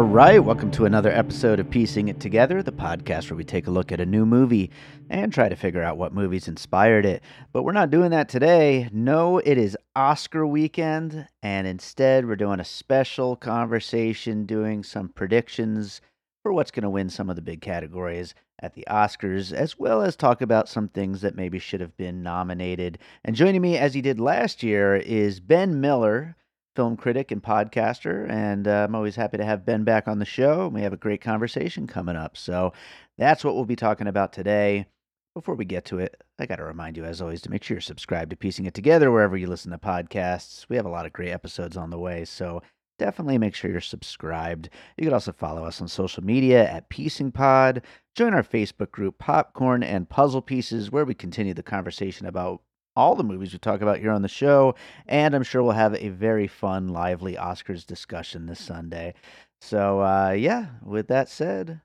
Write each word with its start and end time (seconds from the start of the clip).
All 0.00 0.06
right, 0.06 0.42
welcome 0.42 0.70
to 0.70 0.86
another 0.86 1.10
episode 1.10 1.60
of 1.60 1.68
Piecing 1.68 2.08
It 2.08 2.20
Together, 2.20 2.62
the 2.62 2.72
podcast 2.72 3.28
where 3.28 3.36
we 3.36 3.44
take 3.44 3.66
a 3.66 3.70
look 3.70 3.92
at 3.92 4.00
a 4.00 4.06
new 4.06 4.24
movie 4.24 4.70
and 5.10 5.30
try 5.30 5.50
to 5.50 5.54
figure 5.54 5.82
out 5.82 5.98
what 5.98 6.14
movies 6.14 6.48
inspired 6.48 7.04
it. 7.04 7.22
But 7.52 7.64
we're 7.64 7.72
not 7.72 7.90
doing 7.90 8.10
that 8.12 8.30
today. 8.30 8.88
No, 8.94 9.36
it 9.36 9.58
is 9.58 9.76
Oscar 9.94 10.46
weekend, 10.46 11.28
and 11.42 11.66
instead 11.66 12.26
we're 12.26 12.36
doing 12.36 12.60
a 12.60 12.64
special 12.64 13.36
conversation, 13.36 14.46
doing 14.46 14.82
some 14.82 15.10
predictions 15.10 16.00
for 16.42 16.54
what's 16.54 16.70
going 16.70 16.84
to 16.84 16.88
win 16.88 17.10
some 17.10 17.28
of 17.28 17.36
the 17.36 17.42
big 17.42 17.60
categories 17.60 18.34
at 18.62 18.72
the 18.72 18.86
Oscars, 18.88 19.52
as 19.52 19.78
well 19.78 20.00
as 20.00 20.16
talk 20.16 20.40
about 20.40 20.66
some 20.66 20.88
things 20.88 21.20
that 21.20 21.36
maybe 21.36 21.58
should 21.58 21.82
have 21.82 21.94
been 21.98 22.22
nominated. 22.22 22.98
And 23.22 23.36
joining 23.36 23.60
me, 23.60 23.76
as 23.76 23.92
he 23.92 24.00
did 24.00 24.18
last 24.18 24.62
year, 24.62 24.96
is 24.96 25.40
Ben 25.40 25.78
Miller 25.78 26.36
film 26.76 26.96
critic 26.96 27.30
and 27.30 27.42
podcaster, 27.42 28.28
and 28.30 28.68
uh, 28.68 28.84
I'm 28.88 28.94
always 28.94 29.16
happy 29.16 29.36
to 29.36 29.44
have 29.44 29.66
Ben 29.66 29.84
back 29.84 30.08
on 30.08 30.18
the 30.18 30.24
show. 30.24 30.68
We 30.68 30.82
have 30.82 30.92
a 30.92 30.98
great 30.98 31.20
conversation 31.20 31.86
coming 31.86 32.16
up. 32.16 32.36
So 32.36 32.72
that's 33.18 33.44
what 33.44 33.54
we'll 33.54 33.64
be 33.64 33.76
talking 33.76 34.06
about 34.06 34.32
today. 34.32 34.86
Before 35.34 35.54
we 35.54 35.64
get 35.64 35.84
to 35.86 35.98
it, 35.98 36.22
I 36.38 36.46
got 36.46 36.56
to 36.56 36.64
remind 36.64 36.96
you, 36.96 37.04
as 37.04 37.20
always, 37.20 37.40
to 37.42 37.50
make 37.50 37.62
sure 37.62 37.76
you're 37.76 37.80
subscribed 37.80 38.30
to 38.30 38.36
Piecing 38.36 38.66
It 38.66 38.74
Together 38.74 39.10
wherever 39.10 39.36
you 39.36 39.46
listen 39.46 39.70
to 39.70 39.78
podcasts. 39.78 40.66
We 40.68 40.76
have 40.76 40.86
a 40.86 40.90
lot 40.90 41.06
of 41.06 41.12
great 41.12 41.30
episodes 41.30 41.76
on 41.76 41.90
the 41.90 41.98
way, 41.98 42.24
so 42.24 42.62
definitely 42.98 43.38
make 43.38 43.54
sure 43.54 43.70
you're 43.70 43.80
subscribed. 43.80 44.70
You 44.96 45.04
can 45.04 45.14
also 45.14 45.32
follow 45.32 45.64
us 45.64 45.80
on 45.80 45.88
social 45.88 46.24
media 46.24 46.68
at 46.68 46.88
Piecing 46.88 47.32
Pod. 47.32 47.82
Join 48.14 48.34
our 48.34 48.42
Facebook 48.42 48.90
group, 48.90 49.18
Popcorn 49.18 49.82
and 49.82 50.08
Puzzle 50.08 50.42
Pieces, 50.42 50.90
where 50.90 51.04
we 51.04 51.14
continue 51.14 51.54
the 51.54 51.62
conversation 51.62 52.26
about 52.26 52.60
all 52.96 53.14
the 53.14 53.24
movies 53.24 53.52
we 53.52 53.58
talk 53.58 53.80
about 53.80 53.98
here 53.98 54.10
on 54.10 54.22
the 54.22 54.28
show. 54.28 54.74
And 55.06 55.34
I'm 55.34 55.42
sure 55.42 55.62
we'll 55.62 55.72
have 55.72 55.94
a 55.94 56.08
very 56.08 56.46
fun, 56.46 56.88
lively 56.88 57.34
Oscars 57.34 57.86
discussion 57.86 58.46
this 58.46 58.60
Sunday. 58.60 59.14
So, 59.60 60.00
uh, 60.00 60.30
yeah, 60.30 60.66
with 60.82 61.08
that 61.08 61.28
said, 61.28 61.80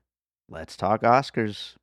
let's 0.48 0.76
talk 0.76 1.02
Oscars. 1.02 1.74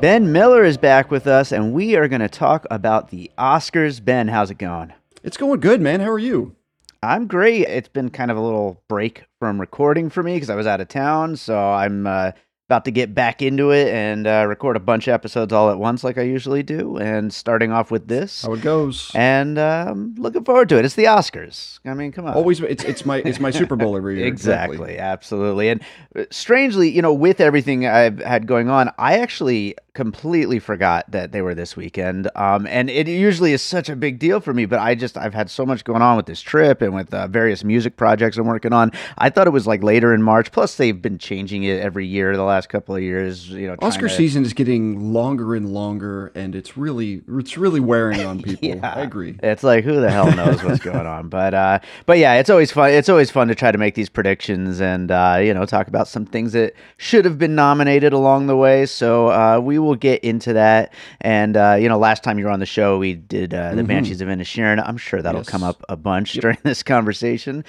Ben 0.00 0.32
Miller 0.32 0.64
is 0.64 0.78
back 0.78 1.10
with 1.10 1.26
us, 1.26 1.52
and 1.52 1.74
we 1.74 1.94
are 1.94 2.08
going 2.08 2.22
to 2.22 2.28
talk 2.28 2.66
about 2.70 3.10
the 3.10 3.30
Oscars. 3.36 4.02
Ben, 4.02 4.28
how's 4.28 4.50
it 4.50 4.56
going? 4.56 4.94
It's 5.22 5.36
going 5.36 5.60
good, 5.60 5.82
man. 5.82 6.00
How 6.00 6.10
are 6.10 6.18
you? 6.18 6.56
I'm 7.02 7.26
great. 7.26 7.68
It's 7.68 7.88
been 7.88 8.08
kind 8.08 8.30
of 8.30 8.38
a 8.38 8.40
little 8.40 8.82
break 8.88 9.24
from 9.38 9.60
recording 9.60 10.08
for 10.08 10.22
me 10.22 10.34
because 10.34 10.48
I 10.48 10.54
was 10.54 10.66
out 10.66 10.80
of 10.80 10.88
town. 10.88 11.36
So 11.36 11.58
I'm 11.58 12.06
uh, 12.06 12.32
about 12.70 12.84
to 12.84 12.92
get 12.92 13.12
back 13.16 13.42
into 13.42 13.72
it 13.72 13.88
and 13.88 14.28
uh, 14.28 14.44
record 14.46 14.76
a 14.76 14.80
bunch 14.80 15.08
of 15.08 15.12
episodes 15.12 15.52
all 15.52 15.70
at 15.72 15.78
once, 15.80 16.04
like 16.04 16.16
I 16.18 16.22
usually 16.22 16.62
do. 16.62 16.98
And 16.98 17.34
starting 17.34 17.72
off 17.72 17.90
with 17.90 18.06
this, 18.06 18.42
How 18.42 18.52
it 18.52 18.62
goes? 18.62 19.10
and 19.12 19.58
um, 19.58 20.14
looking 20.16 20.44
forward 20.44 20.68
to 20.68 20.78
it. 20.78 20.84
It's 20.84 20.94
the 20.94 21.06
Oscars. 21.06 21.80
I 21.84 21.94
mean, 21.94 22.12
come 22.12 22.26
on. 22.26 22.34
Always, 22.34 22.60
it's 22.60 22.84
it's 22.84 23.04
my 23.04 23.16
it's 23.24 23.40
my 23.40 23.50
Super 23.50 23.74
Bowl 23.74 23.96
every 23.96 24.18
year. 24.18 24.26
Exactly, 24.28 24.98
absolutely. 24.98 25.68
And 25.68 25.82
uh, 26.14 26.26
strangely, 26.30 26.88
you 26.90 27.02
know, 27.02 27.12
with 27.12 27.40
everything 27.40 27.88
I've 27.88 28.20
had 28.20 28.46
going 28.46 28.70
on, 28.70 28.92
I 28.98 29.18
actually 29.18 29.74
completely 29.94 30.58
forgot 30.58 31.10
that 31.10 31.32
they 31.32 31.42
were 31.42 31.54
this 31.54 31.76
weekend. 31.76 32.30
Um, 32.36 32.66
and 32.66 32.88
it 32.88 33.08
usually 33.08 33.52
is 33.52 33.62
such 33.62 33.88
a 33.88 33.96
big 33.96 34.18
deal 34.18 34.40
for 34.40 34.54
me, 34.54 34.66
but 34.66 34.78
I 34.78 34.94
just 34.94 35.16
I've 35.16 35.34
had 35.34 35.50
so 35.50 35.66
much 35.66 35.84
going 35.84 36.02
on 36.02 36.16
with 36.16 36.26
this 36.26 36.40
trip 36.40 36.80
and 36.82 36.94
with 36.94 37.12
uh, 37.12 37.26
various 37.26 37.64
music 37.64 37.96
projects 37.96 38.36
I'm 38.36 38.46
working 38.46 38.72
on. 38.72 38.92
I 39.18 39.30
thought 39.30 39.46
it 39.46 39.50
was 39.50 39.66
like 39.66 39.82
later 39.82 40.14
in 40.14 40.22
March. 40.22 40.52
Plus, 40.52 40.76
they've 40.76 41.00
been 41.00 41.18
changing 41.18 41.64
it 41.64 41.80
every 41.80 42.06
year 42.06 42.36
the 42.36 42.42
last 42.42 42.68
couple 42.68 42.94
of 42.94 43.02
years. 43.02 43.48
You 43.48 43.68
know, 43.68 43.76
Oscar 43.82 44.08
to- 44.08 44.14
season 44.14 44.44
is 44.44 44.52
getting 44.52 45.12
longer 45.12 45.54
and 45.54 45.72
longer, 45.72 46.30
and 46.34 46.54
it's 46.54 46.76
really 46.76 47.22
it's 47.28 47.56
really 47.56 47.80
wearing 47.80 48.24
on 48.24 48.42
people. 48.42 48.60
Yeah. 48.70 48.92
I 48.94 49.00
agree. 49.00 49.36
It's 49.42 49.62
like 49.62 49.84
who 49.84 50.00
the 50.00 50.10
hell 50.10 50.30
knows 50.36 50.62
what's 50.62 50.80
going 50.80 51.06
on, 51.06 51.28
but 51.30 51.54
uh, 51.54 51.78
but 52.06 52.18
yeah, 52.18 52.34
it's 52.34 52.50
always 52.50 52.70
fun. 52.70 52.90
It's 52.90 53.08
always 53.08 53.30
fun 53.30 53.48
to 53.48 53.54
try 53.54 53.72
to 53.72 53.78
make 53.78 53.94
these 53.94 54.08
predictions 54.08 54.80
and 54.80 55.10
uh, 55.10 55.40
you 55.42 55.54
know 55.54 55.64
talk 55.64 55.88
about 55.88 56.06
some 56.06 56.26
things 56.26 56.52
that 56.52 56.74
should 56.98 57.24
have 57.24 57.38
been 57.38 57.54
nominated 57.54 58.12
along 58.12 58.46
the 58.46 58.56
way. 58.56 58.86
So 58.86 59.28
uh, 59.28 59.58
we 59.60 59.79
will 59.82 59.94
get 59.96 60.22
into 60.24 60.52
that. 60.54 60.92
And 61.20 61.56
uh, 61.56 61.76
you 61.80 61.88
know, 61.88 61.98
last 61.98 62.22
time 62.24 62.38
you 62.38 62.44
were 62.46 62.50
on 62.50 62.60
the 62.60 62.66
show, 62.66 62.98
we 62.98 63.14
did 63.14 63.54
uh, 63.54 63.74
the 63.74 63.82
Mhm. 63.82 63.86
Banshees 63.88 64.20
of 64.20 64.28
Inisherin. 64.28 64.82
I'm 64.86 64.96
sure 64.96 65.22
that'll 65.22 65.40
Yes. 65.40 65.48
come 65.48 65.62
up 65.62 65.84
a 65.88 65.96
bunch 65.96 66.34
Yep. 66.34 66.42
during 66.42 66.58
this 66.64 66.82
conversation. 66.82 67.64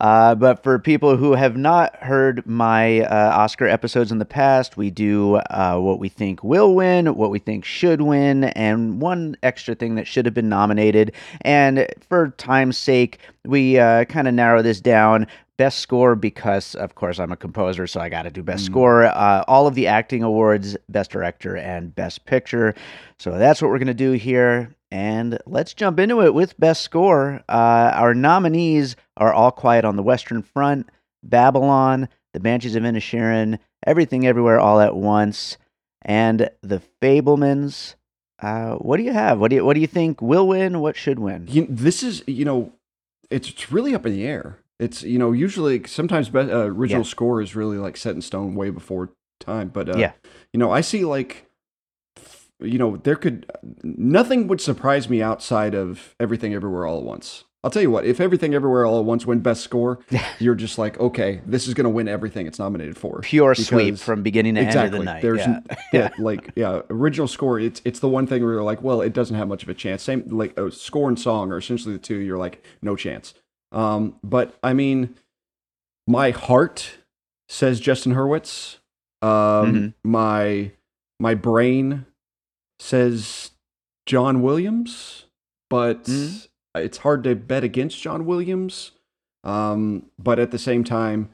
Uh, 0.00 0.34
but 0.34 0.62
for 0.62 0.78
people 0.78 1.18
who 1.18 1.34
have 1.34 1.58
not 1.58 1.94
heard 1.96 2.42
my 2.46 3.00
uh, 3.02 3.32
Oscar 3.36 3.66
episodes 3.68 4.10
in 4.10 4.18
the 4.18 4.24
past, 4.24 4.78
we 4.78 4.90
do 4.90 5.36
uh, 5.50 5.76
what 5.78 5.98
we 5.98 6.08
think 6.08 6.42
will 6.42 6.74
win, 6.74 7.14
what 7.16 7.30
we 7.30 7.38
think 7.38 7.66
should 7.66 8.00
win, 8.00 8.44
and 8.44 8.98
one 9.02 9.36
extra 9.42 9.74
thing 9.74 9.96
that 9.96 10.06
should 10.06 10.24
have 10.24 10.32
been 10.32 10.48
nominated. 10.48 11.12
And 11.42 11.86
for 12.08 12.30
time's 12.38 12.78
sake, 12.78 13.18
we 13.44 13.78
uh, 13.78 14.04
kind 14.06 14.26
of 14.26 14.32
narrow 14.32 14.62
this 14.62 14.80
down. 14.80 15.26
Best 15.60 15.80
score 15.80 16.16
because, 16.16 16.74
of 16.74 16.94
course, 16.94 17.18
I'm 17.18 17.32
a 17.32 17.36
composer, 17.36 17.86
so 17.86 18.00
I 18.00 18.08
got 18.08 18.22
to 18.22 18.30
do 18.30 18.42
best 18.42 18.62
Mm. 18.62 18.66
score. 18.72 19.04
Uh, 19.04 19.44
all 19.46 19.66
of 19.66 19.74
the 19.74 19.86
acting 19.88 20.22
awards, 20.22 20.74
best 20.88 21.10
director, 21.10 21.54
and 21.54 21.94
best 21.94 22.24
picture. 22.24 22.74
So 23.18 23.36
that's 23.36 23.60
what 23.60 23.70
we're 23.70 23.76
going 23.78 23.88
to 23.98 24.04
do 24.08 24.12
here. 24.12 24.74
And 24.90 25.38
let's 25.44 25.74
jump 25.74 26.00
into 26.00 26.22
it 26.22 26.32
with 26.32 26.58
best 26.58 26.80
score. 26.80 27.42
Uh, 27.46 27.92
our 27.94 28.14
nominees 28.14 28.96
are 29.18 29.34
All 29.34 29.50
Quiet 29.50 29.84
on 29.84 29.96
the 29.96 30.02
Western 30.02 30.40
Front, 30.40 30.88
Babylon, 31.22 32.08
The 32.32 32.40
Banshees 32.40 32.74
of 32.74 32.82
Inisherin, 32.84 33.58
Everything 33.86 34.26
Everywhere 34.26 34.58
All 34.58 34.80
at 34.80 34.96
Once, 34.96 35.58
and 36.00 36.48
The 36.62 36.80
Fabelmans. 37.02 37.96
Uh, 38.42 38.76
what 38.76 38.96
do 38.96 39.02
you 39.02 39.12
have? 39.12 39.38
What 39.38 39.50
do 39.50 39.56
you 39.56 39.64
What 39.66 39.74
do 39.74 39.80
you 39.80 39.86
think 39.86 40.22
will 40.22 40.48
win? 40.48 40.80
What 40.80 40.96
should 40.96 41.18
win? 41.18 41.46
You, 41.50 41.66
this 41.68 42.02
is 42.02 42.24
you 42.26 42.46
know, 42.46 42.72
it's, 43.30 43.50
it's 43.50 43.70
really 43.70 43.94
up 43.94 44.06
in 44.06 44.12
the 44.14 44.26
air. 44.26 44.56
It's 44.80 45.02
you 45.02 45.18
know 45.18 45.30
usually 45.32 45.82
sometimes 45.86 46.28
be, 46.30 46.38
uh, 46.40 46.64
original 46.64 47.02
Yeah. 47.02 47.08
score 47.10 47.40
is 47.42 47.54
really 47.54 47.76
like 47.76 47.96
set 47.96 48.14
in 48.14 48.22
stone 48.22 48.54
way 48.54 48.70
before 48.70 49.10
time. 49.38 49.68
But 49.68 49.88
uh, 49.88 49.98
Yeah. 49.98 50.12
you 50.52 50.58
know 50.58 50.70
I 50.72 50.80
see 50.80 51.04
like 51.04 51.46
you 52.60 52.78
know 52.78 52.96
there 52.96 53.16
could 53.16 53.46
nothing 53.82 54.48
would 54.48 54.60
surprise 54.60 55.08
me 55.08 55.22
outside 55.22 55.74
of 55.74 56.14
everything 56.18 56.54
everywhere 56.54 56.86
all 56.86 56.98
at 56.98 57.04
once. 57.04 57.44
I'll 57.62 57.70
tell 57.70 57.82
you 57.82 57.90
what, 57.90 58.06
if 58.06 58.22
everything 58.22 58.54
everywhere 58.54 58.86
all 58.86 58.98
at 58.98 59.04
once 59.04 59.26
win 59.26 59.40
best 59.40 59.62
score, 59.62 59.98
you're 60.38 60.54
just 60.54 60.78
like, 60.78 60.98
okay, 60.98 61.42
this 61.44 61.68
is 61.68 61.74
going 61.74 61.84
to 61.84 61.90
win 61.90 62.08
everything 62.08 62.46
it's 62.46 62.58
nominated 62.58 62.96
for. 62.96 63.20
Pure 63.20 63.54
sweep 63.56 63.98
from 63.98 64.22
beginning 64.22 64.54
to 64.54 64.62
end 64.62 64.74
of 64.74 64.92
the 64.92 65.04
night. 65.04 65.20
There's 65.20 65.40
yeah. 65.40 65.60
yeah, 65.92 66.08
like 66.18 66.52
yeah, 66.56 66.80
original 66.88 67.28
score. 67.28 67.60
It's 67.60 67.82
it's 67.84 68.00
the 68.00 68.08
one 68.08 68.26
thing 68.26 68.42
where 68.42 68.54
you're 68.54 68.62
like, 68.62 68.80
well, 68.80 69.02
it 69.02 69.12
doesn't 69.12 69.36
have 69.36 69.46
much 69.46 69.62
of 69.62 69.68
a 69.68 69.74
chance. 69.74 70.02
Same 70.02 70.24
like 70.28 70.58
uh, 70.58 70.70
score 70.70 71.08
and 71.10 71.20
song 71.20 71.52
are 71.52 71.58
essentially 71.58 71.92
the 71.92 72.00
two. 72.00 72.16
You're 72.16 72.38
like, 72.38 72.64
no 72.80 72.96
chance. 72.96 73.34
Um, 73.72 74.16
but 74.24 74.56
I 74.62 74.72
mean, 74.72 75.14
my 76.06 76.30
heart 76.30 76.98
says 77.48 77.80
Justin 77.80 78.14
Hurwitz. 78.14 78.78
Um, 79.22 79.30
Mhm. 79.74 79.94
my 80.04 80.72
my 81.20 81.34
brain 81.34 82.06
says 82.78 83.50
John 84.06 84.40
Williams, 84.42 85.26
but 85.68 86.04
Mhm. 86.04 86.48
it's 86.76 86.98
hard 86.98 87.22
to 87.24 87.36
bet 87.36 87.62
against 87.62 88.00
John 88.00 88.24
Williams. 88.24 88.92
Um, 89.44 90.10
but 90.18 90.38
at 90.38 90.50
the 90.50 90.58
same 90.58 90.82
time, 90.84 91.30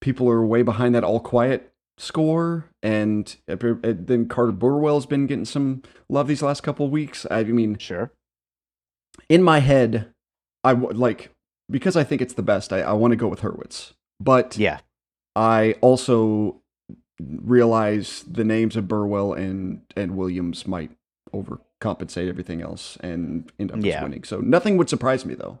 people 0.00 0.28
are 0.30 0.44
way 0.46 0.62
behind 0.62 0.94
that 0.94 1.04
all 1.04 1.20
quiet 1.20 1.72
score, 1.98 2.70
and 2.82 3.36
uh, 3.48 3.56
then 3.82 4.28
Carter 4.28 4.52
Burwell's 4.52 5.06
been 5.06 5.26
getting 5.26 5.44
some 5.44 5.82
love 6.08 6.28
these 6.28 6.42
last 6.42 6.62
couple 6.62 6.88
weeks. 6.88 7.26
I 7.30 7.42
mean, 7.44 7.78
Sure. 7.78 8.12
in 9.28 9.42
my 9.42 9.58
head, 9.60 10.12
I 10.62 10.72
like 10.72 11.30
because 11.70 11.96
I 11.96 12.04
think 12.04 12.22
it's 12.22 12.34
the 12.34 12.42
best, 12.42 12.72
I, 12.72 12.80
I 12.80 12.92
want 12.92 13.12
to 13.12 13.16
go 13.16 13.28
with 13.28 13.40
Hurwitz. 13.40 13.92
But 14.20 14.56
Yeah. 14.56 14.78
I 15.34 15.74
also 15.80 16.62
realize 17.20 18.24
the 18.30 18.44
names 18.44 18.76
of 18.76 18.88
Burwell 18.88 19.32
and 19.32 19.80
and 19.96 20.16
Williams 20.16 20.66
might 20.66 20.90
overcompensate 21.34 22.28
everything 22.28 22.62
else 22.62 22.96
and 23.00 23.50
end 23.58 23.72
up 23.72 23.78
Yeah. 23.80 23.92
just 23.92 24.02
winning. 24.02 24.24
So 24.24 24.38
nothing 24.40 24.76
would 24.76 24.88
surprise 24.88 25.24
me 25.24 25.34
though. 25.34 25.58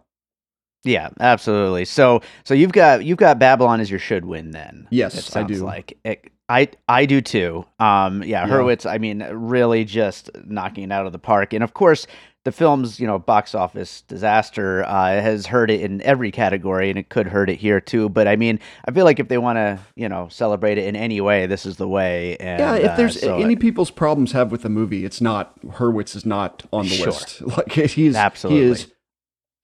Yeah, 0.84 1.10
absolutely. 1.18 1.84
So 1.84 2.20
so 2.44 2.54
you've 2.54 2.72
got 2.72 3.04
you've 3.04 3.18
got 3.18 3.38
Babylon 3.38 3.80
as 3.80 3.90
your 3.90 3.98
should 3.98 4.24
win 4.24 4.52
then. 4.52 4.86
Yes, 4.90 5.34
I 5.34 5.42
do. 5.42 5.56
like 5.64 5.98
it, 6.04 6.30
I 6.48 6.68
I 6.88 7.06
do 7.06 7.20
too. 7.20 7.64
Um, 7.80 8.22
yeah, 8.22 8.46
Yeah. 8.46 8.48
Hurwitz. 8.52 8.88
I 8.88 8.98
mean, 8.98 9.22
really 9.32 9.84
just 9.84 10.30
knocking 10.44 10.84
it 10.84 10.92
out 10.92 11.06
of 11.06 11.12
the 11.12 11.18
park. 11.18 11.52
And 11.52 11.64
of 11.64 11.74
course, 11.74 12.06
the 12.46 12.52
film's 12.52 13.00
you 13.00 13.06
know 13.08 13.18
box 13.18 13.54
office 13.56 14.02
disaster 14.02 14.84
uh, 14.84 15.20
has 15.20 15.46
hurt 15.46 15.68
it 15.68 15.80
in 15.80 16.00
every 16.02 16.30
category, 16.30 16.88
and 16.90 16.98
it 16.98 17.08
could 17.08 17.26
hurt 17.26 17.50
it 17.50 17.56
here 17.56 17.80
too. 17.80 18.08
But 18.08 18.28
I 18.28 18.36
mean, 18.36 18.60
I 18.86 18.92
feel 18.92 19.04
like 19.04 19.18
if 19.18 19.26
they 19.26 19.36
want 19.38 19.56
to 19.56 19.78
you 19.96 20.08
know 20.08 20.28
celebrate 20.30 20.78
it 20.78 20.86
in 20.86 20.94
any 20.94 21.20
way, 21.20 21.46
this 21.46 21.66
is 21.66 21.76
the 21.76 21.88
way. 21.88 22.36
And, 22.38 22.60
yeah, 22.60 22.74
if 22.76 22.90
uh, 22.92 22.96
there's 22.96 23.20
so- 23.20 23.38
any 23.38 23.56
people's 23.56 23.90
problems 23.90 24.30
have 24.32 24.52
with 24.52 24.62
the 24.62 24.68
movie, 24.68 25.04
it's 25.04 25.20
not 25.20 25.60
Hurwitz 25.62 26.14
is 26.14 26.24
not 26.24 26.62
on 26.72 26.84
the 26.84 26.94
Sure. 26.94 27.06
list. 27.06 27.42
Like 27.56 27.72
he's 27.72 28.14
Absolutely. 28.14 28.62
he 28.64 28.70
is 28.70 28.92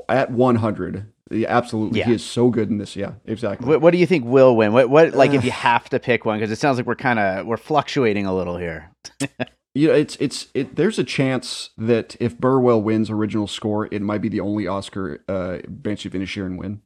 at 0.09 0.33
100. 0.33 1.07
Yeah, 1.31 1.47
absolutely, 1.49 2.01
Yeah. 2.01 2.07
he 2.07 2.15
is 2.15 2.25
so 2.25 2.51
good 2.51 2.69
in 2.69 2.79
this. 2.79 2.97
Yeah, 2.97 3.13
exactly. 3.25 3.67
What, 3.67 3.81
what 3.81 3.93
do 3.93 3.99
you 3.99 4.07
think 4.07 4.25
will 4.27 4.55
win? 4.57 4.73
What 4.73 4.91
what 4.91 5.15
like 5.15 5.31
if 5.33 5.43
Uh, 5.43 5.47
you 5.47 5.51
have 5.71 5.89
to 5.91 6.01
pick 6.01 6.25
one 6.25 6.39
because 6.39 6.51
it 6.51 6.59
sounds 6.59 6.79
like 6.79 6.87
we're 6.87 6.97
kind 6.97 7.19
of 7.21 7.47
we're 7.47 7.57
fluctuating 7.57 8.27
a 8.27 8.35
little 8.35 8.57
here. 8.57 8.91
you 9.75 9.89
know, 9.89 9.95
it's 9.95 10.17
it's 10.21 10.49
it. 10.55 10.77
There's 10.77 10.99
a 10.99 11.05
chance 11.05 11.71
that 11.79 12.17
if 12.21 12.39
Burwell 12.39 12.83
wins 12.83 13.11
original 13.11 13.47
score, 13.47 13.89
it 13.91 14.03
might 14.03 14.21
be 14.21 14.29
the 14.29 14.41
only 14.41 14.67
Oscar 14.67 15.23
uh, 15.29 15.59
Banshee 15.69 16.09
of 16.09 16.15
Inisherin 16.15 16.57
win. 16.59 16.83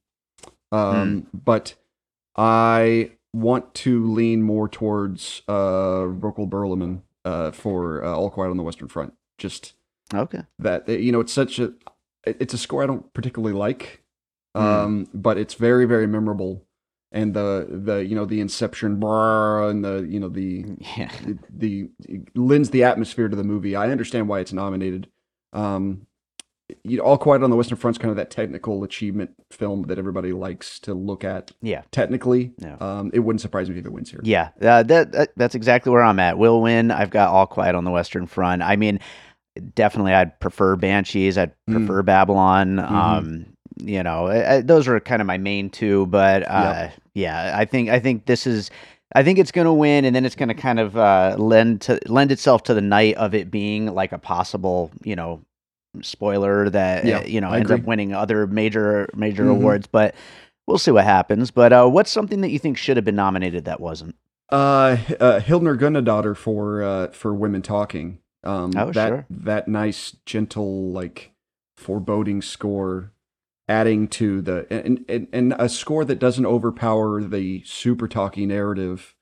Um, 0.73 1.27
but 1.33 1.75
I 2.37 3.13
want 3.33 3.75
to 3.75 4.05
lean 4.13 4.43
more 4.43 4.69
towards 4.69 5.43
uh, 5.49 6.07
Volker 6.09 6.47
Bertelmann 6.47 7.03
uh, 7.25 7.51
for 7.51 8.05
uh, 8.05 8.13
All 8.15 8.31
Quiet 8.31 8.51
on 8.51 8.57
the 8.57 8.63
Western 8.63 8.89
Front. 8.89 9.15
Just 9.39 9.75
Okay. 10.15 10.43
that 10.59 10.89
you 10.89 11.13
know, 11.13 11.21
it's 11.21 11.33
such 11.33 11.59
a 11.59 11.73
it's 12.25 12.55
a 12.55 12.59
score 12.59 12.83
I 12.83 12.87
don't 12.87 13.13
particularly 13.15 13.55
like, 13.55 14.03
Hmm. 14.55 14.63
um, 14.63 15.09
but 15.13 15.39
it's 15.39 15.55
very 15.55 15.85
very 15.87 16.07
memorable. 16.07 16.66
And 17.13 17.35
the 17.35 17.67
the 17.71 18.05
you 18.05 18.15
know 18.17 18.25
the 18.27 18.41
Inception 18.41 19.03
and 19.03 19.85
the 19.85 20.07
you 20.09 20.19
know 20.21 20.29
the 20.29 20.65
Yeah. 20.99 21.11
the, 21.25 21.39
the 21.49 21.89
lends 22.35 22.71
the 22.71 22.85
atmosphere 22.85 23.29
to 23.29 23.37
the 23.37 23.45
movie. 23.45 23.77
I 23.77 23.91
understand 23.91 24.29
why 24.29 24.41
it's 24.41 24.53
nominated. 24.53 25.09
Um, 25.53 26.07
you 26.83 26.97
know, 26.99 27.05
All 27.05 27.17
Quiet 27.17 27.45
on 27.45 27.51
the 27.51 27.57
Western 27.57 27.79
Front's 27.79 27.97
kind 27.97 28.11
of 28.11 28.17
that 28.17 28.29
technical 28.29 28.83
achievement 28.83 29.31
film 29.53 29.83
that 29.83 29.99
everybody 30.01 30.33
likes 30.33 30.81
to 30.81 30.95
look 30.95 31.23
at. 31.23 31.53
Yeah. 31.63 31.83
Technically, 31.93 32.51
Yeah. 32.59 32.75
um, 32.81 33.13
it 33.15 33.21
wouldn't 33.21 33.41
surprise 33.41 33.71
me 33.71 33.79
if 33.79 33.87
it 33.87 33.93
wins 33.93 34.11
here. 34.11 34.19
Yeah, 34.25 34.49
uh, 34.61 34.83
that, 34.83 35.13
that 35.13 35.29
that's 35.37 35.55
exactly 35.55 35.93
where 35.93 36.03
I'm 36.03 36.19
at. 36.19 36.39
Will 36.39 36.61
win. 36.61 36.91
I've 36.91 37.11
got 37.11 37.31
All 37.31 37.47
Quiet 37.47 37.77
on 37.77 37.85
the 37.85 37.93
Western 37.93 38.27
Front. 38.27 38.63
I 38.63 38.75
mean, 38.75 38.99
definitely, 39.77 40.13
I'd 40.13 40.39
prefer 40.41 40.75
Banshees. 40.75 41.39
I'd 41.39 41.53
Mm. 41.71 41.77
prefer 41.87 42.03
Babylon. 42.03 42.77
Mhm. 42.79 42.91
Um, 42.91 43.47
you 43.81 44.03
know, 44.03 44.27
I, 44.27 44.55
I, 44.57 44.61
those 44.61 44.89
are 44.89 44.99
kind 45.01 45.21
of 45.21 45.27
my 45.27 45.39
main 45.39 45.71
two. 45.71 46.07
But 46.07 46.49
uh, 46.49 46.89
yeah, 47.15 47.53
I 47.57 47.65
think 47.65 47.89
I 47.91 47.99
think 48.01 48.27
this 48.27 48.47
is. 48.47 48.71
I 49.15 49.23
think 49.23 49.39
it's 49.39 49.53
going 49.53 49.67
to 49.67 49.73
win, 49.73 50.05
and 50.05 50.15
then 50.17 50.25
it's 50.25 50.35
going 50.35 50.49
to 50.49 50.55
kind 50.55 50.81
of 50.81 50.97
uh, 50.97 51.37
lend 51.39 51.81
to 51.83 51.99
lend 52.07 52.33
itself 52.33 52.65
to 52.65 52.75
the 52.75 52.81
night 52.81 53.15
of 53.15 53.35
it 53.35 53.51
being 53.53 53.95
like 53.95 54.11
a 54.13 54.19
possible, 54.19 54.91
you 55.05 55.15
know, 55.15 55.43
spoiler 56.03 56.69
that 56.71 57.05
uh, 57.05 57.23
you 57.25 57.41
know 57.41 57.51
I 57.51 57.59
ends 57.59 57.71
up 57.71 57.83
winning 57.85 58.13
other 58.13 58.47
major 58.49 59.09
major 59.15 59.45
Mhm. 59.45 59.53
awards. 59.53 59.87
But 59.87 60.15
we'll 60.67 60.79
see 60.79 60.91
what 60.91 61.05
happens. 61.05 61.51
But 61.53 61.73
uh, 61.73 61.87
what's 61.89 62.11
something 62.11 62.41
that 62.41 62.51
you 62.51 62.59
think 62.59 62.77
should 62.77 62.97
have 62.97 63.05
been 63.05 63.17
nominated 63.17 63.65
that 63.67 63.81
wasn't? 63.81 64.17
Uh, 64.51 64.97
uh 65.21 65.41
Hildur 65.41 65.77
Guðnadóttir 65.77 66.37
for 66.37 66.83
uh 66.83 67.07
for 67.09 67.33
Women 67.33 67.63
Talking. 67.63 68.19
Um, 68.45 68.73
Oh, 68.77 68.91
that 68.93 69.09
sure. 69.09 69.27
that 69.31 69.69
nice, 69.69 70.17
gentle, 70.27 70.91
like 70.91 71.33
foreboding 71.77 72.43
score, 72.43 73.13
adding 73.69 74.07
to 74.09 74.41
the 74.41 74.67
and 74.71 75.05
and, 75.09 75.29
and 75.33 75.55
a 75.59 75.69
score 75.69 76.05
that 76.05 76.19
doesn't 76.19 76.47
overpower 76.47 77.23
the 77.23 77.63
super 77.65 78.07
talky 78.09 78.47
narrative 78.47 79.15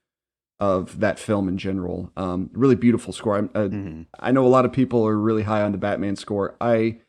of 0.60 1.00
that 1.00 1.18
film 1.18 1.48
in 1.48 1.58
general. 1.58 2.12
Um, 2.16 2.48
really 2.52 2.76
beautiful 2.76 3.12
score. 3.12 3.36
I'm, 3.36 3.50
uh, 3.54 3.60
Mhm. 3.68 4.06
I 4.20 4.30
know 4.30 4.46
a 4.46 4.48
lot 4.48 4.64
of 4.64 4.72
people 4.72 5.06
are 5.06 5.16
really 5.18 5.42
high 5.42 5.62
on 5.62 5.72
the 5.72 5.78
Batman 5.78 6.14
score. 6.16 6.54
I, 6.60 7.00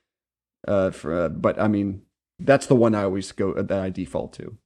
uh, 0.68 0.90
for, 0.92 1.14
uh, 1.26 1.30
but 1.30 1.60
I 1.62 1.68
mean, 1.68 2.02
that's 2.40 2.66
the 2.66 2.76
one 2.76 2.96
I 2.96 3.04
always 3.04 3.32
go 3.32 3.54
that 3.54 3.72
I 3.80 3.90
default 3.92 4.34
to. 4.34 4.58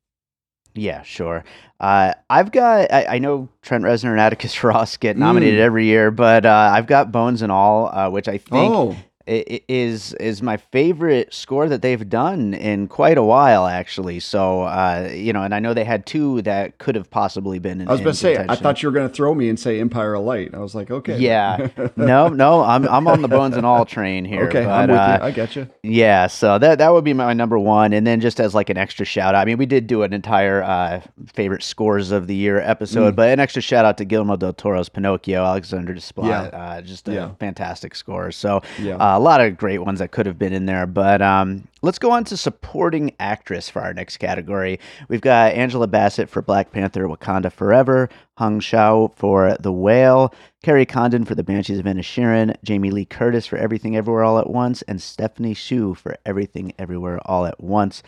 Yeah, 0.76 1.02
sure. 1.02 1.44
Uh, 1.80 2.14
I've 2.30 2.52
got. 2.52 2.92
I, 2.94 3.06
I 3.16 3.20
know 3.20 3.50
Trent 3.64 3.84
Reznor 3.84 4.12
and 4.12 4.20
Atticus 4.20 4.64
Ross 4.64 4.96
get 4.98 5.18
nominated 5.18 5.60
Mm. 5.60 5.64
every 5.64 5.86
year, 5.86 6.10
but 6.12 6.46
uh, 6.46 6.72
I've 6.74 6.88
got 6.88 7.12
Bones 7.12 7.42
and 7.42 7.52
All, 7.52 7.88
uh, 7.88 8.10
which 8.10 8.28
I 8.28 8.38
think 8.38 8.74
Oh, 8.74 8.92
i- 8.92 8.94
i- 8.94 9.06
is 9.30 10.14
is 10.14 10.42
my 10.42 10.58
favorite 10.58 11.34
score 11.34 11.70
that 11.70 11.82
they've 11.82 12.10
done 12.10 12.54
in 12.54 12.88
quite 12.88 13.18
a 13.18 13.24
while, 13.24 13.68
actually. 13.68 14.20
So 14.20 14.64
uh, 14.64 15.10
you 15.14 15.34
know, 15.34 15.44
and 15.44 15.54
I 15.54 15.60
know 15.60 15.74
they 15.74 15.84
had 15.84 16.06
two 16.06 16.42
that 16.44 16.78
could 16.80 16.96
have 16.96 17.10
possibly 17.10 17.60
been. 17.60 17.82
In, 17.82 17.88
I 17.88 17.92
was 17.92 18.02
in 18.02 18.08
to 18.08 18.14
say, 18.14 18.46
I 18.50 18.56
thought 18.56 18.82
you 18.82 18.90
were 18.90 18.94
going 18.94 19.08
to 19.08 19.14
throw 19.14 19.34
me 19.36 19.50
and 19.50 19.60
say 19.60 19.80
Empire 19.80 20.16
of 20.16 20.24
Light. 20.24 20.54
I 20.54 20.60
was 20.60 20.74
like, 20.76 20.90
okay. 20.92 21.18
Yeah. 21.20 21.70
no, 21.96 22.28
no, 22.30 22.62
I'm 22.64 22.88
I'm 22.88 23.08
on 23.08 23.22
the 23.22 23.28
Bones 23.28 23.56
and 23.56 23.66
All 23.66 23.86
train 23.86 24.26
here. 24.26 24.48
okay, 24.48 24.64
but, 24.66 24.72
I'm 24.72 24.90
with 24.90 24.98
uh, 25.00 25.18
you. 25.22 25.26
I 25.28 25.32
get 25.32 25.56
you. 25.56 25.70
Yeah, 25.84 26.28
so 26.28 26.58
that 26.58 26.80
that 26.80 26.92
would 26.92 27.04
be 27.04 27.14
my 27.14 27.34
number 27.34 27.60
one, 27.60 27.94
and 27.94 28.06
then 28.08 28.22
just 28.22 28.40
as 28.40 28.56
like 28.56 28.70
an 28.70 28.78
extra 28.78 29.06
shout 29.06 29.36
out. 29.36 29.42
I 29.42 29.46
mean, 29.46 29.58
we 29.58 29.66
did 29.66 29.88
do 29.88 30.04
an 30.04 30.14
entire 30.14 30.64
uh, 30.64 31.02
favorite 31.34 31.64
scores 31.64 32.12
of 32.12 32.28
the 32.28 32.36
year 32.36 32.60
episode, 32.60 33.14
Mm. 33.14 33.16
but 33.16 33.30
an 33.30 33.40
extra 33.40 33.62
shout 33.62 33.86
out 33.86 33.98
to 33.98 34.06
Guillermo 34.06 34.36
del 34.36 34.54
Toro's 34.54 34.90
Pinocchio, 34.90 35.44
Alexander 35.44 35.94
Desplat, 35.94 36.52
Yeah. 36.52 36.58
uh, 36.60 36.82
just 36.82 37.08
a 37.08 37.14
Yeah. 37.14 37.30
fantastic 37.40 37.96
score. 37.96 38.32
So 38.32 38.62
Yeah. 38.82 38.98
A 39.20 39.30
lot 39.30 39.42
of 39.42 39.58
great 39.58 39.80
ones 39.80 40.00
that 40.00 40.12
could 40.12 40.28
have 40.28 40.40
been 40.40 40.54
in 40.54 40.66
there, 40.66 40.88
but 40.88 41.22
um, 41.22 41.68
let's 41.82 42.00
go 42.00 42.10
on 42.12 42.24
to 42.24 42.38
supporting 42.38 43.14
actress 43.20 43.70
for 43.70 43.82
our 43.82 43.94
next 43.94 44.16
category. 44.16 44.80
We've 45.10 45.20
got 45.20 45.52
Angela 45.52 45.88
Bassett 45.88 46.30
for 46.30 46.42
Black 46.42 46.72
Panther: 46.72 47.06
Wakanda 47.06 47.52
Forever, 47.52 48.08
Hong 48.38 48.62
Chau 48.62 49.12
for 49.18 49.58
The 49.60 49.74
Whale, 49.74 50.34
Kerry 50.64 50.86
Condon 50.86 51.26
for 51.26 51.36
The 51.36 51.44
Banshees 51.44 51.80
of 51.80 51.86
Inisherin, 51.86 52.56
Jamie 52.64 52.92
Lee 52.92 53.04
Curtis 53.04 53.46
for 53.46 53.58
Everything 53.58 53.98
Everywhere 53.98 54.24
All 54.24 54.40
at 54.40 54.50
Once, 54.50 54.84
and 54.84 55.02
Stephanie 55.02 55.54
Hsu 55.54 55.96
for 55.96 56.16
Everything 56.26 56.72
Everywhere 56.80 57.20
All 57.26 57.46
at 57.46 57.62
Once. 57.62 58.02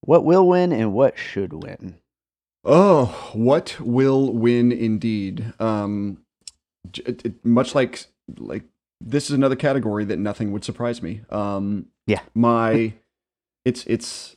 What 0.00 0.24
will 0.24 0.48
win 0.48 0.72
and 0.72 0.92
what 0.92 1.16
should 1.16 1.52
win? 1.52 2.00
Oh, 2.64 3.30
what 3.34 3.78
will 3.78 4.32
win 4.32 4.72
indeed? 4.72 5.52
Um, 5.60 6.24
much 7.44 7.76
like 7.76 8.06
like 8.36 8.64
this 9.00 9.24
is 9.30 9.30
another 9.36 9.56
category 9.56 10.04
that 10.04 10.18
nothing 10.18 10.52
would 10.52 10.64
surprise 10.64 11.02
me. 11.02 11.22
Um, 11.30 11.86
Yeah. 12.06 12.20
my 12.34 12.94
it's 13.64 13.84
it's 13.86 14.36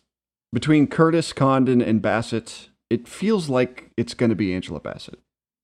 between 0.53 0.87
Curtis 0.87 1.33
Condon 1.33 1.81
and 1.81 2.01
Bassett. 2.01 2.69
It 2.89 3.07
feels 3.07 3.49
like 3.49 3.89
it's 3.97 4.13
going 4.13 4.29
to 4.29 4.35
be 4.35 4.53
Angela 4.53 4.79
Bassett. 4.79 5.19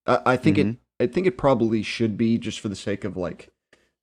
I, 0.07 0.19
I 0.25 0.37
think 0.37 0.57
Mhm. 0.57 0.71
it. 0.71 0.77
I 1.01 1.07
think 1.07 1.27
it 1.27 1.37
probably 1.37 1.81
should 1.83 2.17
be 2.17 2.37
just 2.37 2.59
for 2.59 2.67
the 2.69 2.75
sake 2.75 3.03
of 3.05 3.15
like, 3.15 3.49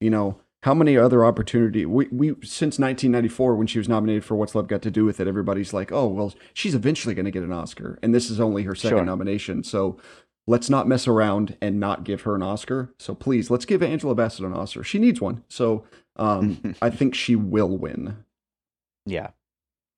you 0.01 0.09
know, 0.11 0.41
how 0.63 0.73
many 0.75 0.97
other 0.97 1.25
opportunity 1.25 1.85
we 1.87 2.07
we 2.11 2.29
since 2.43 2.79
1994 2.79 3.55
when 3.57 3.67
she 3.67 3.79
was 3.79 3.89
nominated 3.89 4.25
for 4.25 4.35
What's 4.37 4.55
Love 4.55 4.67
Got 4.69 4.83
to 4.83 4.91
Do 4.91 5.05
with 5.05 5.21
It. 5.21 5.29
Everybody's 5.29 5.73
like, 5.73 5.93
oh 5.93 6.07
well, 6.07 6.35
she's 6.55 6.75
eventually 6.75 7.15
going 7.15 7.25
to 7.27 7.31
get 7.31 7.43
an 7.43 7.53
Oscar, 7.53 7.99
and 8.03 8.15
this 8.15 8.31
is 8.31 8.41
only 8.41 8.63
her 8.63 8.75
second 8.75 8.99
Sure. 8.99 9.05
nomination. 9.05 9.63
So 9.63 9.99
let's 10.47 10.71
not 10.71 10.87
mess 10.89 11.07
around 11.09 11.57
and 11.61 11.81
not 11.81 12.05
give 12.05 12.23
her 12.23 12.35
an 12.35 12.43
Oscar. 12.43 12.93
So 12.99 13.15
please, 13.15 13.51
let's 13.51 13.65
give 13.65 13.83
Angela 13.83 14.15
Bassett 14.15 14.45
an 14.47 14.53
Oscar. 14.55 14.85
She 14.85 14.99
needs 14.99 15.21
one. 15.21 15.43
So 15.49 15.85
um, 16.17 16.75
I 16.83 16.91
think 16.91 17.15
she 17.15 17.37
will 17.37 17.77
win. 17.77 18.17
Yeah. 19.05 19.29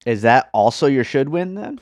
Is 0.07 0.23
that 0.23 0.49
also 0.53 0.87
your 0.87 1.05
should 1.05 1.29
win 1.29 1.55
then? 1.55 1.81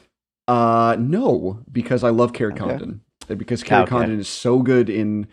Uh, 0.49 0.97
no, 0.99 1.61
because 1.71 2.03
I 2.05 2.11
love 2.11 2.33
Kerry 2.33 2.53
Okay. 2.53 2.61
Condon. 2.61 3.01
Because 3.29 3.63
Kerry 3.63 3.83
Okay. 3.83 3.91
Condon 3.91 4.19
is 4.21 4.29
so 4.29 4.61
good 4.61 4.89
in 4.89 5.27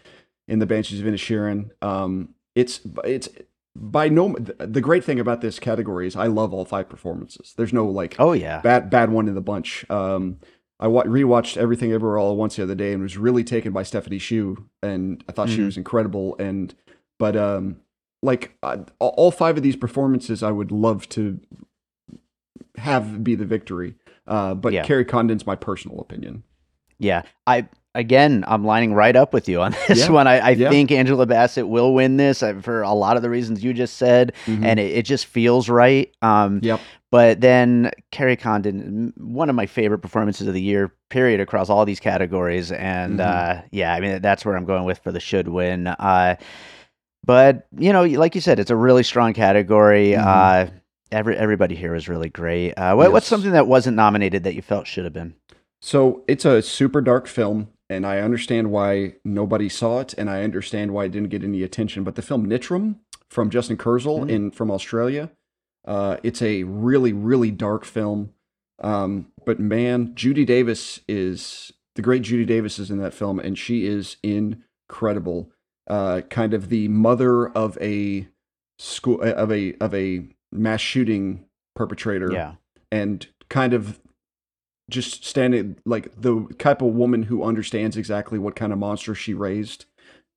in 0.48 0.60
the 0.60 0.66
Banshees 0.66 1.00
of 1.00 1.06
Inisherin. 1.06 1.70
Um, 1.82 2.30
it's 2.56 2.82
it's 3.04 3.30
by 3.75 4.10
no 4.10 4.36
the 4.60 4.82
great 4.82 5.04
thing 5.04 5.20
about 5.20 5.42
this 5.42 5.60
category 5.60 6.06
is 6.08 6.16
I 6.16 6.28
love 6.28 6.54
all 6.54 6.66
five 6.66 6.90
performances. 6.90 7.54
There's 7.56 7.74
no 7.74 7.86
like 7.86 8.16
Oh 8.20 8.34
yeah. 8.34 8.62
bad 8.62 8.90
bad 8.90 9.12
one 9.12 9.28
in 9.28 9.36
the 9.36 9.42
bunch. 9.42 9.90
Um, 9.90 10.40
I 10.84 10.88
wa- 10.88 11.04
rewatched 11.04 11.56
Everything 11.56 11.94
Everywhere 11.94 12.18
All 12.18 12.32
at 12.34 12.38
Once 12.38 12.58
the 12.58 12.63
other 12.63 12.75
day 12.75 12.92
and 12.92 13.02
was 13.02 13.18
really 13.18 13.46
taken 13.46 13.72
by 13.72 13.84
Stephanie 13.84 14.20
Hsu, 14.20 14.66
and 14.84 15.24
I 15.30 15.32
thought 15.32 15.48
she 15.50 15.60
Mhm. 15.62 15.66
was 15.66 15.78
incredible. 15.78 16.36
And 16.40 16.75
but 17.18 17.38
um, 17.38 17.78
like 18.22 18.58
I, 18.62 18.80
all 19.00 19.32
five 19.32 19.56
of 19.56 19.63
these 19.63 19.78
performances, 19.78 20.44
I 20.44 20.52
would 20.52 20.72
love 20.74 21.08
to 21.10 21.40
have 22.78 23.24
be 23.24 23.36
the 23.36 23.46
victory. 23.46 23.96
Uh, 24.28 24.56
but 24.56 24.74
Yeah. 24.74 24.84
Kerry 24.84 25.06
Condon's 25.06 25.48
my 25.48 25.56
personal 25.56 26.00
opinion. 26.02 26.44
Yeah, 27.00 27.24
I 27.48 27.70
again, 27.96 28.44
I'm 28.48 28.64
lining 28.66 28.94
right 28.94 29.16
up 29.16 29.34
with 29.34 29.48
you 29.48 29.62
on 29.62 29.72
this 29.88 30.00
Yeah, 30.00 30.10
one. 30.10 30.28
I, 30.28 30.40
I 30.40 30.50
yeah. 30.52 30.70
think 30.70 30.92
Angela 30.92 31.26
Bassett 31.26 31.68
will 31.68 31.94
win 31.94 32.18
this 32.18 32.42
uh, 32.44 32.56
for 32.62 32.82
a 32.82 32.94
lot 32.94 33.16
of 33.18 33.24
the 33.24 33.30
reasons 33.30 33.64
you 33.64 33.74
just 33.74 33.98
said, 33.98 34.34
Mhm. 34.46 34.64
and 34.66 34.80
it, 34.80 34.92
it 34.98 35.02
just 35.06 35.26
feels 35.26 35.70
right. 35.70 36.14
Um, 36.22 36.60
Yep. 36.64 36.80
But 37.12 37.42
then 37.42 37.92
Kerry 38.12 38.36
Condon, 38.36 39.14
one 39.18 39.48
of 39.48 39.56
my 39.56 39.68
favorite 39.68 40.00
performances 40.00 40.48
of 40.48 40.56
the 40.56 40.62
year, 40.62 40.92
period, 41.12 41.40
across 41.40 41.70
all 41.70 41.86
these 41.86 42.00
categories. 42.00 42.72
And 42.72 43.20
Mhm. 43.20 43.60
uh, 43.60 43.62
yeah, 43.72 43.94
I 43.94 44.00
mean 44.00 44.20
that's 44.22 44.44
where 44.44 44.58
I'm 44.58 44.66
going 44.66 44.84
with 44.86 44.98
for 44.98 45.12
the 45.12 45.20
should 45.20 45.48
win. 45.48 45.86
Uh, 45.86 46.38
but 47.26 47.68
you 47.78 47.94
know, 47.94 48.04
like 48.06 48.34
you 48.36 48.42
said, 48.42 48.60
it's 48.60 48.72
a 48.72 48.76
really 48.76 49.04
strong 49.04 49.34
category. 49.34 50.14
Mhm. 50.18 50.26
Uh, 50.26 50.72
every 51.12 51.38
everybody 51.38 51.76
here 51.76 51.94
is 51.94 52.10
really 52.10 52.30
great. 52.30 52.74
Uh, 52.74 52.96
what, 52.96 53.12
What's 53.12 53.28
something 53.28 53.52
that 53.52 53.68
wasn't 53.68 53.96
nominated 53.96 54.44
that 54.46 54.56
you 54.56 54.64
felt 54.64 54.88
should 54.88 55.04
have 55.04 55.14
been? 55.14 55.36
So 55.82 56.24
it's 56.28 56.46
a 56.46 56.62
super 56.64 57.02
dark 57.02 57.28
film, 57.28 57.68
and 57.90 58.06
I 58.06 58.20
understand 58.20 58.72
why 58.72 59.16
nobody 59.25 59.70
saw 59.70 60.00
it, 60.00 60.13
and 60.18 60.30
I 60.30 60.44
understand 60.44 60.94
why 60.94 61.06
it 61.06 61.12
didn't 61.12 61.30
get 61.30 61.44
any 61.44 61.63
attention. 61.63 62.04
But 62.04 62.16
the 62.16 62.22
film 62.22 62.48
Nitram 62.48 62.96
from 63.30 63.50
Justin 63.50 63.78
Kurzel 63.78 64.22
Mm. 64.25 64.30
in 64.30 64.52
from 64.52 64.72
Australia, 64.72 65.32
uh, 65.86 66.18
it's 66.24 66.42
a 66.42 66.63
really 66.63 67.13
really 67.13 67.52
dark 67.52 67.86
film. 67.86 68.32
Um, 68.80 69.28
but 69.46 69.60
man, 69.60 70.13
Judy 70.16 70.46
Davis 70.46 71.00
is 71.08 71.72
the 71.96 72.02
great 72.02 72.24
Judy 72.24 72.46
Davis 72.46 72.80
is 72.80 72.90
in 72.90 72.98
that 73.00 73.13
film, 73.13 73.40
and 73.40 73.58
she 73.58 73.86
is 73.86 74.18
incredible. 74.24 75.52
Uh, 75.88 76.22
kind 76.30 76.54
of 76.54 76.70
the 76.70 76.88
mother 76.88 77.48
of 77.50 77.78
a 77.82 78.28
school 78.80 79.22
of 79.22 79.52
a 79.52 79.74
of 79.80 79.94
a 79.94 80.28
mass 80.52 80.80
shooting 80.82 81.46
perpetrator 81.75 82.32
Yeah, 82.32 82.54
and 82.92 83.28
kind 83.50 83.74
of 83.74 84.00
just 84.90 85.24
standing 85.25 85.78
like 85.86 86.10
the 86.20 86.46
type 86.60 86.82
of 86.82 86.94
woman 86.94 87.24
who 87.24 87.44
understands 87.44 87.96
exactly 87.98 88.38
what 88.38 88.56
kind 88.56 88.74
of 88.74 88.80
monster 88.80 89.16
she 89.16 89.34
raised 89.34 89.86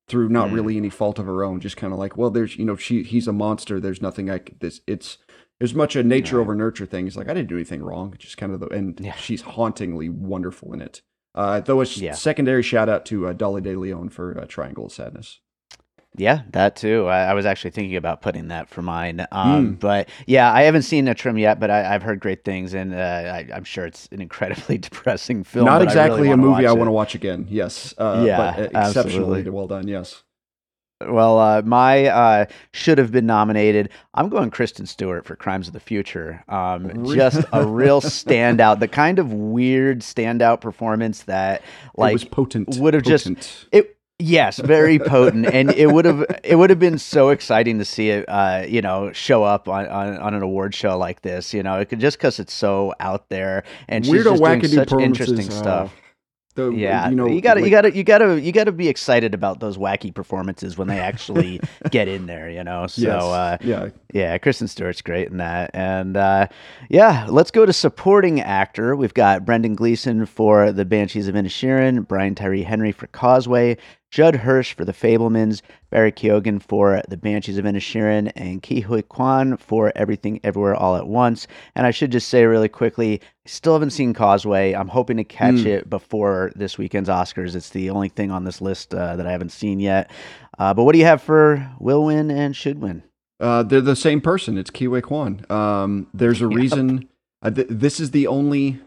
through 0.07 0.29
not 0.29 0.49
Mm. 0.49 0.53
really 0.53 0.77
any 0.77 0.89
fault 0.89 1.19
of 1.19 1.25
her 1.25 1.43
own 1.43 1.59
just 1.59 1.75
kind 1.77 1.91
of 1.91 1.99
like 1.99 2.15
well 2.17 2.29
there's 2.29 2.55
you 2.57 2.63
know 2.65 2.75
she 2.77 3.03
he's 3.03 3.27
a 3.27 3.33
monster 3.33 3.79
there's 3.79 4.01
nothing 4.01 4.29
i 4.29 4.37
could 4.37 4.59
this 4.61 4.79
it's 4.87 5.17
as 5.59 5.73
much 5.73 5.95
a 5.97 6.03
nature 6.03 6.37
Right. 6.37 6.41
over 6.43 6.55
nurture 6.55 6.85
thing 6.85 7.07
it's 7.07 7.17
like 7.17 7.27
i 7.27 7.33
didn't 7.33 7.49
do 7.49 7.55
anything 7.55 7.83
wrong 7.83 8.15
just 8.17 8.37
kind 8.37 8.53
of 8.53 8.61
the 8.61 8.67
and 8.69 8.97
Yeah. 9.01 9.15
she's 9.15 9.41
hauntingly 9.41 10.07
wonderful 10.07 10.71
in 10.73 10.81
it 10.81 11.01
uh 11.35 11.59
though 11.59 11.81
a 11.81 11.85
Yeah. 11.85 12.13
secondary 12.13 12.63
shout 12.63 12.87
out 12.87 13.05
to 13.07 13.27
uh, 13.27 13.33
dolly 13.33 13.59
de 13.61 13.75
leon 13.75 14.07
for 14.07 14.39
uh, 14.39 14.45
triangle 14.45 14.85
of 14.85 14.93
sadness 14.93 15.41
Yeah, 16.15 16.41
that 16.51 16.75
too. 16.75 17.05
I, 17.07 17.25
I 17.25 17.33
was 17.33 17.45
actually 17.45 17.71
thinking 17.71 17.95
about 17.95 18.21
putting 18.21 18.47
that 18.47 18.69
for 18.69 18.81
mine. 18.81 19.25
Um, 19.31 19.75
Mm. 19.75 19.79
But 19.79 20.09
yeah, 20.25 20.51
I 20.51 20.63
haven't 20.63 20.81
seen 20.83 21.05
Nitram 21.05 21.39
yet, 21.39 21.59
but 21.59 21.69
I, 21.69 21.93
I've 21.93 22.01
heard 22.01 22.19
great 22.19 22.43
things, 22.43 22.73
and 22.73 22.93
uh, 22.93 22.97
I, 22.97 23.47
I'm 23.53 23.63
sure 23.63 23.85
it's 23.85 24.07
an 24.11 24.21
incredibly 24.21 24.77
depressing 24.89 25.43
film. 25.43 25.65
not 25.65 25.73
I 25.73 25.77
really 25.77 25.85
exactly 25.87 26.29
a 26.31 26.37
movie 26.37 26.65
i 26.65 26.71
want 26.71 26.87
to 26.87 26.91
watch 26.91 27.13
again 27.13 27.45
yes 27.49 27.93
uh 27.97 28.23
Yeah, 28.25 28.37
but 28.37 28.59
exceptionally 28.65 29.41
absolutely. 29.41 29.49
well 29.51 29.67
done 29.67 29.87
yes 29.87 30.23
Well, 30.99 31.37
uh, 31.37 31.61
my 31.61 32.07
uh, 32.07 32.45
should 32.73 32.97
have 32.97 33.11
been 33.11 33.27
nominated. 33.27 33.89
I'm 34.15 34.29
going 34.29 34.49
Kristen 34.49 34.87
Stewart 34.87 35.25
for 35.25 35.35
Crimes 35.35 35.67
of 35.67 35.73
the 35.73 35.79
Future. 35.79 36.43
Um, 36.49 37.05
just 37.15 37.45
a 37.53 37.63
real 37.67 38.01
standout, 38.21 38.79
the 38.79 38.87
kind 38.87 39.19
of 39.19 39.31
weird 39.31 39.99
standout 39.99 40.59
performance 40.61 41.21
that, 41.23 41.61
like, 41.95 42.31
potent 42.31 42.77
would 42.79 42.95
have 42.95 43.03
just- 43.03 43.67
It 43.71 43.96
yes, 44.19 44.57
very 44.59 44.99
potent, 44.99 45.45
and 45.47 45.71
it 45.71 45.91
would 45.91 46.05
have 46.05 46.25
it 46.43 46.55
would 46.55 46.69
have 46.69 46.79
been 46.79 46.97
so 46.97 47.29
exciting 47.29 47.77
to 47.79 47.85
see 47.85 48.09
it, 48.09 48.25
uh, 48.27 48.63
you 48.67 48.81
know, 48.81 49.11
show 49.13 49.43
up 49.43 49.67
on, 49.67 49.87
on, 49.87 50.17
on 50.17 50.33
an 50.33 50.41
award 50.41 50.73
show 50.73 50.97
like 50.97 51.21
this. 51.21 51.53
You 51.53 51.63
know, 51.63 51.79
it 51.79 51.89
could 51.89 51.99
just 51.99 52.17
because 52.17 52.39
it's 52.39 52.53
so 52.53 52.93
out 52.99 53.29
there 53.29 53.63
and 53.87 54.05
she's 54.05 54.13
weirdo 54.15 54.39
just 54.39 54.43
doing 54.43 54.85
such 54.87 55.01
interesting 55.01 55.47
uh, 55.47 55.51
stuff. 55.51 55.93
the, 56.55 56.71
Yeah, 56.71 57.09
you 57.09 57.15
know, 57.15 57.27
you 57.27 57.39
gotta, 57.39 57.59
like- 57.61 57.65
you 57.65 57.71
gotta, 57.71 57.95
you 57.95 58.03
gotta, 58.03 58.41
you 58.41 58.51
gotta 58.51 58.71
be 58.71 58.87
excited 58.87 59.35
about 59.35 59.59
those 59.59 59.77
wacky 59.77 60.11
performances 60.13 60.75
when 60.77 60.87
they 60.87 60.99
actually 60.99 61.59
get 61.91 62.07
in 62.07 62.25
there. 62.25 62.49
You 62.49 62.63
know, 62.63 62.87
so 62.87 63.01
yes, 63.01 63.23
uh, 63.23 63.57
yeah, 63.61 63.89
yeah, 64.13 64.37
Kristen 64.39 64.67
Stewart's 64.67 65.03
great 65.03 65.27
in 65.29 65.37
that. 65.37 65.69
And 65.75 66.17
uh, 66.17 66.47
yeah, 66.89 67.27
let's 67.29 67.51
go 67.51 67.65
to 67.67 67.73
supporting 67.73 68.41
actor. 68.41 68.95
We've 68.95 69.13
got 69.13 69.45
Brendan 69.45 69.75
Gleeson 69.75 70.25
for 70.25 70.71
The 70.71 70.85
Banshees 70.85 71.27
of 71.27 71.35
Inisherin, 71.35 72.07
Brian 72.07 72.33
Tyree 72.33 72.63
Henry 72.63 72.91
for 72.91 73.05
Causeway, 73.07 73.77
Judd 74.09 74.35
Hirsch 74.37 74.73
for 74.73 74.85
The 74.85 74.93
Fabelmans, 74.93 75.61
Barry 75.89 76.11
Keoghan 76.11 76.61
for 76.61 77.01
The 77.09 77.17
Banshees 77.17 77.57
of 77.57 77.65
Inisherin, 77.65 78.31
and 78.35 78.63
Ke 78.63 78.83
Huy 78.85 79.01
Quan 79.01 79.57
for 79.57 79.91
Everything 79.95 80.39
Everywhere 80.43 80.75
All 80.75 80.95
at 80.95 81.07
Once. 81.07 81.45
And 81.75 81.85
I 81.85 81.91
should 81.91 82.11
just 82.11 82.29
say 82.29 82.45
really 82.45 82.69
quickly, 82.69 83.19
I 83.21 83.49
still 83.49 83.73
haven't 83.73 83.89
seen 83.91 84.13
Causeway. 84.13 84.73
I'm 84.73 84.87
hoping 84.87 85.17
to 85.17 85.23
catch 85.23 85.55
Mm. 85.55 85.65
it 85.65 85.89
before 85.89 86.51
this 86.55 86.77
weekend's 86.77 87.09
Oscars. 87.09 87.55
It's 87.55 87.69
the 87.69 87.89
only 87.89 88.09
thing 88.09 88.31
on 88.31 88.45
this 88.45 88.61
list 88.61 88.93
uh, 88.93 89.15
that 89.17 89.27
I 89.27 89.31
haven't 89.31 89.51
seen 89.51 89.79
yet. 89.79 90.09
Uh, 90.57 90.73
but 90.73 90.83
what 90.83 90.93
do 90.93 90.99
you 90.99 91.05
have 91.05 91.21
for 91.21 91.69
will 91.79 92.05
win 92.05 92.31
and 92.31 92.55
should 92.55 92.79
win? 92.81 93.03
uh, 93.39 93.61
they're 93.61 93.81
the 93.81 93.95
same 93.95 94.19
person. 94.19 94.57
It's 94.57 94.71
Ke 94.71 94.87
Huy 94.87 94.99
Quan. 95.01 95.45
Um, 95.51 96.07
there's 96.13 96.41
a 96.41 96.45
Yep. 96.49 96.57
reason. 96.57 97.07
Uh, 97.43 97.51
th- 97.51 97.67
this 97.69 97.99
is 97.99 98.09
the 98.11 98.25
only, 98.25 98.79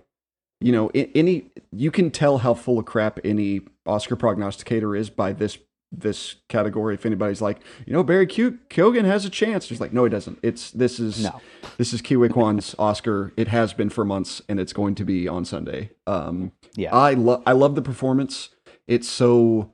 you 0.61 0.73
know, 0.73 0.89
any 0.95 1.47
you 1.73 1.91
can 1.91 2.11
tell 2.11 2.39
how 2.39 2.55
full 2.55 2.79
of 2.79 2.85
crap 2.85 3.19
any 3.25 3.61
Oscar 3.87 4.17
prognosticator 4.17 4.95
is 4.95 5.11
by 5.11 5.33
this 5.33 5.59
this 5.93 6.37
category. 6.49 6.95
If 6.95 7.05
anybody's 7.05 7.41
like, 7.43 7.59
you 7.85 7.93
know, 7.93 8.05
Barry 8.05 8.27
Q- 8.27 8.59
Keoghan 8.69 9.05
has 9.07 9.25
a 9.25 9.31
chance, 9.31 9.69
it's 9.71 9.81
like, 9.81 9.93
no, 9.93 10.05
he 10.05 10.11
doesn't. 10.11 10.39
It's 10.43 10.71
this 10.71 11.01
is 11.01 11.25
No. 11.25 11.41
this 11.79 11.93
is 11.93 12.01
Ke 12.01 12.11
Huy 12.11 12.29
Quan's 12.29 12.77
Oscar. 12.79 13.33
It 13.37 13.49
has 13.49 13.73
been 13.73 13.91
for 13.91 14.05
months, 14.05 14.41
and 14.49 14.61
it's 14.61 14.73
going 14.73 14.95
to 14.97 15.05
be 15.05 15.27
on 15.27 15.45
Sunday. 15.45 15.91
Um, 16.07 16.53
Yeah. 16.77 16.95
I 16.95 17.15
love 17.15 17.43
I 17.47 17.53
love 17.53 17.75
the 17.75 17.83
performance. 17.83 18.51
It's 18.87 19.09
so 19.09 19.73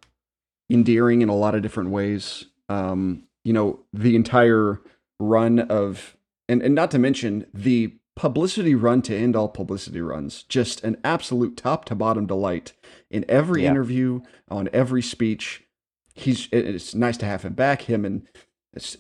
endearing 0.71 1.23
in 1.23 1.29
a 1.29 1.35
lot 1.37 1.55
of 1.55 1.63
different 1.63 1.91
ways. 1.91 2.47
Um, 2.69 3.25
you 3.45 3.53
know, 3.53 3.81
the 3.93 4.17
entire 4.17 4.81
run 5.21 5.59
of 5.61 6.17
and 6.49 6.63
and 6.63 6.75
not 6.75 6.91
to 6.93 6.99
mention 6.99 7.47
the 7.53 7.95
publicity 8.17 8.75
run 8.75 9.03
to 9.03 9.15
end 9.17 9.37
all 9.37 9.49
publicity 9.49 10.01
runs. 10.01 10.43
Just 10.45 10.83
an 10.83 10.97
absolute 11.05 11.57
top 11.57 11.85
to 11.85 11.95
bottom 11.95 12.27
delight 12.27 12.73
in 13.11 13.25
every 13.29 13.63
Yeah. 13.63 13.71
interview, 13.71 14.23
on 14.49 14.69
every 14.73 15.03
speech. 15.03 15.63
He's 16.15 16.49
it's 16.51 16.95
nice 16.95 17.19
to 17.19 17.27
have 17.27 17.43
him 17.43 17.53
back. 17.53 17.83
Him 17.83 18.05
and 18.05 18.27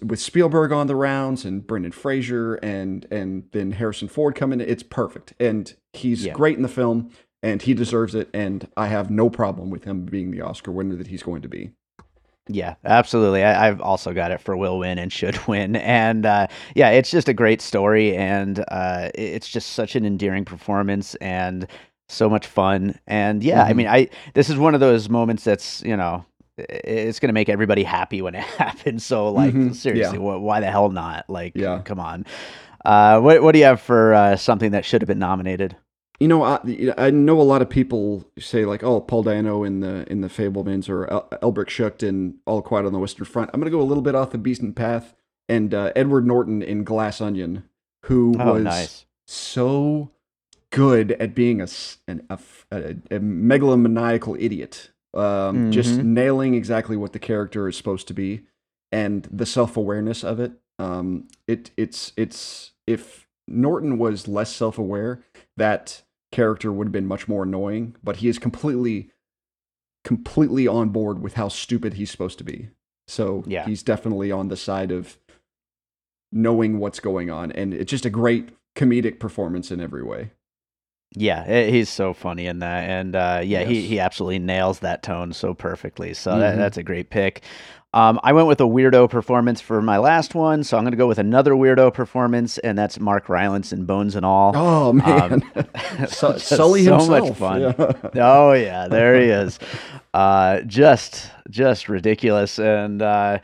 with 0.02 0.20
Spielberg 0.20 0.70
on 0.72 0.86
the 0.86 0.96
rounds 0.96 1.44
and 1.44 1.66
Brendan 1.66 1.92
Fraser 1.92 2.54
and 2.56 3.06
and 3.10 3.44
then 3.52 3.72
Harrison 3.72 4.08
Ford 4.08 4.34
coming. 4.34 4.60
It's 4.60 4.82
perfect, 4.82 5.32
and 5.40 5.74
he's 5.92 6.26
Yeah. 6.26 6.32
great 6.34 6.56
in 6.56 6.62
the 6.62 6.68
film, 6.68 7.10
and 7.42 7.62
he 7.62 7.74
deserves 7.74 8.14
it. 8.14 8.28
And 8.34 8.68
I 8.76 8.86
have 8.88 9.10
no 9.10 9.28
problem 9.30 9.70
with 9.70 9.84
him 9.84 10.04
being 10.04 10.30
the 10.30 10.42
Oscar 10.42 10.70
winner 10.72 10.96
that 10.96 11.08
he's 11.08 11.22
going 11.22 11.42
to 11.42 11.48
be. 11.48 11.72
Yeah, 12.48 12.76
absolutely. 12.84 13.42
I, 13.42 13.66
I've 13.68 13.80
also 13.80 14.12
got 14.12 14.30
it 14.30 14.40
for 14.40 14.56
will 14.56 14.78
win 14.78 14.98
and 14.98 15.12
should 15.12 15.36
win, 15.48 15.76
and 15.76 16.24
uh, 16.24 16.46
yeah, 16.74 16.90
it's 16.90 17.10
just 17.10 17.28
a 17.28 17.34
great 17.34 17.60
story, 17.60 18.16
and 18.16 18.64
uh, 18.68 19.10
it's 19.14 19.48
just 19.48 19.70
such 19.72 19.96
an 19.96 20.04
endearing 20.04 20.44
performance 20.44 21.14
and 21.16 21.66
so 22.08 22.28
much 22.30 22.46
fun. 22.46 22.98
And 23.08 23.42
yeah, 23.42 23.64
I 23.64 23.72
Mhm. 23.72 23.76
mean, 23.76 23.88
I 23.88 24.08
this 24.34 24.48
is 24.48 24.56
one 24.56 24.74
of 24.74 24.80
those 24.80 25.08
moments 25.08 25.42
that's 25.44 25.82
you 25.82 25.96
know 25.96 26.24
it's 26.56 27.18
gonna 27.18 27.32
make 27.32 27.48
everybody 27.48 27.82
happy 27.82 28.22
when 28.22 28.34
it 28.36 28.44
happens. 28.44 29.04
So 29.04 29.28
like, 29.32 29.52
Mhm, 29.52 29.74
seriously, 29.74 30.18
yeah. 30.18 30.22
wh- 30.36 30.40
why 30.40 30.60
the 30.60 30.70
hell 30.70 30.88
not? 30.90 31.28
Like, 31.28 31.52
Yeah. 31.56 31.80
come 31.84 31.98
on. 31.98 32.24
Uh, 32.84 33.18
what 33.20 33.42
what 33.42 33.52
do 33.52 33.58
you 33.58 33.64
have 33.64 33.80
for 33.80 34.14
uh, 34.14 34.36
something 34.36 34.70
that 34.70 34.84
should 34.84 35.02
have 35.02 35.08
been 35.08 35.18
nominated? 35.18 35.76
You 36.18 36.28
know, 36.28 36.42
I, 36.42 36.58
I 36.96 37.10
know 37.10 37.38
a 37.40 37.42
lot 37.42 37.60
of 37.62 37.68
people 37.68 38.24
say 38.38 38.64
like, 38.64 38.82
"Oh, 38.82 39.00
Paul 39.00 39.22
Dano 39.24 39.64
in 39.64 39.80
the 39.80 40.10
in 40.10 40.22
the 40.22 40.28
Fabelmans 40.28 40.88
or 40.88 41.10
El- 41.10 41.28
Albrecht 41.42 41.70
Schuch 41.70 42.02
in 42.02 42.36
All 42.46 42.62
Quiet 42.62 42.86
on 42.86 42.92
the 42.92 42.98
Western 42.98 43.26
Front." 43.26 43.50
I'm 43.52 43.60
gonna 43.60 43.70
go 43.70 43.80
a 43.80 43.84
little 43.84 44.02
bit 44.02 44.14
off 44.14 44.30
the 44.30 44.38
beaten 44.38 44.72
path, 44.72 45.14
and 45.48 45.74
uh, 45.74 45.92
Edward 45.94 46.26
Norton 46.26 46.62
in 46.62 46.84
Glass 46.84 47.20
Onion, 47.20 47.64
who 48.06 48.34
Oh, 48.40 48.54
was 48.54 48.64
nice. 48.64 49.06
so 49.26 50.10
good 50.70 51.12
at 51.12 51.34
being 51.34 51.60
a 51.60 51.66
an, 52.08 52.26
a, 52.30 52.38
a- 52.72 52.96
a 53.10 53.20
megalomaniacal 53.20 54.36
idiot, 54.40 54.90
um, 55.14 55.70
just 55.70 55.98
Mhm. 55.98 56.04
nailing 56.04 56.54
exactly 56.54 56.96
what 56.96 57.12
the 57.12 57.18
character 57.18 57.68
is 57.68 57.76
supposed 57.76 58.08
to 58.08 58.14
be, 58.14 58.46
and 58.90 59.28
the 59.30 59.46
self 59.46 59.76
awareness 59.76 60.24
of 60.24 60.40
it. 60.40 60.52
Um, 60.78 61.28
it 61.46 61.70
it's 61.76 62.12
it's 62.16 62.72
if 62.86 63.26
Norton 63.48 63.98
was 63.98 64.26
less 64.28 64.54
self 64.54 64.78
aware, 64.78 65.22
that 65.56 66.02
character 66.36 66.70
would 66.72 66.86
have 66.88 66.92
been 66.92 67.06
much 67.06 67.26
more 67.28 67.42
annoying. 67.44 67.96
But 68.04 68.16
he 68.16 68.28
is 68.28 68.38
completely 68.38 69.10
completely 70.04 70.68
on 70.68 70.90
board 70.90 71.20
with 71.20 71.34
how 71.34 71.48
stupid 71.48 71.94
he's 71.94 72.10
supposed 72.12 72.38
to 72.38 72.44
be. 72.44 72.68
So 73.08 73.42
Yeah. 73.46 73.64
he's 73.66 73.82
definitely 73.82 74.30
on 74.30 74.46
the 74.48 74.56
side 74.56 74.92
of 74.92 75.18
knowing 76.30 76.78
what's 76.78 77.00
going 77.00 77.30
on, 77.30 77.50
and 77.52 77.72
it's 77.74 77.90
just 77.90 78.04
a 78.06 78.10
great 78.10 78.50
comedic 78.76 79.18
performance 79.18 79.70
in 79.72 79.80
every 79.80 80.04
way. 80.04 80.30
Yeah, 81.14 81.66
he's 81.70 81.88
so 81.88 82.12
funny 82.12 82.46
in 82.46 82.58
that, 82.58 82.88
and 82.90 83.16
uh, 83.16 83.40
yeah, 83.42 83.64
he 83.64 83.80
Yes. 83.80 83.88
he 83.88 84.00
absolutely 84.00 84.38
nails 84.40 84.80
that 84.80 85.02
tone 85.02 85.32
so 85.32 85.54
perfectly. 85.54 86.12
So 86.14 86.38
that, 86.38 86.54
Mhm. 86.54 86.58
that's 86.58 86.76
a 86.76 86.82
great 86.82 87.10
pick. 87.10 87.42
Um, 87.96 88.20
I 88.22 88.34
went 88.34 88.46
with 88.46 88.60
a 88.60 88.64
weirdo 88.64 89.08
performance 89.08 89.60
for 89.62 89.80
my 89.80 89.96
last 89.96 90.34
one, 90.34 90.62
so 90.64 90.76
I'm 90.76 90.84
going 90.84 90.90
to 90.92 90.98
go 90.98 91.06
with 91.08 91.18
another 91.18 91.52
weirdo 91.52 91.94
performance, 91.94 92.58
and 92.58 92.76
that's 92.76 93.00
Mark 93.00 93.28
Rylance 93.30 93.72
in 93.72 93.86
Bones 93.86 94.14
and 94.14 94.26
All. 94.26 94.52
Oh 94.54 94.92
man, 94.92 95.42
Su- 96.08 96.34
just 96.34 96.46
Sully 96.48 96.84
so 96.84 96.98
himself. 96.98 97.08
much 97.30 97.36
fun. 97.38 97.60
Yeah. 97.62 97.92
Oh 98.22 98.52
yeah, 98.52 98.86
there 98.88 99.18
he 99.18 99.28
is. 99.28 99.58
Uh, 100.12 100.60
just 100.62 101.30
just 101.48 101.88
ridiculous 101.88 102.58
and 102.58 103.00
uh, 103.00 103.38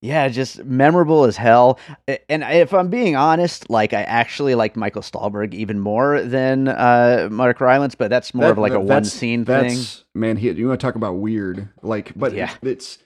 yeah, 0.00 0.28
just 0.28 0.64
memorable 0.64 1.24
as 1.24 1.36
hell. 1.36 1.80
And 2.28 2.44
if 2.44 2.72
I'm 2.72 2.90
being 2.90 3.16
honest, 3.16 3.68
like 3.68 3.92
I 3.92 4.02
actually 4.04 4.54
like 4.54 4.76
Michael 4.76 5.02
Stuhlbarg 5.02 5.54
even 5.54 5.80
more 5.80 6.22
than 6.22 6.68
uh, 6.68 7.28
Mark 7.32 7.60
Rylance, 7.60 7.96
but 7.96 8.10
that's 8.10 8.32
more 8.32 8.44
That- 8.46 8.52
of 8.52 8.58
like 8.58 8.72
a 8.72 8.80
one 8.80 9.04
scene 9.04 9.44
thing. 9.44 9.76
Man, 10.14 10.36
he, 10.36 10.52
you 10.52 10.68
want 10.68 10.78
to 10.80 10.86
talk 10.86 10.94
about 10.94 11.14
weird? 11.16 11.68
Like, 11.82 12.12
but 12.14 12.32
Yeah. 12.32 12.54
it's 12.62 12.98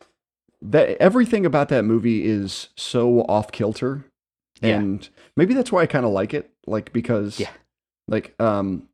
that 0.63 0.97
everything 1.01 1.45
about 1.45 1.69
that 1.71 1.85
movie 1.85 2.25
is 2.25 2.69
so 2.77 3.23
off 3.23 3.51
kilter, 3.53 4.05
Yeah. 4.61 4.79
and 4.79 5.09
maybe 5.37 5.55
that's 5.55 5.73
why 5.73 5.83
I 5.83 5.87
kind 5.87 6.05
of 6.07 6.13
like 6.13 6.33
it. 6.35 6.51
Like 6.67 6.93
because, 6.93 7.41
Yeah. 7.41 7.51
like 8.09 8.35
um, 8.41 8.89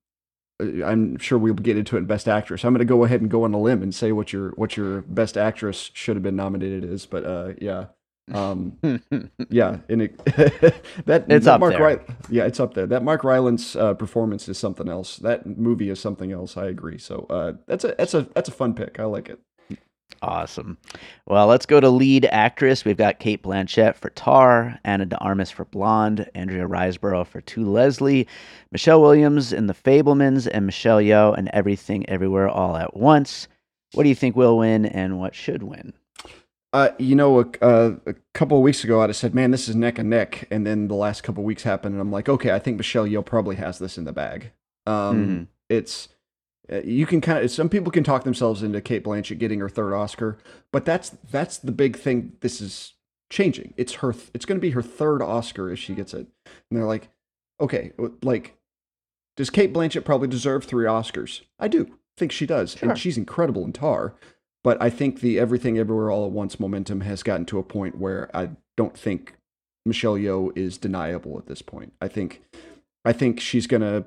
uh, 0.61 0.85
I'm 0.85 1.19
sure 1.19 1.39
we'll 1.39 1.55
get 1.55 1.77
into 1.77 1.97
it 1.97 2.01
in 2.01 2.07
Best 2.07 2.27
Actress. 2.29 2.65
I'm 2.65 2.73
going 2.73 2.79
to 2.81 2.85
go 2.85 3.05
ahead 3.05 3.21
and 3.21 3.31
go 3.31 3.45
on 3.45 3.53
a 3.55 3.61
limb 3.61 3.83
and 3.83 3.95
say 3.95 4.13
what 4.13 4.33
your 4.33 4.51
what 4.53 4.77
your 4.77 5.03
Best 5.03 5.37
Actress 5.37 5.91
should 5.95 6.17
have 6.17 6.23
been 6.23 6.37
nominated 6.37 6.85
is. 6.85 7.07
But 7.07 7.25
uh, 7.25 7.53
yeah. 7.61 7.87
Um, 8.33 8.77
yeah, 9.49 9.79
and 9.89 10.03
it, 10.03 10.19
that 11.07 11.25
It's 11.31 11.47
that 11.47 11.55
up 11.55 11.61
Mark 11.61 11.73
there. 11.73 11.83
Ry- 11.83 12.01
yeah, 12.29 12.45
it's 12.45 12.61
up 12.61 12.75
there. 12.75 12.87
That 12.87 13.03
Mark 13.03 13.25
Rylance 13.25 13.75
uh, 13.75 13.95
performance 13.95 14.49
is 14.51 14.59
something 14.59 14.87
else. 14.87 15.17
That 15.17 15.47
movie 15.47 15.89
is 15.89 15.99
something 15.99 16.31
else. 16.31 16.57
I 16.59 16.67
agree. 16.67 16.99
So 16.99 17.27
uh, 17.31 17.53
that's 17.67 17.85
a 17.85 17.95
that's 17.97 18.13
a 18.13 18.23
that's 18.35 18.49
a 18.51 18.53
fun 18.53 18.75
pick. 18.75 19.01
I 19.01 19.05
like 19.05 19.31
it. 19.31 19.39
Awesome. 20.23 20.79
Well, 21.27 21.47
let's 21.47 21.67
go 21.67 21.79
to 21.81 21.89
lead 21.91 22.27
actress. 22.27 22.85
We've 22.85 22.97
got 22.97 23.21
Cate 23.21 23.43
Blanchett 23.43 23.95
for 23.95 24.11
Tar, 24.11 24.79
Ana 24.85 25.07
de 25.07 25.17
Armas 25.19 25.51
for 25.51 25.65
Blonde, 25.65 26.29
Andrea 26.35 26.67
Riseborough 26.67 27.27
for 27.27 27.41
To 27.41 27.65
Leslie, 27.65 28.27
Michelle 28.73 29.01
Williams 29.01 29.53
in 29.53 29.69
The 29.69 29.75
Fabelmans, 29.75 30.49
and 30.53 30.67
Michelle 30.67 30.99
Yeoh 30.99 31.37
and 31.39 31.49
Everything 31.53 32.09
Everywhere 32.09 32.49
All 32.49 32.77
at 32.77 32.97
Once. 32.97 33.47
What 33.93 34.03
do 34.03 34.09
you 34.09 34.15
think 34.15 34.35
will 34.35 34.59
win 34.59 34.87
and 34.87 35.19
what 35.21 35.35
should 35.35 35.63
win? 35.63 35.93
Uh, 36.73 36.91
you 36.99 37.15
know, 37.15 37.41
a, 37.41 37.47
uh, 37.65 37.97
a 38.07 38.15
couple 38.35 38.57
of 38.59 38.63
weeks 38.63 38.85
ago, 38.85 39.01
I'd 39.01 39.09
have 39.09 39.17
said, 39.17 39.35
"Man, 39.35 39.53
this 39.53 39.69
is 39.69 39.75
neck 39.77 39.99
and 39.99 40.11
neck," 40.11 40.47
and 40.51 40.67
then 40.67 40.89
the 40.89 40.95
last 40.95 41.23
couple 41.23 41.43
of 41.43 41.47
weeks 41.47 41.63
happened, 41.63 41.95
and 41.95 42.03
I'm 42.03 42.13
like, 42.13 42.29
"Okay, 42.29 42.51
I 42.51 42.59
think 42.59 42.77
Michelle 42.77 43.07
Yeoh 43.07 43.25
probably 43.25 43.57
has 43.57 43.79
this 43.79 43.97
in 43.97 44.05
the 44.05 44.13
bag." 44.13 44.51
Um, 44.85 45.17
Mhm. 45.17 45.47
It's 45.71 46.09
you 46.85 47.07
can 47.07 47.21
kind 47.21 47.45
of 47.45 47.51
some 47.51 47.69
people 47.69 47.91
can 47.91 48.05
talk 48.05 48.25
themselves 48.25 48.63
into 48.63 48.81
Cate 48.81 49.05
Blanchett 49.05 49.39
getting 49.39 49.61
her 49.61 49.69
third 49.69 49.95
Oscar, 49.95 50.39
but 50.73 50.85
that's 50.85 51.11
that's 51.31 51.59
the 51.59 51.73
big 51.73 51.97
thing. 51.97 52.33
This 52.41 52.61
is 52.61 52.95
changing. 53.31 53.75
It's 53.77 53.95
her. 53.95 54.13
th- 54.13 54.31
It's 54.35 54.45
going 54.45 54.59
to 54.59 54.63
be 54.67 54.71
her 54.71 54.83
third 54.83 55.23
Oscar 55.23 55.71
if 55.71 55.79
she 55.79 55.95
gets 55.95 56.13
it, 56.15 56.27
and 56.47 56.79
they're 56.79 56.87
like, 56.87 57.09
"Okay, 57.61 57.93
like." 58.23 58.55
Does 59.37 59.51
Cate 59.51 59.73
Blanchett 59.73 60.05
probably 60.05 60.27
deserve 60.27 60.65
three 60.65 60.85
Oscars? 60.87 61.43
I 61.61 61.69
do 61.69 61.97
think 62.17 62.33
she 62.33 62.45
does, 62.45 62.73
Sure. 62.73 62.89
and 62.89 62.99
she's 62.99 63.17
incredible 63.17 63.65
in 63.65 63.73
Tar. 63.73 64.15
But 64.65 64.83
I 64.83 64.91
think 64.91 65.21
the 65.21 65.39
Everything 65.39 65.79
Everywhere 65.79 66.11
All 66.11 66.27
at 66.27 66.33
Once 66.33 66.59
momentum 66.59 67.03
has 67.03 67.23
gotten 67.23 67.47
to 67.47 67.59
a 67.61 67.63
point 67.63 67.97
where 67.99 68.29
I 68.37 68.51
don't 68.77 68.99
think 68.99 69.37
Michelle 69.87 70.17
Yeoh 70.17 70.51
is 70.59 70.77
deniable 70.77 71.39
at 71.39 71.47
this 71.47 71.63
point. 71.63 71.93
I 72.01 72.09
think, 72.09 72.43
I 73.05 73.13
think 73.13 73.39
she's 73.39 73.69
gonna 73.69 74.07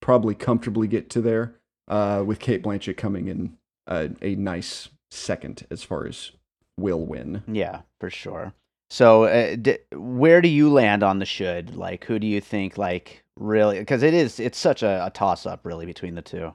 probably 0.00 0.34
comfortably 0.34 0.88
get 0.88 1.10
to 1.10 1.20
there 1.20 1.56
uh, 1.88 2.22
with 2.26 2.38
Cate 2.38 2.62
Blanchett 2.62 2.96
coming 2.96 3.28
in 3.28 3.56
a, 3.86 4.10
a 4.22 4.34
nice 4.34 4.88
second 5.10 5.66
as 5.70 5.82
far 5.82 6.06
as 6.06 6.32
will 6.76 7.04
win. 7.04 7.42
Yeah, 7.46 7.82
for 8.00 8.10
sure. 8.10 8.52
So, 8.88 9.24
uh, 9.24 9.56
d- 9.56 9.78
where 9.92 10.40
do 10.40 10.48
you 10.48 10.72
land 10.72 11.02
on 11.02 11.18
the 11.18 11.26
should? 11.26 11.74
Like, 11.74 12.04
who 12.04 12.18
do 12.18 12.26
you 12.26 12.40
think, 12.40 12.78
like, 12.78 13.24
really? 13.36 13.78
Because 13.78 14.02
it 14.02 14.14
is, 14.14 14.38
it's 14.38 14.58
such 14.58 14.82
a, 14.82 15.06
a 15.06 15.10
toss 15.10 15.46
up, 15.46 15.64
really, 15.64 15.86
between 15.86 16.14
the 16.14 16.22
two. 16.22 16.54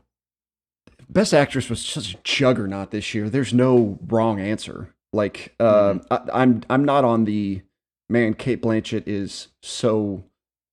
Best 1.10 1.34
Actress 1.34 1.70
was 1.70 1.86
such 1.86 2.14
a 2.14 2.18
juggernaut 2.24 2.92
this 2.92 3.14
year. 3.14 3.30
There's 3.30 3.54
no 3.54 4.00
wrong 4.08 4.40
answer. 4.40 4.94
Like, 5.12 5.54
uh, 5.60 6.00
I, 6.10 6.22
I'm 6.34 6.64
I'm 6.70 6.86
not 6.86 7.04
on 7.04 7.26
the 7.26 7.64
man. 8.08 8.34
Cate 8.34 8.62
Blanchett 8.62 9.04
is 9.08 9.50
so 9.62 10.24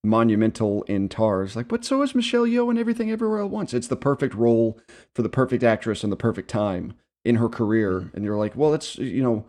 monumental 0.04 0.82
in 0.84 1.08
Tars. 1.08 1.56
Like, 1.56 1.68
but 1.68 1.84
so 1.84 2.02
is 2.02 2.14
Michelle 2.14 2.44
Yeoh 2.46 2.70
and 2.70 2.78
Everything 2.78 3.10
Everywhere 3.10 3.42
at 3.42 3.50
Once. 3.50 3.74
It's 3.74 3.88
the 3.88 3.96
perfect 3.96 4.34
role 4.34 4.78
for 5.14 5.22
the 5.22 5.28
perfect 5.28 5.62
actress 5.62 6.02
and 6.02 6.12
the 6.12 6.16
perfect 6.16 6.48
time 6.50 6.94
in 7.24 7.37
her 7.37 7.48
career. 7.48 8.11
And 8.14 8.24
you're 8.24 8.37
like, 8.38 8.54
well, 8.56 8.74
it's 8.74 8.96
you 8.98 9.22
know, 9.22 9.46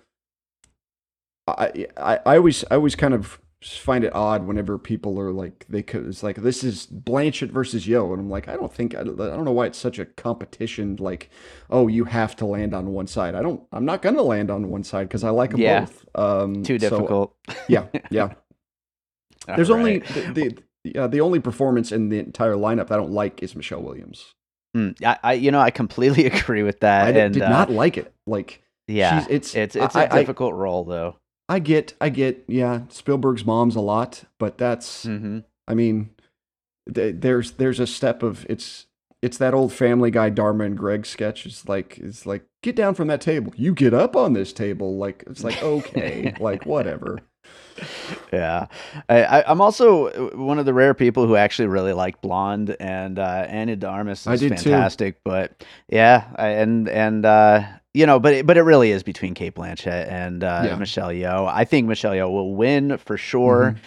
I 1.48 1.88
I, 1.98 2.20
I 2.26 2.36
always 2.38 2.64
I 2.70 2.76
always 2.76 2.96
kind 2.96 3.14
of 3.14 3.40
find 3.62 4.06
it 4.06 4.16
odd 4.16 4.48
whenever 4.48 4.78
people 4.78 5.20
are 5.20 5.34
like 5.34 5.66
they 5.68 5.84
could 5.84 6.08
it's 6.08 6.24
like 6.24 6.38
this 6.38 6.64
is 6.64 6.86
Blanchett 6.88 7.52
versus 7.52 7.86
Yeoh 7.86 8.12
and 8.14 8.22
I'm 8.22 8.30
like 8.30 8.48
I 8.48 8.56
don't 8.56 8.74
think 8.74 8.96
I, 8.96 9.04
don't- 9.04 9.20
I 9.20 9.28
don't 9.36 9.44
know 9.44 9.52
why 9.52 9.66
it's 9.66 9.78
such 9.78 10.00
a 10.00 10.06
competition 10.06 10.96
like 10.98 11.30
oh 11.70 11.90
you 11.90 12.06
have 12.06 12.38
to 12.38 12.46
land 12.46 12.74
on 12.74 12.94
one 12.94 13.06
side 13.06 13.36
I 13.36 13.42
don't 13.42 13.62
I'm 13.74 13.84
not 13.84 14.02
gonna 14.02 14.22
land 14.22 14.50
on 14.50 14.70
one 14.70 14.86
side 14.86 15.10
because 15.10 15.26
I 15.26 15.32
like 15.32 15.52
them 15.52 15.60
Yeah. 15.60 15.82
both 15.82 16.06
um 16.16 16.64
Too 16.64 16.80
so, 16.80 16.90
difficult. 16.90 17.36
yeah 17.68 17.88
yeah 18.12 18.34
There's 19.56 19.70
only 19.70 20.00
the 20.00 20.58
the, 20.84 21.00
uh, 21.00 21.08
the 21.08 21.22
only 21.22 21.40
performance 21.40 21.92
in 21.92 22.10
the 22.10 22.20
entire 22.20 22.54
lineup 22.56 22.88
that 22.88 22.94
I 22.94 22.98
don't 22.98 23.12
like 23.12 23.44
is 23.44 23.56
Michelle 23.56 23.82
Williams 23.82 24.34
Mm, 24.78 25.04
I, 25.04 25.18
I, 25.24 25.34
you 25.34 25.50
know, 25.50 25.60
I 25.60 25.72
completely 25.72 26.26
agree 26.28 26.62
with 26.62 26.82
that. 26.82 27.08
I 27.08 27.12
did, 27.12 27.24
and 27.24 27.34
did 27.34 27.42
uh, 27.44 27.50
not 27.50 27.72
like 27.72 27.98
it 27.98 28.14
like 28.28 28.62
Yeah, 28.88 29.26
it's 29.28 29.56
it's 29.56 29.76
it's 29.76 29.96
I- 29.96 30.04
a 30.04 30.10
difficult 30.20 30.54
role 30.54 30.84
though. 30.84 31.16
I 31.50 31.58
get 31.58 31.96
I 32.00 32.10
get 32.10 32.44
yeah 32.48 32.82
Spielberg's 32.90 33.44
mom's 33.44 33.76
a 33.76 33.82
lot 33.82 34.26
but 34.38 34.60
that's 34.60 35.04
hmm 35.06 35.40
I 35.68 35.74
mean, 35.74 36.12
th- 36.94 37.16
there's 37.20 37.52
there's 37.54 37.80
a 37.80 37.88
step 37.88 38.22
of 38.24 38.46
it's 38.50 38.86
it's 39.22 39.38
that 39.40 39.54
old 39.56 39.74
Family 39.74 40.12
Guy 40.12 40.30
Dharma 40.30 40.66
and 40.66 40.78
Greg 40.78 41.06
sketch. 41.06 41.46
It's 41.48 41.68
like 41.68 41.98
it's 41.98 42.26
like 42.26 42.44
get 42.62 42.76
down 42.76 42.94
from 42.94 43.08
that 43.08 43.22
table. 43.22 43.52
You 43.58 43.74
get 43.74 43.94
up 43.94 44.16
on 44.16 44.34
this 44.34 44.54
table. 44.54 44.98
Like 44.98 45.24
it's 45.28 45.44
like 45.44 45.62
okay, 45.64 46.34
like 46.40 46.66
whatever. 46.68 47.20
Yeah, 48.34 48.68
I, 49.10 49.24
I, 49.24 49.52
I'm 49.52 49.60
also 49.62 50.08
uh, 50.08 50.38
one 50.38 50.60
of 50.60 50.66
the 50.66 50.74
rare 50.74 50.94
people 50.94 51.26
who 51.26 51.36
actually 51.36 51.68
really 51.68 51.94
like 51.94 52.22
Blonde, 52.22 52.76
and 52.80 53.18
uh, 53.18 53.46
Ana 53.50 53.76
de 53.76 53.88
Armas 53.88 54.28
is 54.28 54.40
did 54.42 54.50
too. 54.58 54.70
fantastic. 54.70 55.22
But 55.24 55.64
yeah, 55.90 56.26
I, 56.36 56.48
and 56.50 56.88
and 56.88 57.26
uh, 57.26 57.64
you 57.96 58.06
know, 58.06 58.20
but 58.20 58.34
it, 58.34 58.46
but 58.46 58.56
it 58.58 58.62
really 58.62 58.92
is 58.92 59.02
between 59.02 59.34
Cate 59.34 59.56
Blanchett 59.56 60.12
and 60.12 60.44
uh, 60.44 60.62
Yeah. 60.66 60.76
Michelle 60.76 61.10
Yeoh. 61.10 61.48
I 61.52 61.66
think 61.66 61.88
Michelle 61.88 62.14
Yeoh 62.14 62.30
will 62.32 62.54
win 62.56 62.98
for 62.98 63.18
sure. 63.18 63.72
Mhm. 63.76 63.80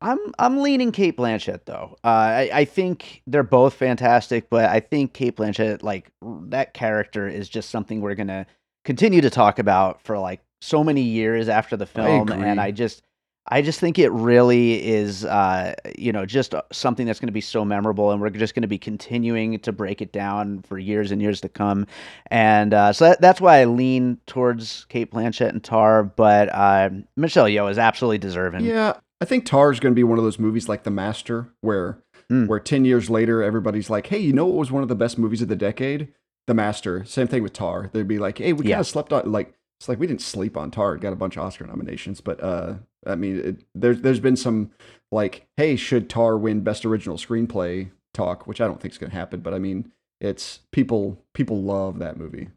I'm 0.00 0.18
I'm 0.38 0.58
leaning 0.60 0.92
Cate 0.92 1.16
Blanchett 1.16 1.64
though. 1.64 1.96
Uh, 2.04 2.08
I 2.08 2.50
I 2.52 2.64
think 2.64 3.22
they're 3.26 3.42
both 3.42 3.74
fantastic, 3.74 4.50
but 4.50 4.66
I 4.68 4.80
think 4.80 5.14
Cate 5.14 5.36
Blanchett, 5.36 5.82
like 5.82 6.10
that 6.48 6.74
character, 6.74 7.26
is 7.28 7.48
just 7.48 7.70
something 7.70 8.00
we're 8.00 8.14
gonna 8.16 8.46
continue 8.84 9.20
to 9.22 9.30
talk 9.30 9.58
about 9.58 10.02
for 10.02 10.18
like 10.18 10.40
so 10.64 10.82
many 10.84 11.02
years 11.02 11.48
after 11.48 11.76
the 11.76 11.86
film, 11.86 12.30
and. 12.30 12.60
I 12.60 12.70
just 12.70 13.02
I 13.46 13.60
just 13.60 13.78
think 13.78 13.98
it 13.98 14.10
really 14.10 14.82
is, 14.86 15.22
uh, 15.26 15.74
you 15.98 16.12
know, 16.12 16.24
just 16.24 16.54
uh, 16.54 16.62
something 16.72 17.04
that's 17.06 17.20
going 17.20 17.26
to 17.28 17.32
be 17.32 17.42
so 17.42 17.62
memorable, 17.62 18.10
and 18.10 18.18
we're 18.18 18.30
just 18.30 18.54
going 18.54 18.62
to 18.62 18.68
be 18.68 18.78
continuing 18.78 19.58
to 19.58 19.70
break 19.70 20.00
it 20.00 20.12
down 20.12 20.62
for 20.62 20.78
years 20.78 21.10
and 21.10 21.20
years 21.20 21.42
to 21.42 21.50
come. 21.50 21.86
And 22.30 22.72
uh, 22.72 22.94
so 22.94 23.04
that, 23.10 23.20
that's 23.20 23.42
why 23.42 23.58
I 23.60 23.64
lean 23.66 24.18
towards 24.26 24.86
Cate 24.88 25.10
Blanchett 25.12 25.50
and 25.50 25.62
Tar, 25.62 26.04
but 26.04 26.48
uh, 26.54 26.88
Michelle 27.16 27.44
Yeoh 27.44 27.70
is 27.70 27.76
absolutely 27.76 28.16
deserving. 28.16 28.64
Yeah, 28.64 28.94
I 29.20 29.26
think 29.26 29.44
Tar 29.44 29.70
is 29.70 29.78
going 29.78 29.92
to 29.92 29.96
be 29.96 30.04
one 30.04 30.16
of 30.16 30.24
those 30.24 30.38
movies 30.38 30.66
like 30.66 30.84
The 30.84 30.90
Master, 30.90 31.48
where 31.60 31.98
Mm. 32.30 32.46
where 32.48 32.58
ten 32.58 32.86
years 32.86 33.10
later 33.10 33.42
everybody's 33.42 33.90
like, 33.90 34.06
hey, 34.06 34.16
you 34.18 34.32
know 34.32 34.46
what 34.46 34.56
was 34.56 34.70
one 34.72 34.82
of 34.82 34.88
the 34.88 34.94
best 34.94 35.18
movies 35.18 35.42
of 35.42 35.48
the 35.48 35.56
decade? 35.56 36.08
The 36.46 36.54
Master. 36.54 37.04
Same 37.04 37.26
thing 37.26 37.42
with 37.42 37.52
Tar. 37.52 37.90
They'd 37.92 38.08
be 38.08 38.18
like, 38.18 38.38
hey, 38.38 38.54
we 38.54 38.64
Yeah. 38.64 38.76
kind 38.76 38.80
of 38.80 38.86
slept 38.86 39.12
on 39.12 39.30
like 39.30 39.52
it's 39.84 39.88
like 39.90 40.00
we 40.00 40.06
didn't 40.06 40.22
sleep 40.22 40.56
on 40.56 40.70
Tar. 40.70 40.94
It 40.94 41.02
got 41.02 41.12
a 41.12 41.16
bunch 41.16 41.36
of 41.36 41.42
Oscar 41.44 41.66
nominations, 41.66 42.22
but 42.22 42.42
uh, 42.42 42.76
I 43.06 43.16
mean, 43.16 43.38
it, 43.38 43.64
there's 43.74 44.00
there's 44.00 44.18
been 44.18 44.34
some 44.36 44.70
like, 45.12 45.46
hey, 45.58 45.76
should 45.76 46.08
Tar 46.08 46.38
win 46.38 46.62
Best 46.62 46.86
Original 46.86 47.18
Screenplay 47.18 47.90
talk, 48.14 48.46
which 48.46 48.62
I 48.62 48.66
don't 48.66 48.80
think 48.80 48.92
is 48.94 48.98
going 48.98 49.10
to 49.10 49.16
happen, 49.16 49.40
but 49.40 49.52
I 49.52 49.58
mean, 49.58 49.92
it's 50.22 50.60
people 50.72 51.18
people 51.34 51.60
love 51.62 51.98
that 51.98 52.16
movie. 52.16 52.48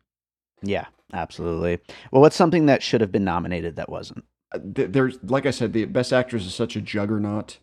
Yeah, 0.61 0.85
absolutely. 1.11 1.79
Well, 2.11 2.21
what's 2.21 2.37
something 2.37 2.67
that 2.67 2.81
should 2.81 3.01
have 3.01 3.11
been 3.11 3.25
nominated 3.25 3.75
that 3.75 3.89
wasn't? 3.89 4.23
Uh, 4.53 4.59
There's 4.63 5.19
like 5.23 5.45
I 5.45 5.51
said, 5.51 5.73
the 5.73 5.83
Best 5.83 6.13
Actress 6.13 6.45
is 6.45 6.55
such 6.55 6.77
a 6.77 6.81
juggernaut, 6.81 7.57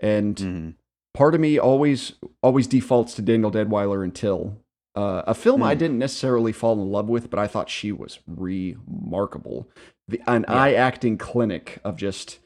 and 0.00 0.34
Mhm. 0.34 0.74
part 1.14 1.36
of 1.36 1.40
me 1.40 1.60
always 1.60 2.14
always 2.42 2.66
defaults 2.66 3.14
to 3.14 3.22
Danielle 3.22 3.52
Deadwyler 3.52 4.02
until 4.02 4.56
uh, 4.96 5.22
a 5.26 5.34
film 5.34 5.62
I 5.62 5.74
Hmm. 5.74 5.78
didn't 5.78 5.98
necessarily 5.98 6.52
fall 6.52 6.72
in 6.82 6.90
love 6.90 7.08
with, 7.08 7.30
but 7.30 7.38
I 7.38 7.46
thought 7.46 7.68
she 7.70 7.92
was 7.92 8.18
remarkable. 8.26 9.68
The 10.08 10.20
an 10.26 10.44
Yeah. 10.48 10.54
eye 10.54 10.72
acting 10.74 11.18
clinic 11.18 11.78
of 11.84 11.96
just 11.96 12.38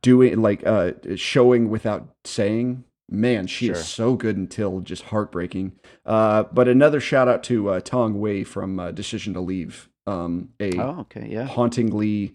doing 0.00 0.40
like 0.40 0.64
uh 0.66 0.92
showing 1.16 1.68
without 1.68 2.14
saying 2.24 2.84
man, 3.10 3.46
she 3.46 3.66
Sure. 3.66 3.74
is 3.74 3.84
so 3.86 4.14
good 4.14 4.38
until 4.38 4.80
just 4.80 5.02
heartbreaking. 5.04 5.72
Uh, 6.06 6.44
but 6.44 6.66
another 6.66 6.98
shout 6.98 7.28
out 7.28 7.42
to 7.42 7.68
uh, 7.68 7.80
Tang 7.80 8.18
Wei 8.20 8.42
from 8.42 8.78
uh, 8.80 8.90
Decision 8.90 9.34
to 9.34 9.40
Leave. 9.40 9.90
Um, 10.06 10.50
a 10.58 10.78
Oh, 10.78 11.00
okay, 11.00 11.28
yeah. 11.30 11.44
hauntingly 11.44 12.34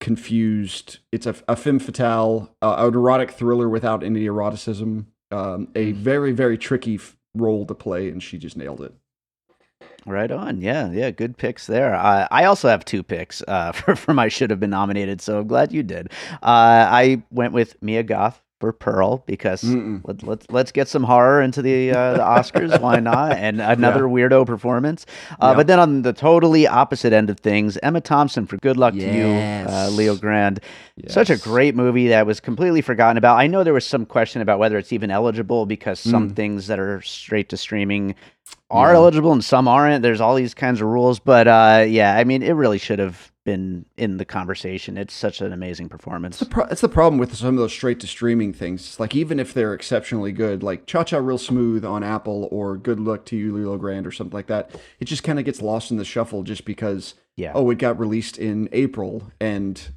confused. 0.00 0.98
It's 1.12 1.26
a, 1.26 1.34
a 1.48 1.56
femme 1.56 1.78
fatale, 1.78 2.54
uh, 2.60 2.74
an 2.78 2.92
erotic 2.94 3.30
thriller 3.30 3.68
without 3.70 4.02
any 4.04 4.24
eroticism. 4.26 5.06
Um, 5.30 5.68
a 5.74 5.92
Mm. 5.92 5.96
very 5.96 6.32
very 6.32 6.58
tricky 6.58 6.96
f- 6.96 7.16
role 7.34 7.66
to 7.66 7.74
play, 7.74 8.08
and 8.08 8.22
she 8.22 8.38
just 8.38 8.56
nailed 8.56 8.80
it. 8.80 8.94
Right 10.04 10.30
on. 10.30 10.60
Yeah, 10.60 10.90
yeah. 10.90 11.10
Good 11.10 11.36
picks 11.36 11.66
there. 11.66 11.94
Uh, 11.94 12.26
I 12.30 12.44
also 12.44 12.68
have 12.68 12.84
two 12.84 13.02
picks 13.02 13.42
uh, 13.46 13.72
for, 13.72 13.94
for 13.94 14.14
my 14.14 14.28
should 14.28 14.50
have 14.50 14.60
been 14.60 14.70
nominated, 14.70 15.20
so 15.20 15.38
I'm 15.38 15.46
glad 15.46 15.72
you 15.72 15.82
did. 15.82 16.10
Uh, 16.34 16.88
I 16.90 17.22
went 17.30 17.52
with 17.52 17.80
Mia 17.82 18.02
Goth 18.02 18.42
for 18.62 18.72
Pearl 18.72 19.24
because 19.26 19.60
Mm-mm. 19.64 20.00
let, 20.04 20.22
let's 20.22 20.46
let's 20.50 20.70
get 20.70 20.86
some 20.86 21.02
horror 21.02 21.42
into 21.42 21.62
the 21.62 21.90
uh, 21.90 22.12
the 22.12 22.18
Oscars. 22.20 22.80
Why 22.80 23.00
not? 23.00 23.32
And 23.32 23.60
another 23.76 24.02
weirdo 24.04 24.46
performance. 24.46 25.04
Uh, 25.32 25.48
Yeah. 25.48 25.54
But 25.54 25.66
then 25.66 25.80
on 25.80 26.02
the 26.02 26.12
totally 26.12 26.68
opposite 26.68 27.12
end 27.12 27.28
of 27.28 27.40
things, 27.40 27.76
Emma 27.82 28.00
Thompson 28.00 28.46
for 28.46 28.56
Good 28.58 28.76
Luck 28.76 28.94
to 28.94 29.00
You, 29.00 29.26
uh, 29.26 29.88
Leo 29.90 30.14
Grande. 30.14 30.60
Such 31.08 31.28
a 31.30 31.36
great 31.36 31.74
movie 31.74 32.06
that 32.08 32.24
was 32.24 32.38
completely 32.38 32.82
forgotten 32.82 33.16
about. 33.16 33.36
I 33.36 33.48
know 33.48 33.64
there 33.64 33.74
was 33.74 33.84
some 33.86 34.06
question 34.06 34.42
about 34.42 34.60
whether 34.60 34.78
it's 34.78 34.92
even 34.92 35.10
eligible 35.10 35.66
because 35.66 35.98
some 35.98 36.30
Mm. 36.30 36.36
things 36.36 36.66
that 36.68 36.78
are 36.78 37.02
straight 37.02 37.48
to 37.48 37.56
streaming 37.56 38.14
are 38.70 38.92
Yeah. 38.92 38.98
eligible 38.98 39.32
and 39.32 39.42
some 39.44 39.66
aren't. 39.66 40.02
There's 40.02 40.20
all 40.20 40.36
these 40.36 40.54
kinds 40.54 40.80
of 40.80 40.86
rules, 40.86 41.18
but 41.18 41.48
uh, 41.48 41.84
yeah, 41.88 42.16
I 42.16 42.22
mean, 42.22 42.44
it 42.44 42.52
really 42.52 42.78
should 42.78 43.00
have 43.00 43.31
been 43.44 43.86
in 43.96 44.16
the 44.18 44.24
conversation. 44.24 44.96
It's 44.96 45.14
such 45.14 45.40
an 45.40 45.52
amazing 45.52 45.88
performance. 45.88 46.40
It's 46.40 46.48
the, 46.48 46.54
pro- 46.54 46.64
it's 46.66 46.80
the 46.80 46.88
problem 46.88 47.18
with 47.18 47.34
some 47.34 47.48
of 47.54 47.56
those 47.56 47.72
straight 47.72 47.98
to 48.00 48.06
streaming 48.06 48.52
things. 48.52 48.82
It's 48.82 49.00
like 49.00 49.14
even 49.16 49.40
if 49.40 49.52
they're 49.52 49.74
exceptionally 49.74 50.32
good, 50.32 50.62
like 50.62 50.86
Cha 50.86 51.04
Cha 51.04 51.18
Real 51.18 51.38
Smooth 51.38 51.84
on 51.84 52.04
Apple 52.04 52.48
or 52.52 52.76
Good 52.76 53.00
Luck 53.00 53.24
to 53.26 53.36
You, 53.36 53.56
Leo 53.56 53.76
Grande 53.76 54.06
or 54.06 54.12
something 54.12 54.34
like 54.34 54.46
that, 54.46 54.70
it 55.00 55.06
just 55.06 55.24
kind 55.24 55.38
of 55.38 55.44
gets 55.44 55.60
lost 55.60 55.90
in 55.90 55.96
the 55.96 56.04
shuffle 56.04 56.42
just 56.42 56.64
because 56.64 57.14
Yeah. 57.36 57.52
oh 57.54 57.68
it 57.70 57.78
got 57.78 57.98
released 57.98 58.38
in 58.38 58.68
April 58.72 59.30
and 59.40 59.88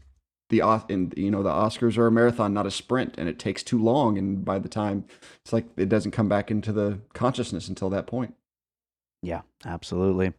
the 0.49 0.61
and 0.89 1.13
you 1.17 1.31
know 1.31 1.41
the 1.41 1.49
Oscars 1.49 1.97
are 1.97 2.07
a 2.07 2.11
marathon, 2.11 2.53
not 2.53 2.67
a 2.67 2.71
sprint, 2.71 3.15
and 3.17 3.27
it 3.27 3.39
takes 3.39 3.63
too 3.63 3.81
long. 3.81 4.17
And 4.17 4.45
by 4.45 4.59
the 4.59 4.69
time 4.69 5.05
it's 5.43 5.51
like 5.53 5.65
it 5.77 5.89
doesn't 5.89 6.11
come 6.11 6.29
back 6.29 6.51
into 6.51 6.71
the 6.71 6.99
consciousness 7.13 7.67
until 7.67 7.89
that 7.89 8.05
point. 8.07 8.35
Yeah, 9.23 9.41
absolutely. 9.65 10.33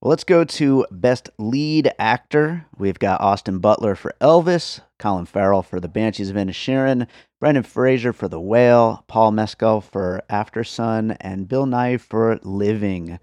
Well, 0.00 0.08
let's 0.10 0.24
go 0.24 0.44
to 0.44 0.86
Best 0.90 1.28
Lead 1.38 1.92
Actor. 1.98 2.64
We've 2.78 2.98
got 2.98 3.20
Austin 3.20 3.58
Butler 3.58 3.94
for 3.94 4.14
Elvis, 4.18 4.80
Colin 4.98 5.26
Farrell 5.26 5.62
for 5.62 5.78
The 5.78 5.88
Banshees 5.88 6.30
of 6.30 6.36
Inisherin, 6.36 7.06
Brendan 7.38 7.64
Fraser 7.64 8.14
for 8.14 8.26
The 8.26 8.40
Whale, 8.40 9.04
Paul 9.08 9.32
Mescal 9.32 9.82
for 9.82 10.22
After 10.30 10.64
Sun, 10.64 11.12
and 11.20 11.48
Bill 11.48 11.66
Nighy 11.66 12.00
for 12.00 12.40
Living. 12.42 13.18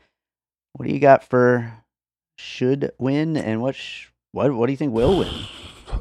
What 0.73 0.87
do 0.87 0.93
you 0.93 0.99
got 0.99 1.23
for 1.23 1.73
should 2.37 2.91
win, 2.99 3.35
and 3.37 3.59
what 3.59 3.73
sh- 3.75 4.09
what 4.31 4.53
what 4.53 4.67
do 4.67 4.71
you 4.73 4.77
think 4.77 4.93
will 4.93 5.17
win? 5.19 5.33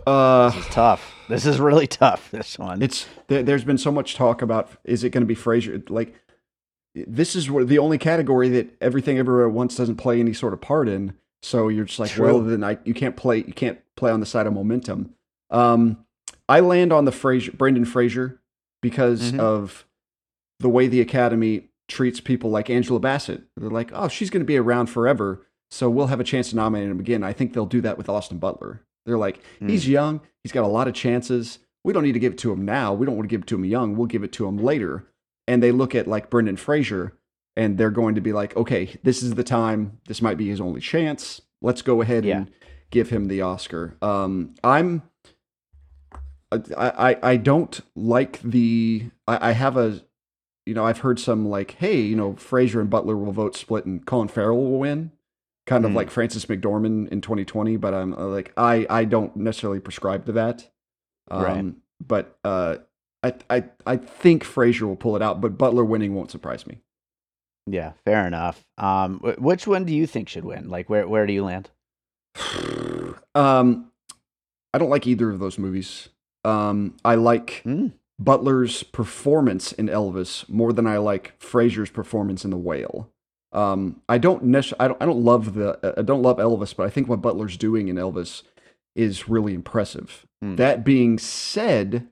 Uh, 0.05 0.51
This 0.51 0.67
is 0.67 0.75
tough. 0.75 1.15
This 1.29 1.47
is 1.47 1.61
really 1.61 1.87
tough. 1.87 2.31
This 2.33 2.59
one. 2.59 2.83
It's 2.83 3.07
there, 3.29 3.45
there's 3.45 3.63
been 3.65 3.79
so 3.79 3.93
much 3.93 4.17
talk 4.17 4.43
about 4.43 4.69
is 4.85 5.05
it 5.05 5.11
going 5.11 5.23
to 5.23 5.27
be 5.27 5.37
Fraser? 5.37 5.81
Like 5.89 6.13
this 7.07 7.37
is 7.37 7.47
the 7.47 7.79
only 7.79 7.99
category 7.99 8.49
that 8.51 8.75
everything 8.81 9.19
everywhere 9.19 9.47
at 9.47 9.53
once 9.53 9.77
doesn't 9.77 9.97
play 9.97 10.19
any 10.21 10.33
sort 10.33 10.53
of 10.53 10.61
part 10.61 10.89
in. 10.89 11.15
So 11.43 11.69
you're 11.69 11.85
just 11.85 11.99
like, 11.99 12.11
True. 12.11 12.27
well, 12.27 12.41
then 12.41 12.65
I 12.65 12.79
you 12.85 12.95
can't 12.95 13.17
play 13.17 13.39
you 13.39 13.53
can't 13.53 13.79
play 13.97 14.11
on 14.11 14.21
the 14.21 14.27
side 14.27 14.47
of 14.47 14.53
momentum. 14.55 15.15
Um, 15.51 15.99
I 16.49 16.61
land 16.61 16.93
on 16.93 17.05
the 17.05 17.13
Fraser 17.13 17.53
Brendan 17.53 17.85
Fraser 17.85 18.41
because 18.83 19.33
Mhm. 19.33 19.39
of 19.41 19.87
the 20.61 20.69
way 20.69 20.87
the 20.87 21.01
Academy 21.01 21.69
treats 21.89 22.21
people 22.21 22.51
like 22.51 22.71
Angela 22.71 22.99
Bassett. 22.99 23.43
They're 23.57 23.71
like, 23.71 23.91
oh, 23.93 24.09
she's 24.09 24.31
going 24.31 24.41
to 24.41 24.47
be 24.47 24.57
around 24.57 24.87
forever, 24.87 25.43
so 25.71 25.89
we'll 25.91 26.07
have 26.09 26.19
a 26.21 26.25
chance 26.25 26.51
to 26.51 26.57
nominate 26.57 26.89
him 26.91 26.99
again. 26.99 27.23
I 27.23 27.33
think 27.33 27.53
they'll 27.53 27.67
do 27.67 27.81
that 27.83 27.99
with 27.99 28.09
Austin 28.09 28.39
Butler. 28.39 28.81
They're 29.05 29.19
like, 29.19 29.41
Hmm. 29.61 29.69
he's 29.69 29.87
young, 29.89 30.21
he's 30.43 30.53
got 30.53 30.65
a 30.65 30.69
lot 30.69 30.89
of 30.89 30.95
chances. 30.95 31.59
We 31.85 31.93
don't 31.93 32.03
need 32.03 32.13
to 32.13 32.19
give 32.19 32.33
it 32.33 32.39
to 32.39 32.53
him 32.53 32.65
now. 32.65 32.93
We 32.95 33.07
don't 33.07 33.17
want 33.17 33.29
to 33.29 33.33
give 33.33 33.43
it 33.43 33.47
to 33.49 33.55
him 33.55 33.65
young. 33.65 33.97
We'll 33.97 34.09
give 34.09 34.25
it 34.25 34.33
to 34.33 34.47
him 34.49 34.59
later. 34.59 35.05
And 35.49 35.63
they 35.63 35.73
look 35.73 35.95
at 35.95 36.07
like 36.09 36.31
Brendan 36.31 36.57
Fraser 36.57 37.13
and 37.57 37.79
they're 37.79 37.91
going 37.91 38.15
to 38.17 38.21
be 38.21 38.33
like, 38.33 38.57
okay, 38.57 38.97
this 39.03 39.23
is 39.23 39.35
the 39.35 39.45
time. 39.45 39.99
This 40.09 40.21
might 40.21 40.37
be 40.37 40.49
his 40.49 40.61
only 40.61 40.81
chance. 40.81 41.41
Let's 41.63 41.83
go 41.83 42.03
ahead 42.03 42.25
Yeah. 42.25 42.37
and 42.39 42.51
give 42.91 43.11
him 43.11 43.29
the 43.29 43.41
Oscar. 43.43 43.97
Um, 44.03 44.55
I'm, 44.65 45.03
I, 46.53 46.59
I, 46.77 47.17
I 47.33 47.37
don't 47.37 47.81
like 47.95 48.41
the, 48.43 49.11
I, 49.27 49.51
I 49.51 49.53
have 49.53 49.77
a, 49.77 50.01
you 50.65 50.75
know, 50.75 50.85
I've 50.85 50.99
heard 50.99 51.19
some 51.19 51.49
like, 51.49 51.73
hey, 51.73 52.01
you 52.01 52.17
know, 52.17 52.35
Fraser 52.37 52.81
and 52.81 52.91
Butler 52.91 53.17
will 53.17 53.33
vote 53.33 53.57
split 53.57 53.85
and 53.87 54.05
Colin 54.05 54.29
Farrell 54.29 54.57
will 54.63 54.79
win. 54.79 55.13
Kind 55.67 55.85
of 55.85 55.91
Hmm. 55.91 55.97
like 55.97 56.11
Frances 56.11 56.47
McDormand 56.47 57.09
in 57.09 57.21
2020, 57.21 57.77
but 57.77 57.93
I'm 57.93 58.15
uh, 58.15 58.27
like, 58.27 58.53
I, 58.57 58.87
I 58.89 59.05
don't 59.05 59.35
necessarily 59.37 59.81
prescribe 59.81 60.27
to 60.27 60.33
that. 60.33 60.71
Um, 61.31 61.43
Right. 61.43 61.75
But 62.07 62.39
uh, 62.45 62.77
I, 63.27 63.35
I, 63.59 63.65
I 63.87 63.97
think 63.97 64.45
Fraser 64.45 64.87
will 64.87 64.97
pull 64.97 65.17
it 65.17 65.23
out, 65.23 65.41
but 65.41 65.59
Butler 65.59 65.85
winning 65.85 66.15
won't 66.15 66.31
surprise 66.31 66.67
me. 66.67 66.79
yeah, 67.67 67.93
fair 68.05 68.27
enough. 68.27 68.65
Um, 68.79 69.21
which 69.39 69.67
one 69.67 69.85
do 69.85 69.95
you 69.95 70.07
think 70.07 70.29
should 70.29 70.45
win? 70.45 70.69
Like, 70.69 70.89
where 70.91 71.07
where 71.09 71.27
do 71.27 71.33
you 71.33 71.45
land? 71.45 71.71
um, 73.35 73.91
I 74.75 74.79
don't 74.79 74.91
like 74.91 75.07
either 75.07 75.31
of 75.31 75.39
those 75.39 75.59
movies. 75.59 76.09
Um, 76.45 76.97
I 77.05 77.15
like 77.17 77.61
Hmm. 77.65 77.89
Butler's 78.19 78.83
performance 78.83 79.73
in 79.73 79.87
Elvis 79.89 80.49
more 80.49 80.73
than 80.73 80.87
I 80.87 80.99
like 80.99 81.35
Fraser's 81.39 81.91
performance 81.91 82.45
in 82.45 82.51
The 82.51 82.57
Whale. 82.57 83.11
Um, 83.53 84.01
I 84.09 84.19
don't 84.19 84.45
necessarily, 84.45 84.85
I 84.85 84.89
don't, 84.89 85.03
I 85.03 85.07
don't 85.07 85.25
love 85.25 85.55
the, 85.55 85.95
I 85.99 86.03
don't 86.03 86.23
love 86.23 86.39
Elvis, 86.39 86.75
but 86.77 86.87
I 86.87 86.91
think 86.91 87.09
what 87.09 87.23
Butler's 87.23 87.57
doing 87.57 87.89
in 87.89 87.97
Elvis 87.97 88.43
is 88.95 89.29
really 89.29 89.55
impressive. 89.55 90.27
Hmm. 90.43 90.57
That 90.57 90.85
being 90.85 91.19
said, 91.19 92.09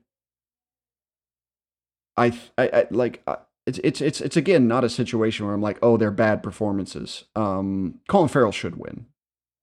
I, 2.17 2.27
I, 2.57 2.67
I 2.73 2.87
like, 2.91 3.21
uh, 3.27 3.37
it's, 3.67 3.79
it's, 3.83 4.01
it's, 4.01 4.21
it's 4.21 4.37
again 4.37 4.67
not 4.67 4.83
a 4.83 4.89
situation 4.89 5.45
where 5.45 5.55
I'm 5.55 5.61
like, 5.61 5.79
oh, 5.81 5.97
they're 5.97 6.11
bad 6.11 6.43
performances. 6.43 7.25
Um, 7.35 7.99
Colin 8.07 8.29
Farrell 8.29 8.51
should 8.51 8.77
win, 8.77 9.05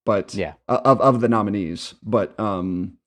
but 0.05 0.35
Yeah. 0.35 0.55
uh, 0.69 0.81
of 0.85 1.01
of 1.01 1.21
the 1.21 1.29
nominees. 1.29 1.95
But 2.03 2.39
um, 2.39 2.99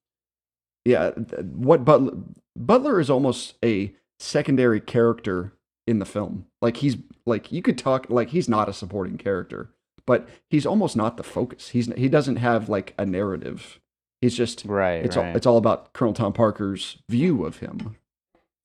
yeah, 0.86 1.10
what 1.12 1.84
Butler 1.84 2.13
Butler 2.55 2.99
is 2.99 3.10
almost 3.10 3.55
a 3.63 3.93
secondary 4.19 4.79
character 4.79 5.51
in 5.88 5.99
the 5.99 6.05
film. 6.05 6.45
Like 6.62 6.77
he's 6.77 6.95
like 7.25 7.51
you 7.51 7.62
could 7.62 7.77
talk 7.77 8.08
like 8.10 8.29
he's 8.29 8.47
not 8.47 8.69
a 8.69 8.73
supporting 8.73 9.17
character, 9.17 9.71
but 10.05 10.27
he's 10.49 10.65
almost 10.65 10.95
not 10.95 11.17
the 11.17 11.23
focus. 11.23 11.69
He's 11.69 11.91
he 11.95 12.08
doesn't 12.08 12.38
have 12.38 12.69
like 12.69 12.93
a 12.97 13.05
narrative. 13.05 13.79
He's 14.21 14.36
just 14.38 14.63
Right. 14.65 15.03
it's 15.05 15.17
right. 15.17 15.29
all 15.31 15.36
it's 15.36 15.45
all 15.45 15.58
about 15.58 15.91
Colonel 15.93 16.13
Tom 16.13 16.31
Parker's 16.34 16.99
view 17.10 17.43
of 17.45 17.58
him. 17.58 17.97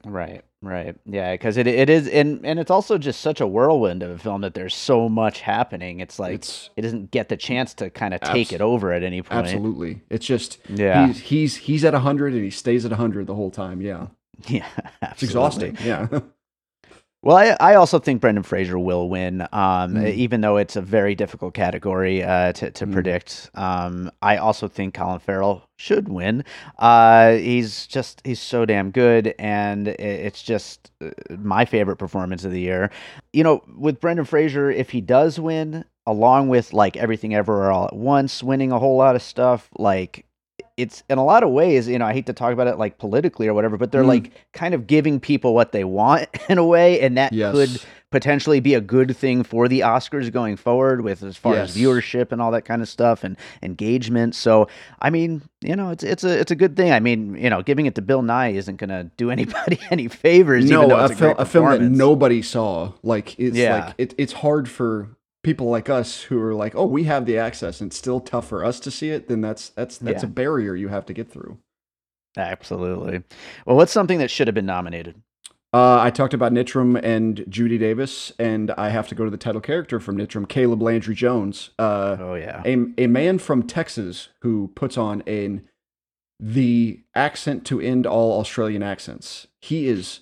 Right, 0.04 0.42
right. 0.62 0.96
Yeah, 1.04 1.32
because 1.32 1.56
it 1.56 1.66
it 1.66 1.90
is 1.90 2.08
and 2.08 2.44
and 2.46 2.58
it's 2.58 2.70
also 2.70 2.96
just 2.98 3.20
such 3.20 3.40
a 3.40 3.46
whirlwind 3.46 4.02
of 4.02 4.10
a 4.10 4.18
film 4.18 4.40
that 4.40 4.54
there's 4.54 4.74
so 4.74 5.08
much 5.08 5.40
happening. 5.42 6.00
It's 6.00 6.18
like 6.18 6.34
It's 6.34 6.70
it 6.76 6.82
doesn't 6.82 7.10
get 7.10 7.28
the 7.28 7.36
chance 7.36 7.74
to 7.74 7.90
kind 7.90 8.14
of 8.14 8.20
take 8.22 8.52
it 8.52 8.60
over 8.60 8.92
at 8.92 9.02
any 9.02 9.20
point. 9.22 9.46
absolutely. 9.46 10.00
It's 10.08 10.24
just 10.26 10.58
Yeah. 10.68 11.06
he's 11.08 11.20
he's 11.20 11.56
he's 11.56 11.84
at 11.84 11.94
hundred 11.94 12.32
and 12.32 12.42
he 12.44 12.50
stays 12.50 12.84
at 12.86 12.92
hundred 12.92 13.26
the 13.26 13.34
whole 13.34 13.50
time. 13.50 13.80
Yeah, 13.82 14.06
Yeah. 14.48 14.66
it's 15.02 15.22
exhausting. 15.22 15.76
Yeah. 15.84 16.08
Well, 17.22 17.36
I, 17.36 17.54
I 17.60 17.74
also 17.74 17.98
think 17.98 18.22
Brendan 18.22 18.44
Fraser 18.44 18.78
will 18.78 19.10
win, 19.10 19.42
um, 19.52 19.94
Mm. 19.94 20.14
even 20.14 20.40
though 20.40 20.56
it's 20.56 20.74
a 20.76 20.80
very 20.80 21.14
difficult 21.14 21.52
category 21.52 22.22
uh, 22.22 22.52
to, 22.54 22.70
to 22.70 22.86
Mm. 22.86 22.92
predict. 22.94 23.50
Um, 23.54 24.10
I 24.22 24.38
also 24.38 24.68
think 24.68 24.94
Colin 24.94 25.18
Farrell 25.18 25.62
should 25.76 26.08
win. 26.08 26.44
Uh, 26.78 27.32
he's 27.32 27.86
just 27.86 28.22
he's 28.24 28.40
so 28.40 28.64
damn 28.64 28.90
good, 28.90 29.34
and 29.38 29.88
it's 29.88 30.42
just 30.42 30.90
uh, 31.04 31.10
my 31.38 31.66
favorite 31.66 31.96
performance 31.96 32.44
of 32.46 32.52
the 32.52 32.60
year. 32.60 32.90
You 33.34 33.44
know, 33.44 33.62
with 33.76 34.00
Brendan 34.00 34.24
Fraser, 34.24 34.70
if 34.70 34.88
he 34.88 35.02
does 35.02 35.38
win, 35.38 35.84
along 36.06 36.48
with 36.48 36.72
like 36.72 36.96
Everything 36.96 37.34
Everywhere 37.34 37.70
All 37.70 37.84
at 37.84 37.94
Once, 37.96 38.42
winning 38.42 38.72
a 38.72 38.78
whole 38.78 38.96
lot 38.96 39.14
of 39.14 39.20
stuff, 39.22 39.68
like 39.78 40.24
it's 40.76 41.02
in 41.10 41.18
a 41.18 41.24
lot 41.24 41.42
of 41.42 41.50
ways, 41.50 41.88
you 41.88 41.98
know, 41.98 42.06
I 42.06 42.12
hate 42.12 42.26
to 42.26 42.32
talk 42.32 42.52
about 42.52 42.66
it 42.66 42.78
like 42.78 42.98
politically 42.98 43.48
or 43.48 43.54
whatever, 43.54 43.76
but 43.76 43.92
they're 43.92 44.02
Mm. 44.02 44.08
like 44.08 44.30
kind 44.52 44.74
of 44.74 44.86
giving 44.86 45.20
people 45.20 45.54
what 45.54 45.72
they 45.72 45.84
want 45.84 46.28
in 46.48 46.58
a 46.58 46.64
way, 46.64 47.00
and 47.00 47.16
that 47.18 47.32
yes. 47.32 47.52
could 47.54 47.80
potentially 48.10 48.58
be 48.58 48.74
a 48.74 48.80
good 48.80 49.16
thing 49.16 49.44
for 49.44 49.68
the 49.68 49.80
Oscars 49.80 50.32
going 50.32 50.56
forward 50.56 51.02
with 51.02 51.22
as 51.22 51.36
far 51.36 51.54
as 51.54 51.76
viewership 51.76 52.32
and 52.32 52.42
all 52.42 52.50
that 52.50 52.64
kind 52.64 52.82
of 52.82 52.88
stuff 52.88 53.22
and 53.22 53.36
engagement. 53.62 54.34
So, 54.34 54.66
I 55.00 55.10
mean, 55.10 55.42
you 55.60 55.76
know, 55.76 55.90
it's 55.90 56.02
it's 56.02 56.24
a 56.24 56.40
it's 56.40 56.50
a 56.50 56.56
good 56.56 56.76
thing. 56.76 56.92
I 56.92 56.98
mean, 57.00 57.34
you 57.36 57.48
know, 57.50 57.62
giving 57.62 57.86
it 57.86 57.94
to 57.96 58.02
Bill 58.02 58.22
Nighy 58.22 58.54
isn't 58.54 58.76
going 58.76 58.90
to 58.90 59.04
do 59.16 59.30
anybody 59.36 59.78
any 59.90 60.08
favors. 60.08 60.64
no, 60.68 60.90
a, 60.90 61.04
a, 61.04 61.08
film, 61.10 61.34
a 61.38 61.44
film 61.44 61.70
that 61.70 61.82
nobody 61.82 62.42
saw. 62.42 62.92
Like 63.02 63.38
it's 63.38 63.56
Yeah. 63.56 63.84
like 63.86 63.94
it, 63.98 64.14
it's 64.18 64.32
hard 64.32 64.68
for 64.68 65.08
people 65.42 65.68
like 65.70 65.88
us 65.88 66.22
who 66.22 66.40
are 66.40 66.54
like, 66.54 66.74
oh, 66.74 66.86
we 66.86 67.04
have 67.04 67.26
the 67.26 67.38
access, 67.38 67.80
and 67.80 67.88
it's 67.90 67.96
still 67.96 68.20
tough 68.20 68.48
for 68.48 68.64
us 68.64 68.78
to 68.80 68.90
see 68.90 69.10
it. 69.10 69.28
Then 69.28 69.40
that's 69.40 69.70
that's 69.70 69.98
that's 69.98 70.22
Yeah. 70.22 70.28
a 70.28 70.32
barrier 70.32 70.74
you 70.74 70.88
have 70.88 71.06
to 71.06 71.12
get 71.12 71.30
through. 71.30 71.58
Absolutely. 72.36 73.22
Well, 73.66 73.76
what's 73.76 73.92
something 73.92 74.18
that 74.18 74.30
should 74.30 74.46
have 74.48 74.54
been 74.54 74.66
nominated? 74.66 75.20
Uh, 75.72 76.00
I 76.00 76.10
talked 76.10 76.34
about 76.34 76.52
Nitram 76.52 77.00
and 77.02 77.44
Judy 77.48 77.78
Davis, 77.78 78.32
and 78.40 78.72
I 78.72 78.88
have 78.88 79.06
to 79.08 79.14
go 79.14 79.24
to 79.24 79.30
the 79.30 79.36
title 79.36 79.60
character 79.60 80.00
from 80.00 80.16
Nitram, 80.16 80.48
Caleb 80.48 80.82
Landry 80.82 81.14
Jones. 81.14 81.70
Uh, 81.78 82.16
Oh 82.18 82.34
yeah. 82.34 82.62
a, 82.64 82.76
a 82.98 83.06
man 83.06 83.38
from 83.38 83.62
Texas 83.62 84.28
who 84.42 84.72
puts 84.74 84.98
on 84.98 85.22
an 85.28 85.62
the 86.40 87.00
accent 87.14 87.64
to 87.66 87.80
end 87.80 88.06
all 88.06 88.40
Australian 88.40 88.82
accents. 88.82 89.46
He 89.60 89.86
is 89.86 90.20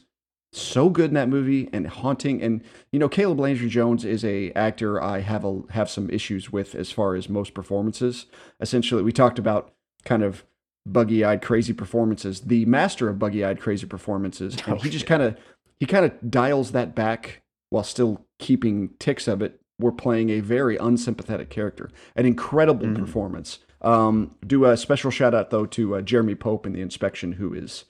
so 0.53 0.89
good 0.89 1.11
in 1.11 1.15
that 1.15 1.29
movie 1.29 1.69
and 1.73 1.87
haunting. 1.87 2.43
And 2.43 2.63
you 2.93 2.99
know, 2.99 3.09
Caleb 3.09 3.41
Landry 3.41 3.69
Jones 3.69 4.05
is 4.05 4.25
a 4.25 4.51
actor 4.53 5.01
I 5.03 5.21
have 5.21 5.45
a 5.45 5.63
have 5.71 5.91
some 5.91 6.09
issues 6.11 6.51
with 6.53 6.75
as 6.75 6.91
far 6.91 7.15
as 7.15 7.29
most 7.29 7.55
performances. 7.55 8.27
Essentially, 8.61 9.03
we 9.03 9.13
talked 9.13 9.39
about 9.39 9.73
kind 10.05 10.23
of 10.23 10.45
buggy 10.87 11.23
eyed 11.25 11.43
crazy 11.43 11.73
performances. 11.73 12.41
The 12.41 12.65
master 12.65 13.09
of 13.09 13.19
buggy 13.19 13.45
eyed 13.45 13.61
crazy 13.61 13.87
performances, 13.87 14.57
and 14.67 14.75
Oh, 14.75 14.79
he 14.79 14.89
just 14.91 15.07
kind 15.07 15.23
of 15.23 15.37
he 15.79 15.87
kind 15.87 16.05
of 16.05 16.31
dials 16.31 16.73
that 16.73 16.95
back 16.95 17.43
while 17.71 17.85
still 17.85 18.25
keeping 18.39 18.91
tics 18.99 19.29
of 19.29 19.43
it. 19.43 19.61
We're 19.79 19.93
playing 19.93 20.31
a 20.31 20.41
very 20.41 20.77
unsympathetic 20.77 21.51
character, 21.51 21.91
an 22.17 22.27
incredible 22.27 22.87
Mhm. 22.87 22.97
performance. 22.99 23.59
Um, 23.81 24.35
do 24.45 24.65
a 24.65 24.77
special 24.77 25.11
shout 25.13 25.35
out 25.35 25.51
though 25.51 25.67
to 25.67 25.97
uh, 25.97 26.01
Jeremy 26.03 26.35
Pope 26.35 26.67
in 26.67 26.73
the 26.73 26.81
inspection, 26.81 27.33
who 27.33 27.53
is 27.55 27.85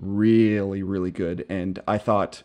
really 0.00 0.82
really 0.82 1.10
good. 1.10 1.44
And 1.48 1.80
I 1.86 1.98
thought 1.98 2.42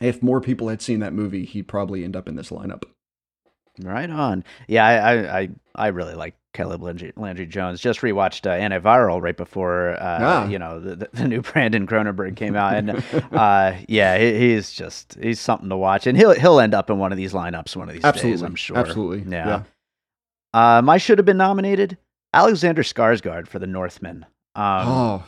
if 0.00 0.22
more 0.22 0.40
people 0.40 0.68
had 0.68 0.80
seen 0.82 1.00
that 1.00 1.12
movie, 1.12 1.44
he'd 1.44 1.68
probably 1.68 2.04
end 2.04 2.16
up 2.16 2.28
in 2.28 2.36
this 2.36 2.50
lineup. 2.50 2.84
Right 3.82 4.10
on. 4.10 4.44
Yeah, 4.68 4.86
I 4.86 4.94
I 5.14 5.38
I, 5.40 5.48
I 5.74 5.86
really 5.88 6.14
like 6.14 6.34
Caleb 6.52 6.82
Landry, 6.82 7.12
Landry 7.16 7.46
Jones. 7.46 7.80
Just 7.80 8.00
rewatched 8.00 8.44
uh, 8.44 8.58
Antiviral 8.58 9.22
right 9.22 9.36
before 9.36 9.92
uh, 9.92 10.18
Ah. 10.20 10.48
you 10.48 10.58
know 10.58 10.80
the, 10.80 11.08
the, 11.12 11.28
new 11.28 11.40
Brandon 11.52 11.86
Cronenberg 11.86 12.36
came 12.36 12.56
out, 12.56 12.74
and 12.74 12.90
uh, 13.32 13.74
yeah, 13.88 14.18
he, 14.18 14.38
he's 14.38 14.72
just 14.72 15.16
he's 15.22 15.40
something 15.40 15.68
to 15.68 15.76
watch, 15.76 16.06
and 16.06 16.18
he'll 16.18 16.32
he'll 16.34 16.60
end 16.60 16.74
up 16.74 16.90
in 16.90 16.98
one 16.98 17.12
of 17.12 17.18
these 17.18 17.32
lineups 17.32 17.76
one 17.76 17.88
of 17.88 17.94
these 17.94 18.04
absolutely, 18.04 18.32
days, 18.32 18.42
I'm 18.42 18.54
sure. 18.56 18.76
absolutely, 18.78 19.30
Yeah. 19.30 19.62
Um, 20.52 20.88
I 20.88 20.98
should 20.98 21.18
have 21.18 21.26
been 21.26 21.36
nominated. 21.36 21.96
Alexander 22.34 22.82
Skarsgård 22.82 23.46
for 23.46 23.58
The 23.60 23.68
Northman. 23.68 24.26
Um, 24.56 24.88
oh, 24.88 25.24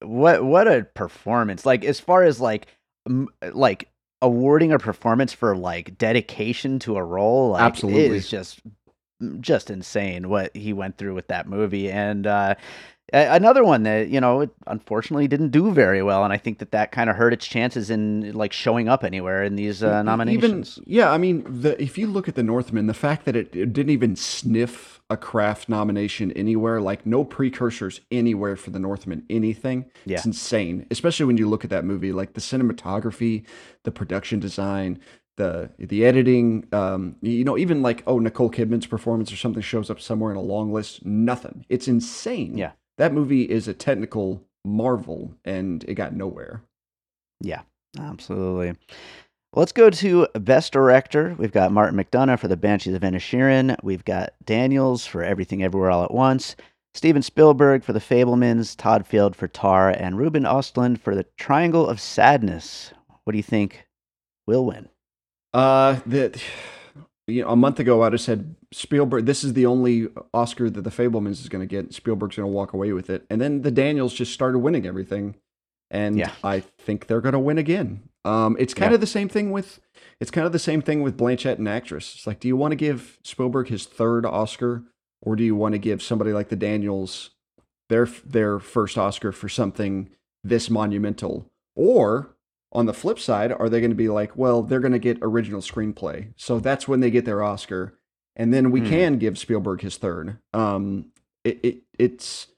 what 0.00 0.44
what 0.44 0.68
a 0.68 0.84
performance! 0.84 1.64
Like 1.66 1.84
as 1.84 2.00
far 2.00 2.22
as 2.22 2.40
like 2.40 2.66
m- 3.08 3.28
like 3.52 3.88
awarding 4.22 4.72
a 4.72 4.78
performance 4.78 5.32
for 5.32 5.56
like 5.56 5.98
dedication 5.98 6.78
to 6.80 6.96
a 6.96 7.04
role, 7.04 7.50
like, 7.50 7.62
Absolutely. 7.62 8.04
it 8.04 8.12
is 8.12 8.28
just 8.28 8.60
just 9.40 9.70
insane 9.70 10.28
what 10.28 10.54
he 10.54 10.72
went 10.72 10.98
through 10.98 11.14
with 11.14 11.28
that 11.28 11.48
movie. 11.48 11.90
And 11.90 12.26
uh, 12.26 12.54
another 13.12 13.64
one 13.64 13.84
that 13.84 14.08
you 14.08 14.20
know 14.20 14.40
it 14.40 14.50
unfortunately 14.66 15.28
didn't 15.28 15.50
do 15.50 15.72
very 15.72 16.02
well, 16.02 16.24
and 16.24 16.32
I 16.32 16.38
think 16.38 16.58
that 16.58 16.72
that 16.72 16.92
kind 16.92 17.08
of 17.10 17.16
hurt 17.16 17.32
its 17.32 17.46
chances 17.46 17.90
in 17.90 18.32
like 18.32 18.52
showing 18.52 18.88
up 18.88 19.04
anywhere 19.04 19.42
in 19.44 19.56
these 19.56 19.82
uh, 19.82 20.02
nominations. 20.02 20.78
Even 20.78 20.92
yeah, 20.92 21.10
I 21.10 21.18
mean, 21.18 21.44
the 21.48 21.80
if 21.82 21.96
you 21.98 22.06
look 22.06 22.28
at 22.28 22.34
the 22.34 22.42
Northman, 22.42 22.86
the 22.86 22.94
fact 22.94 23.24
that 23.26 23.36
it, 23.36 23.54
it 23.54 23.72
didn't 23.72 23.90
even 23.90 24.16
sniff 24.16 25.00
a 25.08 25.16
craft 25.16 25.68
nomination 25.68 26.32
anywhere, 26.32 26.80
like 26.80 27.06
no 27.06 27.22
precursors 27.24 28.00
anywhere 28.10 28.56
for 28.56 28.70
the 28.70 28.78
Northman, 28.80 29.24
anything, 29.30 29.84
Yeah. 30.04 30.16
it's 30.16 30.26
insane. 30.26 30.84
Especially 30.90 31.26
when 31.26 31.36
you 31.36 31.48
look 31.48 31.62
at 31.62 31.70
that 31.70 31.84
movie, 31.84 32.10
like 32.12 32.32
the 32.32 32.40
cinematography, 32.40 33.44
the 33.84 33.92
production 33.92 34.40
design, 34.40 34.98
the 35.36 35.70
the 35.78 36.04
editing, 36.04 36.66
um, 36.72 37.14
you 37.22 37.44
know, 37.44 37.56
even 37.56 37.82
like 37.82 38.02
oh 38.06 38.18
Nicole 38.18 38.50
Kidman's 38.50 38.86
performance 38.86 39.32
or 39.32 39.36
something 39.36 39.62
shows 39.62 39.90
up 39.90 40.00
somewhere 40.00 40.32
in 40.32 40.36
a 40.36 40.42
long 40.42 40.72
list. 40.72 41.04
Nothing. 41.06 41.64
It's 41.68 41.86
insane. 41.86 42.56
Yeah. 42.58 42.72
That 42.98 43.12
movie 43.12 43.42
is 43.42 43.68
a 43.68 43.74
technical 43.74 44.42
marvel, 44.64 45.34
and 45.44 45.84
it 45.84 45.94
got 45.94 46.14
nowhere. 46.14 46.62
Yeah, 47.40 47.62
absolutely. 47.98 48.74
Let's 49.54 49.72
go 49.72 49.88
to 49.88 50.26
Best 50.34 50.72
Director. 50.72 51.34
We've 51.38 51.52
got 51.52 51.72
Martin 51.72 51.98
McDonagh 51.98 52.38
for 52.38 52.48
The 52.48 52.56
Banshees 52.56 52.94
of 52.94 53.02
Inisherin. 53.02 53.76
We've 53.82 54.04
got 54.04 54.34
Daniels 54.44 55.06
for 55.06 55.22
Everything 55.22 55.62
Everywhere 55.62 55.90
All 55.90 56.04
at 56.04 56.12
Once. 56.12 56.56
Steven 56.94 57.22
Spielberg 57.22 57.84
for 57.84 57.92
The 57.92 58.00
Fabelmans. 58.00 58.76
Todd 58.76 59.06
Field 59.06 59.36
for 59.36 59.48
Tar. 59.48 59.90
And 59.90 60.18
Ruben 60.18 60.44
Östlund 60.44 60.98
for 60.98 61.14
The 61.14 61.26
Triangle 61.38 61.88
of 61.88 62.00
Sadness. 62.00 62.92
What 63.24 63.32
do 63.32 63.38
you 63.38 63.42
think 63.42 63.86
will 64.46 64.66
win? 64.66 64.88
Uh, 65.54 66.00
that 66.06 66.38
you 67.26 67.42
know, 67.42 67.48
a 67.48 67.56
month 67.56 67.80
ago 67.80 68.02
I'd 68.02 68.12
have 68.12 68.20
said 68.20 68.54
Spielberg. 68.72 69.26
This 69.26 69.42
is 69.44 69.52
the 69.54 69.66
only 69.66 70.08
Oscar 70.32 70.70
that 70.70 70.82
the 70.82 70.90
Fabelmans 70.90 71.40
is 71.40 71.48
going 71.48 71.66
to 71.66 71.66
get. 71.66 71.92
Spielberg's 71.94 72.36
going 72.36 72.48
to 72.48 72.52
walk 72.52 72.72
away 72.72 72.92
with 72.92 73.10
it, 73.10 73.24
and 73.30 73.40
then 73.40 73.62
the 73.62 73.70
Daniels 73.70 74.14
just 74.14 74.32
started 74.32 74.58
winning 74.60 74.86
everything, 74.86 75.34
and 75.90 76.18
Yeah. 76.18 76.32
I 76.44 76.60
think 76.60 77.06
they're 77.06 77.20
going 77.20 77.32
to 77.32 77.38
win 77.38 77.58
again. 77.58 78.02
Um, 78.24 78.56
it's 78.58 78.74
kind 78.74 78.90
Yeah. 78.90 78.96
of 78.96 79.00
the 79.00 79.06
same 79.06 79.28
thing 79.28 79.50
with 79.50 79.80
it's 80.20 80.30
kind 80.30 80.46
of 80.46 80.52
the 80.52 80.58
same 80.58 80.80
thing 80.82 81.02
with 81.02 81.16
Blanchett 81.16 81.58
and 81.58 81.68
actress. 81.68 82.14
It's 82.16 82.26
like, 82.26 82.40
do 82.40 82.48
you 82.48 82.56
want 82.56 82.72
to 82.72 82.76
give 82.76 83.18
Spielberg 83.22 83.68
his 83.68 83.84
third 83.86 84.24
Oscar, 84.24 84.82
or 85.22 85.36
do 85.36 85.44
you 85.44 85.54
want 85.54 85.72
to 85.72 85.78
give 85.78 86.02
somebody 86.02 86.32
like 86.32 86.48
the 86.48 86.56
Daniels 86.56 87.30
their 87.88 88.06
their 88.24 88.58
first 88.58 88.96
Oscar 88.98 89.30
for 89.32 89.48
something 89.48 90.10
this 90.42 90.70
monumental, 90.70 91.46
or 91.74 92.35
on 92.76 92.86
the 92.86 92.94
flip 92.94 93.18
side, 93.18 93.50
are 93.52 93.68
they 93.68 93.80
going 93.80 93.90
to 93.90 93.96
be 93.96 94.08
like, 94.08 94.36
well, 94.36 94.62
they're 94.62 94.78
going 94.80 94.92
to 94.92 95.00
get 95.00 95.18
original 95.22 95.60
screenplay, 95.62 96.32
so 96.36 96.60
that's 96.60 96.86
when 96.86 97.00
they 97.00 97.10
get 97.10 97.24
their 97.24 97.42
Oscar, 97.42 97.98
and 98.36 98.54
then 98.54 98.70
we 98.70 98.80
Hmm. 98.80 98.86
can 98.86 99.18
give 99.18 99.36
Spielberg 99.38 99.80
his 99.80 99.96
third. 99.96 100.38
Um, 100.52 101.06
it, 101.42 101.58
it 101.64 101.76
it's, 101.98 102.48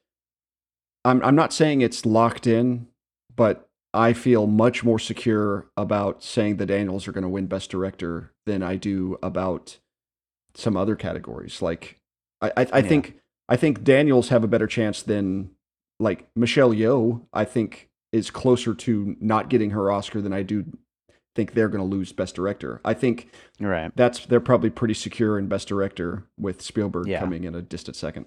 I'm 1.05 1.23
I'm 1.23 1.37
not 1.37 1.53
saying 1.53 1.81
it's 1.81 2.05
locked 2.05 2.47
in, 2.47 2.89
but 3.35 3.69
I 3.95 4.13
feel 4.13 4.47
much 4.47 4.85
more 4.85 4.99
secure 4.99 5.67
about 5.77 6.23
saying 6.23 6.57
the 6.57 6.67
Daniels 6.67 7.09
are 7.09 7.13
going 7.13 7.23
to 7.23 7.29
win 7.29 7.47
Best 7.47 7.71
Director 7.71 8.33
than 8.45 8.63
I 8.63 8.77
do 8.77 9.19
about 9.23 9.79
some 10.55 10.77
other 10.77 10.97
categories. 10.97 11.63
Like, 11.63 12.01
I 12.43 12.53
I, 12.57 12.67
I 12.73 12.83
Yeah. 12.83 12.89
think 12.89 13.21
I 13.49 13.57
think 13.57 13.85
Daniels 13.85 14.29
have 14.31 14.45
a 14.45 14.49
better 14.49 14.67
chance 14.67 15.03
than 15.03 15.51
like 16.01 16.29
Michelle 16.37 16.73
Yeoh. 16.73 17.23
I 17.33 17.45
think 17.45 17.88
is 18.12 18.31
closer 18.31 18.75
to 18.75 19.16
not 19.21 19.49
getting 19.51 19.71
her 19.71 19.90
Oscar 19.90 20.21
than 20.21 20.33
I 20.33 20.42
do 20.42 20.64
think 21.35 21.53
they're 21.53 21.68
going 21.68 21.88
to 21.88 21.97
lose 21.97 22.12
Best 22.12 22.35
Director. 22.35 22.81
I 22.85 22.94
think 22.94 23.31
Right. 23.61 23.92
that's 23.94 24.27
they're 24.27 24.40
probably 24.40 24.71
pretty 24.71 24.94
secure 24.94 25.38
in 25.38 25.47
Best 25.49 25.68
Director 25.68 26.25
with 26.38 26.62
Spielberg 26.62 27.07
Yeah. 27.07 27.21
coming 27.21 27.44
in 27.44 27.55
a 27.55 27.62
distant 27.62 27.97
second. 27.97 28.27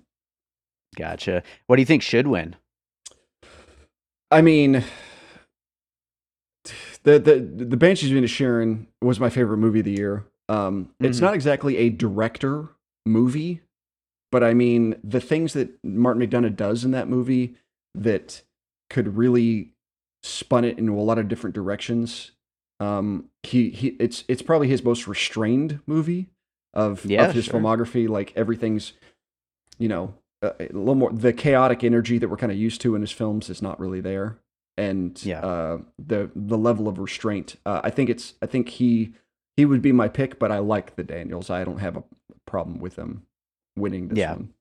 Gotcha. 0.96 1.44
What 1.68 1.76
do 1.78 1.82
you 1.82 1.86
think 1.86 2.04
should 2.04 2.28
win? 2.28 2.56
I 4.30 4.42
mean, 4.42 4.84
the 7.04 7.20
the 7.20 7.66
the 7.66 7.78
Banshees 7.78 8.12
of 8.12 8.18
Inisherin 8.18 8.88
was 9.02 9.20
my 9.20 9.30
favorite 9.30 9.58
movie 9.58 9.80
of 9.80 9.86
the 9.86 9.92
year. 9.98 10.26
Um, 10.48 10.94
it's 11.00 11.18
Mhm. 11.20 11.22
not 11.24 11.34
exactly 11.34 11.78
a 11.78 11.90
director 11.90 12.70
movie, 13.06 13.62
but 14.32 14.44
I 14.44 14.54
mean 14.54 14.96
the 15.04 15.20
things 15.22 15.54
that 15.54 15.84
Martin 15.84 16.22
McDonagh 16.22 16.56
does 16.56 16.86
in 16.86 16.92
that 16.92 17.10
movie 17.10 17.56
that 17.96 18.44
could 18.92 19.18
really 19.18 19.72
spun 20.22 20.64
it 20.64 20.78
into 20.78 20.94
a 20.94 21.02
lot 21.02 21.18
of 21.18 21.28
different 21.28 21.56
directions. 21.56 22.32
Um, 22.80 23.30
he 23.44 23.70
he, 23.70 23.88
it's 24.00 24.24
it's 24.28 24.42
probably 24.44 24.68
his 24.68 24.84
most 24.84 25.08
restrained 25.08 25.80
movie 25.88 26.28
of 26.74 27.04
Yeah, 27.06 27.26
of 27.26 27.34
his 27.34 27.46
sure. 27.46 27.60
filmography. 27.60 28.08
Like 28.08 28.34
everything's, 28.36 28.94
you 29.80 29.88
know, 29.88 30.14
uh, 30.44 30.52
a 30.60 30.66
little 30.74 30.96
more 30.96 31.12
the 31.12 31.34
chaotic 31.34 31.84
energy 31.84 32.18
that 32.20 32.28
we're 32.30 32.38
kind 32.38 32.52
of 32.52 32.58
used 32.58 32.82
to 32.82 32.96
in 32.96 33.02
his 33.02 33.12
films 33.12 33.50
is 33.50 33.62
not 33.62 33.80
really 33.80 34.02
there 34.02 34.38
and 34.78 35.24
Yeah. 35.24 35.42
uh, 35.42 35.78
the 36.00 36.32
the 36.36 36.58
level 36.58 36.88
of 36.88 36.98
restraint. 37.00 37.56
Uh, 37.66 37.82
I 37.84 37.90
think 37.90 38.10
it's 38.10 38.34
I 38.42 38.46
think 38.48 38.70
he 38.70 39.14
he 39.58 39.66
would 39.66 39.82
be 39.82 39.92
my 39.92 40.08
pick, 40.08 40.40
but 40.40 40.52
I 40.52 40.60
like 40.60 40.96
the 40.96 41.04
Daniels. 41.04 41.50
I 41.50 41.64
don't 41.64 41.80
have 41.80 41.98
a 41.98 42.04
problem 42.48 42.80
with 42.80 42.96
them 42.96 43.28
winning 43.78 44.08
this 44.08 44.18
Yeah. 44.20 44.34
one. 44.34 44.54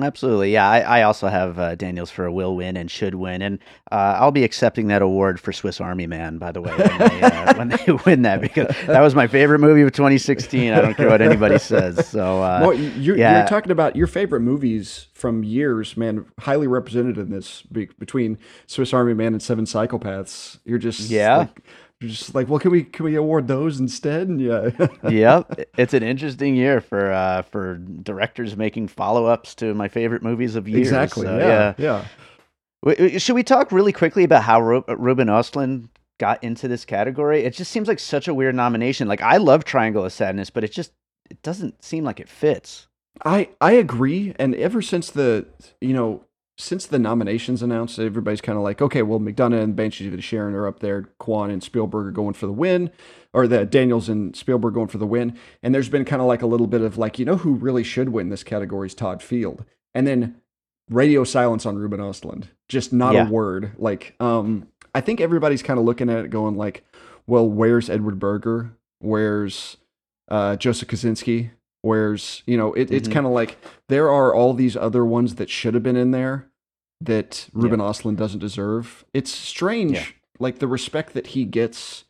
Absolutely. 0.00 0.54
Yeah, 0.54 0.66
I, 0.70 0.80
I 0.80 1.02
also 1.02 1.28
have 1.28 1.58
uh, 1.58 1.74
Daniels 1.74 2.10
for 2.10 2.24
a 2.24 2.32
will 2.32 2.56
win 2.56 2.78
and 2.78 2.90
should 2.90 3.14
win, 3.14 3.42
and 3.42 3.58
uh, 3.90 4.16
I'll 4.18 4.30
be 4.30 4.42
accepting 4.42 4.86
that 4.88 5.02
award 5.02 5.38
for 5.38 5.52
Swiss 5.52 5.82
Army 5.82 6.06
Man. 6.06 6.38
By 6.38 6.50
the 6.50 6.62
way, 6.62 6.72
when 6.74 6.98
they, 6.98 7.20
uh, 7.22 7.54
when 7.58 7.68
they 7.68 7.92
win 8.06 8.22
that, 8.22 8.40
because 8.40 8.74
that 8.86 9.00
was 9.02 9.14
my 9.14 9.26
favorite 9.26 9.58
movie 9.58 9.82
of 9.82 9.92
2016. 9.92 10.72
I 10.72 10.80
don't 10.80 10.94
care 10.94 11.10
what 11.10 11.20
anybody 11.20 11.58
says. 11.58 12.08
So 12.08 12.42
uh, 12.42 12.60
well, 12.62 12.74
you're, 12.74 13.18
yeah. 13.18 13.40
you're 13.40 13.48
talking 13.48 13.70
about 13.70 13.94
your 13.94 14.06
favorite 14.06 14.40
movies 14.40 15.08
from 15.12 15.44
years, 15.44 15.94
man. 15.94 16.24
Highly 16.40 16.68
represented 16.68 17.18
in 17.18 17.28
this 17.28 17.60
be- 17.60 17.90
between 17.98 18.38
Swiss 18.66 18.94
Army 18.94 19.12
Man 19.12 19.34
and 19.34 19.42
Seven 19.42 19.66
Psychopaths. 19.66 20.58
You're 20.64 20.78
just 20.78 21.10
Yeah. 21.10 21.36
like, 21.36 21.60
just 22.08 22.34
like, 22.34 22.48
well, 22.48 22.58
can 22.58 22.70
we 22.70 22.84
can 22.84 23.04
we 23.04 23.14
award 23.16 23.48
those 23.48 23.80
instead? 23.80 24.28
And 24.28 24.40
yeah, 24.40 24.70
yep, 25.08 25.58
it's 25.76 25.94
an 25.94 26.02
interesting 26.02 26.54
year 26.56 26.80
for 26.80 27.10
uh, 27.12 27.42
for 27.42 27.76
directors 27.76 28.56
making 28.56 28.88
follow 28.88 29.26
ups 29.26 29.54
to 29.56 29.74
my 29.74 29.88
favorite 29.88 30.22
movies 30.22 30.54
of 30.56 30.68
years. 30.68 30.88
exactly. 30.88 31.26
So, 31.26 31.38
yeah, 31.38 31.74
yeah. 31.78 32.04
W- 32.84 33.18
Should 33.18 33.34
we 33.34 33.42
talk 33.42 33.72
really 33.72 33.92
quickly 33.92 34.24
about 34.24 34.42
how 34.42 34.60
Ru- 34.60 34.84
Ruben 34.88 35.28
Östlund 35.28 35.88
got 36.18 36.42
into 36.42 36.68
this 36.68 36.84
category? 36.84 37.44
It 37.44 37.54
just 37.54 37.70
seems 37.70 37.88
like 37.88 37.98
such 37.98 38.28
a 38.28 38.34
weird 38.34 38.54
nomination. 38.54 39.08
Like 39.08 39.22
I 39.22 39.36
love 39.36 39.64
Triangle 39.64 40.04
of 40.04 40.12
Sadness, 40.12 40.50
but 40.50 40.64
it 40.64 40.72
just 40.72 40.92
it 41.30 41.42
doesn't 41.42 41.82
seem 41.84 42.04
like 42.04 42.20
it 42.20 42.28
fits. 42.28 42.88
I 43.24 43.50
I 43.60 43.72
agree, 43.72 44.34
and 44.38 44.54
ever 44.54 44.82
since 44.82 45.10
the 45.10 45.46
you 45.80 45.92
know 45.94 46.24
since 46.58 46.86
the 46.86 46.98
nominations 46.98 47.62
announced, 47.62 47.98
everybody's 47.98 48.40
kind 48.42 48.58
of 48.58 48.62
like, 48.64 48.82
okay, 48.82 49.02
well, 49.02 49.18
McDonagh 49.18 49.62
and 49.62 49.74
Banshees 49.74 50.06
of 50.06 50.12
Inisherin 50.12 50.52
are 50.52 50.66
up 50.66 50.80
there. 50.80 51.08
Kwan 51.18 51.50
and 51.50 51.62
Spielberg 51.62 52.06
are 52.06 52.10
going 52.12 52.34
for 52.34 52.46
the 52.46 52.52
win, 52.52 52.90
or 53.32 53.48
the 53.48 53.64
Daniels 53.64 54.08
and 54.08 54.36
Spielberg 54.36 54.74
going 54.74 54.88
for 54.88 54.98
the 54.98 55.06
win. 55.06 55.36
And 55.62 55.74
there's 55.74 55.88
been 55.88 56.04
kind 56.04 56.20
of 56.20 56.28
like 56.28 56.42
a 56.42 56.46
little 56.46 56.66
bit 56.66 56.82
of 56.82 56.98
like, 56.98 57.18
you 57.18 57.24
know, 57.24 57.36
who 57.38 57.54
really 57.54 57.82
should 57.82 58.10
win 58.10 58.28
this 58.28 58.44
category 58.44 58.86
is 58.86 58.94
Todd 58.94 59.22
Field. 59.22 59.64
And 59.94 60.06
then 60.06 60.36
radio 60.90 61.24
silence 61.24 61.64
on 61.64 61.76
Ruben 61.76 62.00
Ostlund, 62.00 62.44
just 62.68 62.92
not 62.92 63.14
Yeah. 63.14 63.26
a 63.26 63.30
word. 63.30 63.72
Like, 63.78 64.14
um, 64.20 64.68
I 64.94 65.00
think 65.00 65.20
everybody's 65.20 65.62
kind 65.62 65.78
of 65.78 65.86
looking 65.86 66.10
at 66.10 66.24
it, 66.24 66.30
going 66.30 66.56
like, 66.56 66.84
well, 67.26 67.48
where's 67.48 67.88
Edward 67.88 68.18
Berger? 68.18 68.72
Where's 68.98 69.78
uh, 70.28 70.56
Joseph 70.56 70.88
Kosinski? 70.88 71.50
Where's 71.82 72.42
you 72.46 72.56
know, 72.56 72.72
it, 72.74 72.90
it's 72.90 73.08
Mhm. 73.08 73.12
kind 73.12 73.26
of 73.26 73.32
like 73.32 73.58
there 73.88 74.08
are 74.10 74.34
all 74.34 74.54
these 74.54 74.76
other 74.76 75.04
ones 75.04 75.34
that 75.36 75.50
should 75.50 75.74
have 75.74 75.82
been 75.82 75.96
in 75.96 76.10
there 76.12 76.48
that 77.00 77.48
Ruben 77.52 77.80
Ostlund 77.80 78.16
doesn't 78.16 78.38
deserve. 78.38 79.04
It's 79.12 79.30
strange, 79.32 79.92
Yeah. 79.92 80.06
like 80.38 80.60
the 80.60 80.68
respect 80.68 81.12
that 81.14 81.28
he 81.28 81.44
gets, 81.44 82.04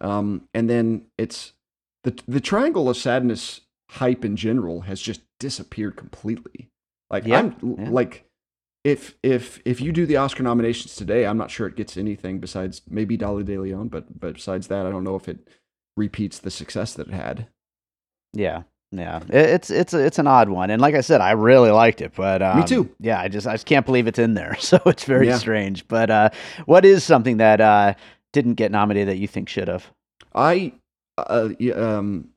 um, 0.00 0.48
and 0.52 0.68
then 0.68 1.06
it's 1.16 1.52
the 2.04 2.20
the 2.26 2.40
Triangle 2.40 2.88
of 2.88 2.96
Sadness 2.96 3.60
hype 3.90 4.24
in 4.24 4.34
general 4.36 4.82
has 4.82 5.00
just 5.00 5.20
disappeared 5.38 5.94
completely. 5.96 6.68
Like 7.10 7.24
Yeah, 7.24 7.38
I'm 7.38 7.76
yeah. 7.78 7.90
like 7.90 8.24
if 8.82 9.16
if 9.22 9.60
if 9.64 9.80
you 9.80 9.92
do 9.92 10.04
the 10.06 10.16
Oscar 10.16 10.42
nominations 10.42 10.96
today, 10.96 11.24
I'm 11.26 11.38
not 11.38 11.52
sure 11.52 11.68
it 11.68 11.76
gets 11.76 11.96
anything 11.96 12.40
besides 12.40 12.82
maybe 12.90 13.16
Dolly 13.16 13.44
De 13.44 13.56
Leon, 13.56 13.86
but 13.88 14.18
but 14.18 14.34
besides 14.34 14.66
that, 14.66 14.84
I 14.86 14.90
don't 14.90 15.04
know 15.04 15.14
if 15.14 15.28
it 15.28 15.46
repeats 15.96 16.40
the 16.40 16.50
success 16.50 16.94
that 16.94 17.06
it 17.06 17.14
had. 17.14 17.46
Yeah, 18.32 18.62
yeah. 18.92 19.20
It's 19.28 19.70
it's 19.70 19.94
it's 19.94 20.18
an 20.18 20.26
odd 20.26 20.48
one, 20.50 20.70
and 20.70 20.80
like 20.80 20.94
I 20.94 21.00
said, 21.00 21.20
I 21.20 21.32
really 21.32 21.70
liked 21.70 22.00
it, 22.02 22.12
but 22.14 22.42
um, 22.42 22.64
too. 22.64 22.90
Yeah, 23.00 23.20
I 23.20 23.28
just 23.28 23.46
I 23.46 23.52
just 23.54 23.66
can't 23.66 23.86
believe 23.86 24.06
it's 24.06 24.18
in 24.18 24.34
there, 24.34 24.56
so 24.60 24.78
it's 24.86 25.04
very 25.04 25.26
Yeah. 25.28 25.38
strange. 25.38 25.88
But 25.88 26.10
uh, 26.10 26.30
what 26.66 26.84
is 26.84 27.02
something 27.02 27.38
that 27.38 27.60
uh, 27.60 27.94
didn't 28.32 28.54
get 28.54 28.70
nominated 28.70 29.08
that 29.08 29.16
you 29.18 29.26
think 29.26 29.48
should 29.48 29.68
have? 29.68 29.86
I, 30.34 30.72
uh, 31.18 31.50
um, 31.74 32.28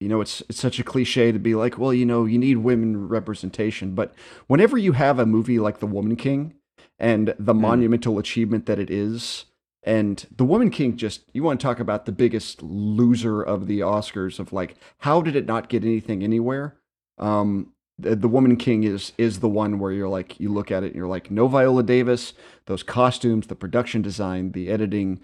you 0.00 0.08
know, 0.08 0.20
it's 0.20 0.42
it's 0.48 0.60
such 0.60 0.78
a 0.78 0.84
cliche 0.84 1.32
to 1.32 1.38
be 1.38 1.54
like, 1.54 1.78
well, 1.78 1.94
you 1.94 2.04
know, 2.06 2.24
you 2.26 2.38
need 2.38 2.58
women 2.58 3.08
representation, 3.08 3.94
but 3.94 4.14
whenever 4.46 4.76
you 4.76 4.92
have 4.92 5.18
a 5.18 5.26
movie 5.26 5.58
like 5.58 5.78
The 5.80 5.86
Woman 5.86 6.16
King 6.16 6.54
and 6.98 7.34
the 7.38 7.54
Mm. 7.54 7.60
monumental 7.60 8.18
achievement 8.18 8.66
that 8.66 8.78
it 8.78 8.90
is, 8.90 9.46
and 9.84 10.26
The 10.34 10.44
Woman 10.44 10.70
King, 10.70 10.96
just 10.96 11.22
you 11.32 11.42
want 11.42 11.60
to 11.60 11.64
talk 11.64 11.78
about 11.78 12.06
the 12.06 12.12
biggest 12.12 12.62
loser 12.62 13.42
of 13.42 13.66
the 13.66 13.80
Oscars 13.80 14.38
of 14.38 14.52
like, 14.52 14.76
how 14.98 15.20
did 15.22 15.36
it 15.36 15.46
not 15.46 15.68
get 15.68 15.84
anything 15.84 16.22
anywhere? 16.22 16.76
Um, 17.18 17.72
the, 17.98 18.16
the 18.16 18.28
Woman 18.28 18.56
King 18.56 18.84
is 18.84 19.12
is 19.18 19.40
the 19.40 19.48
one 19.48 19.78
where 19.78 19.92
you're 19.92 20.08
like, 20.08 20.40
you 20.40 20.48
look 20.48 20.70
at 20.70 20.82
it 20.82 20.88
and 20.88 20.96
you're 20.96 21.06
like, 21.06 21.30
no 21.30 21.46
Viola 21.46 21.82
Davis, 21.82 22.32
those 22.66 22.82
costumes, 22.82 23.46
the 23.46 23.54
production 23.54 24.02
design, 24.02 24.52
the 24.52 24.68
editing 24.68 25.20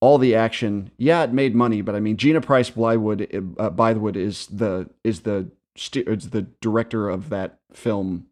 all 0.00 0.18
the 0.18 0.34
action. 0.34 0.90
Yeah, 0.98 1.22
it 1.22 1.32
made 1.32 1.54
money, 1.54 1.80
but 1.80 1.94
I 1.94 2.00
mean, 2.00 2.18
Gina 2.18 2.42
Prince 2.42 2.68
Blywood, 2.68 3.22
uh, 3.22 3.70
Bythewood 3.70 4.16
is 4.16 4.46
the 4.48 4.90
is 5.02 5.20
the 5.20 5.50
is 5.94 6.30
the 6.30 6.42
director 6.60 7.08
of 7.08 7.30
that 7.30 7.58
film 7.72 8.26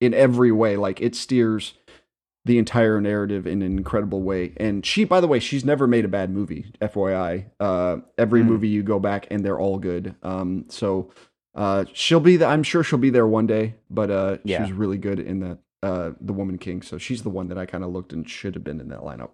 in 0.00 0.14
every 0.14 0.50
way. 0.50 0.76
Like 0.76 1.02
it 1.02 1.14
steers 1.14 1.74
the 2.44 2.58
entire 2.58 3.00
narrative 3.00 3.46
in 3.46 3.62
an 3.62 3.76
incredible 3.76 4.22
way. 4.22 4.52
And 4.56 4.84
she, 4.86 5.04
by 5.04 5.20
the 5.20 5.28
way, 5.28 5.38
she's 5.38 5.64
never 5.64 5.86
made 5.86 6.04
a 6.04 6.08
bad 6.08 6.30
movie. 6.30 6.72
FYI, 6.80 7.46
uh, 7.60 7.98
every 8.16 8.42
Mm. 8.42 8.46
movie 8.46 8.68
you 8.68 8.82
go 8.82 8.98
back 8.98 9.26
and 9.30 9.44
they're 9.44 9.58
all 9.58 9.78
good. 9.78 10.14
Um, 10.22 10.64
so 10.68 11.10
uh, 11.54 11.84
she'll 11.92 12.20
be. 12.20 12.36
The, 12.36 12.46
I'm 12.46 12.62
sure 12.62 12.82
she'll 12.84 12.98
be 12.98 13.10
there 13.10 13.26
one 13.26 13.46
day. 13.46 13.74
But 13.90 14.10
uh, 14.10 14.38
Yeah. 14.44 14.58
she 14.64 14.72
was 14.72 14.78
really 14.78 14.98
good 14.98 15.18
in 15.20 15.40
that. 15.40 15.58
Uh, 15.80 16.10
the 16.20 16.32
Woman 16.32 16.58
King. 16.58 16.82
So 16.82 16.98
she's 16.98 17.22
the 17.22 17.30
one 17.30 17.46
that 17.48 17.56
I 17.58 17.64
kind 17.64 17.84
of 17.84 17.90
looked 17.90 18.12
and 18.12 18.28
should 18.28 18.54
have 18.56 18.64
been 18.64 18.80
in 18.80 18.88
that 18.88 19.00
lineup. 19.02 19.30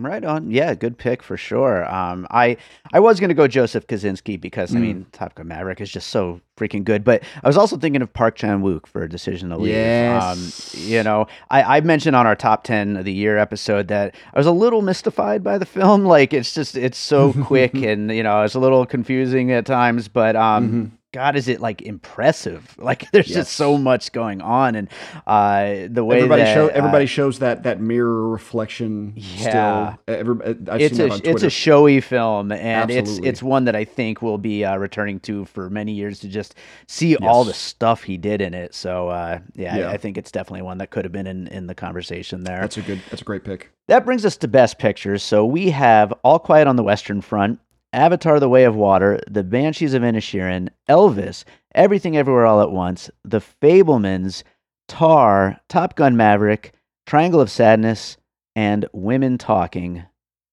Right 0.00 0.24
on. 0.24 0.50
Yeah, 0.50 0.74
good 0.74 0.98
pick 0.98 1.22
for 1.22 1.36
sure. 1.36 1.88
Um, 1.92 2.26
I 2.32 2.56
I 2.92 2.98
was 2.98 3.20
gonna 3.20 3.32
go 3.32 3.46
Joseph 3.46 3.86
Kosinski 3.86 4.40
because 4.40 4.74
I 4.74 4.78
Mm. 4.78 4.82
mean 4.82 5.06
Top 5.12 5.36
Gun 5.36 5.46
Maverick 5.46 5.80
is 5.80 5.88
just 5.88 6.08
so 6.08 6.40
freaking 6.58 6.82
good. 6.82 7.04
But 7.04 7.22
I 7.44 7.46
was 7.46 7.56
also 7.56 7.76
thinking 7.76 8.02
of 8.02 8.12
Park 8.12 8.34
Chan 8.34 8.60
Wook 8.62 8.88
for 8.88 9.04
a 9.04 9.08
Decision 9.08 9.50
to 9.50 9.56
Leave. 9.56 9.72
Yes. 9.74 10.74
Um, 10.74 10.82
you 10.90 11.04
know, 11.04 11.28
I, 11.48 11.76
I 11.76 11.80
mentioned 11.80 12.16
on 12.16 12.26
our 12.26 12.34
top 12.34 12.64
ten 12.64 12.96
of 12.96 13.04
the 13.04 13.12
year 13.12 13.38
episode 13.38 13.86
that 13.86 14.16
I 14.34 14.38
was 14.38 14.48
a 14.48 14.52
little 14.52 14.82
mystified 14.82 15.44
by 15.44 15.58
the 15.58 15.66
film. 15.66 16.04
Like 16.14 16.32
it's 16.32 16.52
just 16.52 16.76
it's 16.76 16.98
so 16.98 17.32
quick 17.44 17.74
and 17.74 18.10
you 18.10 18.24
know 18.24 18.42
it's 18.42 18.54
a 18.54 18.60
little 18.60 18.84
confusing 18.86 19.52
at 19.52 19.64
times. 19.64 20.08
But 20.08 20.34
um, 20.34 20.68
Mhm. 20.72 20.90
God, 21.14 21.36
is 21.36 21.46
it 21.48 21.60
like 21.60 21.80
impressive? 21.82 22.74
Like 22.84 23.10
there's 23.12 23.28
Yes. 23.28 23.36
just 23.36 23.52
so 23.56 23.78
much 23.78 24.12
going 24.12 24.42
on, 24.42 24.74
and 24.74 24.88
uh, 25.26 25.86
the 25.88 26.04
way 26.04 26.16
everybody 26.16 26.42
that, 26.42 26.54
show 26.54 26.66
uh, 26.66 26.72
everybody 26.74 27.06
shows 27.06 27.38
that 27.38 27.62
that 27.62 27.80
mirror 27.80 28.28
reflection 28.28 29.12
Yeah. 29.16 29.94
still 29.96 29.98
every, 30.08 30.34
I've 30.70 30.80
it's 30.80 30.96
seen 30.96 31.10
a 31.10 31.14
it's 31.24 31.42
a 31.42 31.50
showy 31.50 32.00
film, 32.00 32.52
and 32.52 32.90
Absolutely. 32.90 33.12
it's 33.12 33.26
it's 33.40 33.42
one 33.42 33.64
that 33.66 33.76
I 33.76 33.84
think 33.84 34.20
we'll 34.22 34.38
be 34.38 34.64
uh, 34.64 34.76
returning 34.76 35.20
to 35.20 35.44
for 35.46 35.70
many 35.70 35.92
years 35.92 36.18
to 36.20 36.28
just 36.28 36.56
see 36.88 37.16
all 37.16 37.44
the 37.44 37.54
stuff 37.54 38.02
he 38.02 38.16
did 38.16 38.40
in 38.42 38.52
it. 38.52 38.74
So 38.74 39.08
uh, 39.08 39.38
yeah, 39.54 39.76
Yeah. 39.76 39.88
I, 39.88 39.92
I 39.92 39.96
think 39.96 40.18
it's 40.18 40.30
definitely 40.32 40.62
one 40.62 40.78
that 40.78 40.90
could 40.90 41.04
have 41.04 41.12
been 41.12 41.26
in 41.28 41.46
in 41.48 41.66
the 41.68 41.74
conversation 41.74 42.44
there. 42.44 42.60
that's 42.60 42.76
a 42.76 42.82
good 42.82 43.00
that's 43.10 43.22
a 43.22 43.24
great 43.24 43.44
pick 43.44 43.70
That 43.86 44.04
brings 44.04 44.24
us 44.26 44.36
to 44.38 44.48
Best 44.48 44.78
Pictures. 44.78 45.22
So 45.22 45.46
we 45.46 45.70
have 45.70 46.12
All 46.22 46.38
Quiet 46.38 46.66
on 46.66 46.76
the 46.76 46.82
Western 46.82 47.20
Front, 47.20 47.60
Avatar: 47.94 48.38
The 48.40 48.48
Way 48.48 48.64
of 48.64 48.74
Water, 48.76 49.20
The 49.30 49.44
Banshees 49.44 49.94
of 49.94 50.02
Inisherin, 50.02 50.68
Elvis, 50.88 51.44
Everything 51.74 52.16
Everywhere 52.16 52.46
All 52.46 52.60
at 52.60 52.70
Once, 52.72 53.10
The 53.24 53.40
Fabelmans, 53.40 54.42
Tar, 54.88 55.60
Top 55.68 55.94
Gun 55.96 56.16
Maverick, 56.16 56.72
Triangle 57.06 57.40
of 57.40 57.50
Sadness, 57.50 58.16
and 58.56 58.86
Women 58.92 59.38
Talking. 59.38 60.04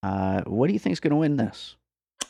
Uh, 0.03 0.41
what 0.45 0.67
do 0.67 0.73
you 0.73 0.79
think 0.79 0.93
is 0.93 0.99
going 0.99 1.11
to 1.11 1.17
win 1.17 1.37
this? 1.37 1.75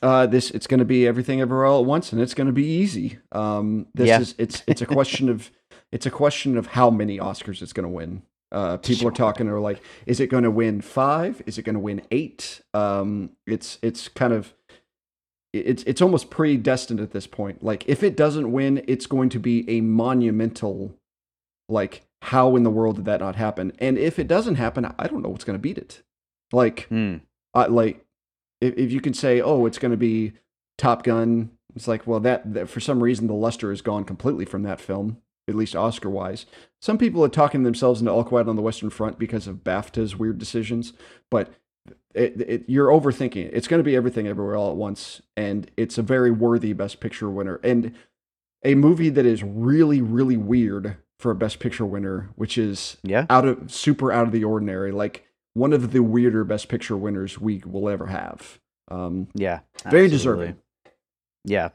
uh 0.03 0.25
this 0.25 0.49
it's 0.49 0.65
going 0.65 0.79
to 0.79 0.85
be 0.85 1.05
everything 1.05 1.41
everywhere 1.41 1.65
all 1.65 1.79
at 1.81 1.85
once 1.85 2.11
and 2.11 2.19
it's 2.19 2.33
going 2.33 2.47
to 2.47 2.53
be 2.53 2.65
easy 2.65 3.19
um 3.33 3.85
this 3.93 4.07
Yeah. 4.07 4.19
is 4.19 4.33
it's 4.39 4.63
it's 4.65 4.81
a 4.81 4.85
question 4.87 5.29
of 5.29 5.51
it's 5.91 6.07
a 6.07 6.09
question 6.09 6.57
of 6.57 6.65
how 6.65 6.89
many 6.89 7.19
oscars 7.19 7.61
it's 7.61 7.71
going 7.71 7.83
to 7.83 7.89
win 7.89 8.23
uh 8.51 8.77
people 8.77 9.07
are 9.09 9.11
talking 9.11 9.47
are 9.47 9.59
like 9.59 9.79
is 10.07 10.19
it 10.19 10.25
going 10.27 10.43
to 10.43 10.49
win 10.49 10.81
5 10.81 11.43
is 11.45 11.59
it 11.59 11.61
going 11.63 11.75
to 11.75 11.79
win 11.79 12.01
8 12.09 12.61
um 12.73 13.29
it's 13.45 13.77
it's 13.83 14.07
kind 14.07 14.33
of 14.33 14.55
it's 15.53 15.83
it's 15.83 16.01
almost 16.01 16.29
predestined 16.29 16.99
at 16.99 17.11
this 17.11 17.27
point. 17.27 17.63
Like 17.63 17.87
if 17.87 18.03
it 18.03 18.15
doesn't 18.15 18.51
win 18.51 18.83
it's 18.87 19.05
going 19.05 19.29
to 19.29 19.39
be 19.39 19.69
a 19.69 19.81
monumental 19.81 20.95
like 21.69 22.03
how 22.23 22.55
in 22.55 22.63
the 22.63 22.69
world 22.69 22.97
did 22.97 23.05
that 23.05 23.19
not 23.19 23.35
happen? 23.35 23.71
And 23.79 23.97
if 23.97 24.19
it 24.19 24.27
doesn't 24.27 24.55
happen 24.55 24.85
i 24.97 25.07
don't 25.07 25.21
know 25.21 25.29
what's 25.29 25.43
going 25.43 25.57
to 25.57 25.61
beat 25.61 25.77
it. 25.77 26.01
Like 26.53 26.87
Hmm. 26.89 27.17
uh, 27.53 27.67
like 27.69 28.05
if, 28.59 28.75
if 28.77 28.91
you 28.91 29.01
can 29.01 29.13
say 29.13 29.41
oh 29.41 29.65
it's 29.65 29.79
going 29.79 29.91
to 29.91 29.97
be 29.97 30.33
top 30.77 31.03
gun 31.03 31.51
it's 31.75 31.87
like 31.87 32.05
well 32.07 32.19
that, 32.19 32.53
that 32.53 32.69
for 32.69 32.79
some 32.79 33.01
reason 33.03 33.27
the 33.27 33.33
luster 33.33 33.71
is 33.71 33.81
gone 33.81 34.03
completely 34.03 34.45
from 34.45 34.63
that 34.63 34.79
film 34.81 35.17
at 35.47 35.55
least 35.55 35.75
oscar 35.75 36.09
wise 36.09 36.45
some 36.81 36.97
people 36.97 37.23
are 37.23 37.29
talking 37.29 37.63
themselves 37.63 37.99
into 37.99 38.11
all 38.11 38.23
quiet 38.23 38.47
on 38.47 38.55
the 38.55 38.61
western 38.61 38.89
front 38.89 39.17
because 39.19 39.47
of 39.47 39.63
bafta's 39.63 40.15
weird 40.17 40.37
decisions 40.37 40.93
but 41.29 41.53
it, 42.13 42.41
it, 42.41 42.63
you're 42.67 42.89
overthinking 42.89 43.45
it 43.47 43.51
it's 43.53 43.67
going 43.67 43.79
to 43.79 43.83
be 43.83 43.95
everything 43.95 44.27
everywhere 44.27 44.55
all 44.55 44.69
at 44.71 44.75
once 44.75 45.21
and 45.37 45.69
it's 45.77 45.97
a 45.97 46.01
very 46.01 46.29
worthy 46.31 46.73
best 46.73 46.99
picture 46.99 47.29
winner 47.29 47.59
and 47.63 47.93
a 48.63 48.75
movie 48.75 49.09
that 49.09 49.25
is 49.25 49.41
really 49.43 50.01
really 50.01 50.37
weird 50.37 50.97
for 51.19 51.31
a 51.31 51.35
best 51.35 51.59
picture 51.59 51.85
winner 51.85 52.29
which 52.35 52.57
is 52.57 52.97
Yeah. 53.03 53.25
out 53.29 53.45
of 53.45 53.71
super 53.71 54.11
out 54.11 54.27
of 54.27 54.31
the 54.33 54.43
ordinary 54.43 54.91
like 54.91 55.25
one 55.53 55.73
of 55.73 55.91
the 55.91 56.01
weirder 56.03 56.43
best 56.43 56.67
picture 56.69 56.97
winners 56.97 57.39
we 57.39 57.61
will 57.65 57.87
ever 57.89 58.07
have 58.07 58.59
um 58.89 59.27
Yeah. 59.33 59.59
very 59.83 60.05
absolutely. 60.05 60.09
deserving 60.09 60.57
Yeah. 61.45 61.69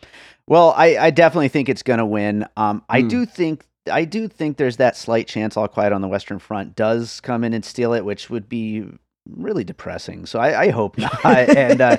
Well, 0.46 0.72
I, 0.76 0.96
I 0.96 1.10
definitely 1.10 1.48
think 1.48 1.68
it's 1.68 1.82
going 1.82 1.98
to 1.98 2.06
win. 2.06 2.46
Um, 2.56 2.84
I 2.88 3.00
Hmm. 3.00 3.08
do 3.08 3.26
think 3.26 3.64
I 3.90 4.04
do 4.04 4.28
think 4.28 4.58
there's 4.58 4.76
that 4.76 4.96
slight 4.96 5.26
chance 5.26 5.56
All 5.56 5.66
Quiet 5.66 5.92
on 5.92 6.02
the 6.02 6.08
Western 6.08 6.38
Front 6.38 6.76
does 6.76 7.20
come 7.20 7.42
in 7.42 7.52
and 7.52 7.64
steal 7.64 7.92
it, 7.92 8.04
which 8.04 8.30
would 8.30 8.48
be 8.48 8.84
really 9.30 9.64
depressing. 9.64 10.26
So 10.26 10.38
I, 10.38 10.62
I 10.64 10.68
hope 10.70 10.96
not. 11.24 11.24
and 11.24 11.80
uh, 11.80 11.96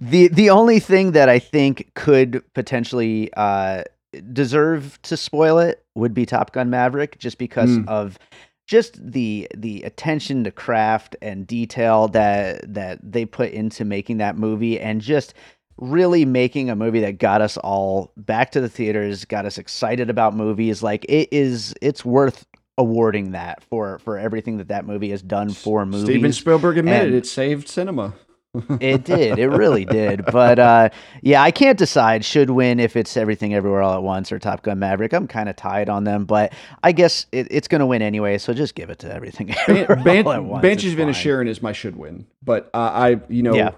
the, 0.00 0.28
the 0.28 0.50
only 0.50 0.80
thing 0.80 1.12
that 1.12 1.28
I 1.28 1.38
think 1.38 1.92
could 1.94 2.42
potentially 2.54 3.30
uh, 3.36 3.84
deserve 4.32 5.00
to 5.02 5.16
spoil 5.16 5.58
it 5.58 5.84
would 5.94 6.14
be 6.14 6.26
Top 6.26 6.52
Gun 6.52 6.70
Maverick, 6.70 7.18
just 7.18 7.38
because 7.38 7.76
Hmm. 7.76 7.84
of 7.88 8.18
just 8.66 8.98
the 9.12 9.46
the 9.56 9.82
attention 9.84 10.42
to 10.44 10.50
craft 10.50 11.14
and 11.22 11.46
detail 11.46 12.08
that 12.08 12.74
that 12.74 12.98
they 13.02 13.24
put 13.24 13.50
into 13.52 13.84
making 13.84 14.16
that 14.18 14.36
movie 14.36 14.80
and 14.80 15.00
just 15.00 15.34
really 15.78 16.24
making 16.24 16.68
a 16.68 16.74
movie 16.74 16.98
that 17.00 17.18
got 17.18 17.40
us 17.40 17.56
all 17.58 18.10
back 18.16 18.50
to 18.50 18.60
the 18.60 18.68
theaters 18.68 19.24
got 19.24 19.44
us 19.46 19.56
excited 19.56 20.10
about 20.10 20.34
movies 20.34 20.82
like 20.82 21.04
it 21.08 21.28
is 21.30 21.74
it's 21.80 22.04
worth 22.04 22.44
awarding 22.78 23.32
that 23.32 23.62
for 23.64 23.98
for 24.00 24.18
everything 24.18 24.58
that 24.58 24.68
that 24.68 24.86
movie 24.86 25.10
has 25.10 25.22
done 25.22 25.48
for 25.50 25.86
movies 25.86 26.04
steven 26.04 26.32
spielberg 26.32 26.76
admitted 26.78 27.06
and- 27.08 27.14
it 27.16 27.26
saved 27.26 27.68
cinema 27.68 28.14
it 28.80 29.04
did. 29.04 29.38
It 29.38 29.48
really 29.48 29.84
did. 29.84 30.24
But 30.32 30.58
uh, 30.58 30.88
yeah, 31.20 31.42
I 31.42 31.50
can't 31.50 31.76
decide 31.78 32.24
should 32.24 32.48
win 32.48 32.80
if 32.80 32.96
it's 32.96 33.14
Everything 33.14 33.52
Everywhere 33.52 33.82
All 33.82 33.96
at 33.96 34.02
Once 34.02 34.32
or 34.32 34.38
Top 34.38 34.62
Gun 34.62 34.78
Maverick. 34.78 35.12
I'm 35.12 35.26
kind 35.28 35.50
of 35.50 35.56
tied 35.56 35.90
on 35.90 36.04
them, 36.04 36.24
but 36.24 36.54
I 36.82 36.92
guess 36.92 37.26
it, 37.32 37.48
it's 37.50 37.68
going 37.68 37.80
to 37.80 37.86
win 37.86 38.00
anyway. 38.00 38.38
So 38.38 38.54
just 38.54 38.74
give 38.74 38.88
it 38.88 38.98
to 39.00 39.12
Everything 39.14 39.54
Everywhere 39.68 39.96
Ban- 40.02 40.26
All 40.26 40.32
at 40.32 40.42
Once. 40.44 40.62
Banshees 40.62 40.94
of. 40.94 40.98
Inisherin 41.00 41.48
is 41.48 41.60
my 41.60 41.72
should 41.72 41.96
win, 41.96 42.26
but 42.42 42.70
uh, 42.72 42.78
I, 42.78 43.20
you 43.28 43.42
know, 43.42 43.52
Yeah. 43.54 43.72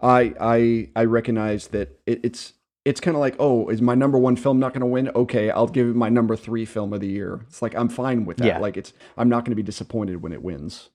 I, 0.00 0.32
I, 0.40 0.88
I 0.94 1.04
recognize 1.06 1.66
that 1.68 1.98
it, 2.06 2.20
it's, 2.22 2.52
it's 2.84 3.00
kind 3.00 3.16
of 3.16 3.20
like, 3.20 3.36
oh, 3.38 3.68
is 3.68 3.80
my 3.80 3.94
number 3.94 4.18
one 4.18 4.36
film 4.36 4.58
not 4.58 4.72
going 4.72 4.80
to 4.80 4.86
win? 4.86 5.08
Okay, 5.14 5.50
I'll 5.50 5.66
give 5.68 5.88
it 5.88 5.96
my 5.96 6.08
number 6.08 6.34
three 6.36 6.64
film 6.64 6.92
of 6.92 7.00
the 7.00 7.08
year. 7.08 7.40
It's 7.48 7.62
like 7.62 7.74
I'm 7.76 7.88
fine 7.88 8.24
with 8.24 8.38
that. 8.38 8.46
Yeah. 8.46 8.58
Like 8.58 8.76
it's, 8.76 8.92
I'm 9.16 9.28
not 9.28 9.44
going 9.44 9.52
to 9.52 9.56
be 9.56 9.62
disappointed 9.62 10.22
when 10.22 10.32
it 10.32 10.42
wins. 10.42 10.90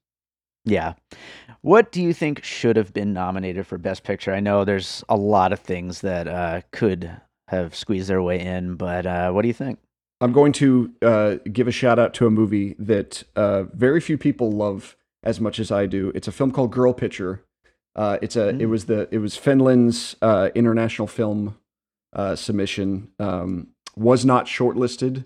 Yeah. 0.65 0.93
What 1.61 1.91
do 1.93 2.01
you 2.03 2.13
think 2.13 2.43
should 2.43 2.75
have 2.75 2.93
been 2.93 3.13
nominated 3.13 3.65
for 3.65 3.77
Best 3.77 4.03
Picture? 4.03 4.33
I 4.33 4.41
know 4.41 4.65
there's 4.65 5.03
a 5.07 5.15
lot 5.15 5.53
of 5.53 5.59
things 5.61 6.01
that 6.01 6.27
uh, 6.27 6.61
could 6.71 7.09
have 7.47 7.73
squeezed 7.73 8.09
their 8.09 8.21
way 8.21 8.39
in, 8.41 8.75
but 8.75 9.05
uh, 9.05 9.31
what 9.31 9.43
do 9.43 9.47
you 9.47 9.53
think? 9.53 9.79
I'm 10.19 10.33
going 10.33 10.51
to 10.53 10.91
uh, 11.01 11.35
give 11.53 11.67
a 11.67 11.71
shout 11.71 11.99
out 11.99 12.13
to 12.15 12.27
a 12.27 12.29
movie 12.29 12.75
that 12.79 13.23
uh, 13.37 13.63
very 13.73 14.01
few 14.01 14.17
people 14.17 14.51
love 14.51 14.97
as 15.23 15.39
much 15.39 15.57
as 15.59 15.71
I 15.71 15.85
do. 15.85 16.11
It's 16.13 16.27
a 16.27 16.31
film 16.33 16.51
called 16.51 16.71
Girl 16.73 16.93
Picture. 16.93 17.43
Uh, 17.95 18.17
it's 18.21 18.35
a 18.35 18.49
it 18.49 18.57
Mm. 18.59 18.69
was 18.69 18.85
the 18.85 19.07
it 19.11 19.19
was 19.19 19.37
Finland's 19.37 20.15
uh, 20.21 20.49
international 20.53 21.07
film 21.07 21.55
uh, 22.17 22.35
submission. 22.35 23.09
Um, 23.19 23.69
was 23.97 24.25
not 24.25 24.45
shortlisted 24.45 25.25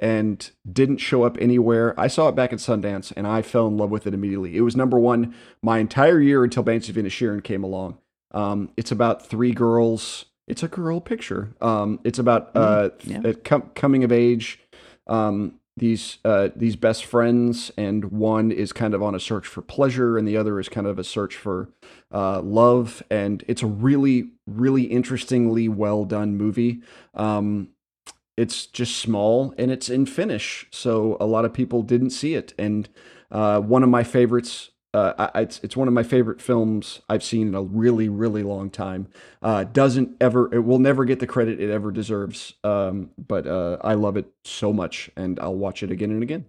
and 0.00 0.50
didn't 0.70 0.98
show 0.98 1.22
up 1.22 1.36
anywhere. 1.40 1.98
I 1.98 2.06
saw 2.06 2.28
it 2.28 2.34
back 2.34 2.52
at 2.52 2.58
Sundance 2.58 3.12
and 3.16 3.26
I 3.26 3.42
fell 3.42 3.66
in 3.66 3.76
love 3.76 3.90
with 3.90 4.06
it 4.06 4.14
immediately. 4.14 4.56
It 4.56 4.62
was 4.62 4.76
number 4.76 4.98
one 4.98 5.34
my 5.62 5.78
entire 5.78 6.20
year 6.20 6.42
until 6.44 6.62
Banshees 6.62 6.90
of 6.90 6.96
Inisherin 6.96 7.42
came 7.42 7.64
along. 7.64 7.98
Um, 8.32 8.70
it's 8.76 8.92
about 8.92 9.26
three 9.26 9.52
girls. 9.52 10.26
It's 10.46 10.62
a 10.62 10.68
girl 10.68 11.00
picture. 11.00 11.50
Um, 11.60 12.00
it's 12.04 12.18
about 12.18 12.50
uh, 12.54 12.90
yeah. 13.04 13.20
th- 13.20 13.44
com- 13.44 13.70
coming 13.74 14.04
of 14.04 14.12
age. 14.12 14.58
Um, 15.06 15.59
these 15.76 16.18
uh, 16.24 16.48
these 16.54 16.76
best 16.76 17.04
friends, 17.04 17.70
and 17.76 18.06
one 18.06 18.50
is 18.52 18.72
kind 18.72 18.94
of 18.94 19.02
on 19.02 19.14
a 19.14 19.20
search 19.20 19.46
for 19.46 19.62
pleasure, 19.62 20.18
and 20.18 20.26
the 20.26 20.36
other 20.36 20.60
is 20.60 20.68
kind 20.68 20.86
of 20.86 20.98
a 20.98 21.04
search 21.04 21.36
for 21.36 21.70
uh, 22.12 22.40
love. 22.42 23.02
And 23.10 23.44
it's 23.48 23.62
a 23.62 23.66
really, 23.66 24.30
really 24.46 24.84
interestingly 24.84 25.68
well 25.68 26.04
done 26.04 26.36
movie. 26.36 26.82
Um, 27.14 27.68
it's 28.36 28.66
just 28.66 28.96
small 28.96 29.54
and 29.58 29.70
it's 29.70 29.90
in 29.90 30.06
Finnish, 30.06 30.66
so 30.70 31.16
a 31.20 31.26
lot 31.26 31.44
of 31.44 31.52
people 31.52 31.82
didn't 31.82 32.10
see 32.10 32.34
it. 32.34 32.54
And 32.58 32.88
uh, 33.30 33.60
one 33.60 33.82
of 33.82 33.88
my 33.88 34.02
favorites. 34.02 34.69
Uh, 34.92 35.28
I, 35.34 35.42
it's 35.42 35.60
it's 35.62 35.76
one 35.76 35.86
of 35.86 35.94
my 35.94 36.02
favorite 36.02 36.40
films 36.40 37.00
I've 37.08 37.22
seen 37.22 37.48
in 37.48 37.54
a 37.54 37.62
really 37.62 38.08
really 38.08 38.42
long 38.42 38.70
time. 38.70 39.06
Uh, 39.40 39.64
doesn't 39.64 40.16
ever 40.20 40.52
it 40.52 40.64
will 40.64 40.80
never 40.80 41.04
get 41.04 41.20
the 41.20 41.26
credit 41.26 41.60
it 41.60 41.70
ever 41.70 41.92
deserves. 41.92 42.54
Um, 42.64 43.10
but 43.16 43.46
uh, 43.46 43.78
I 43.82 43.94
love 43.94 44.16
it 44.16 44.32
so 44.44 44.72
much, 44.72 45.10
and 45.16 45.38
I'll 45.38 45.54
watch 45.54 45.82
it 45.82 45.90
again 45.90 46.10
and 46.10 46.22
again. 46.22 46.46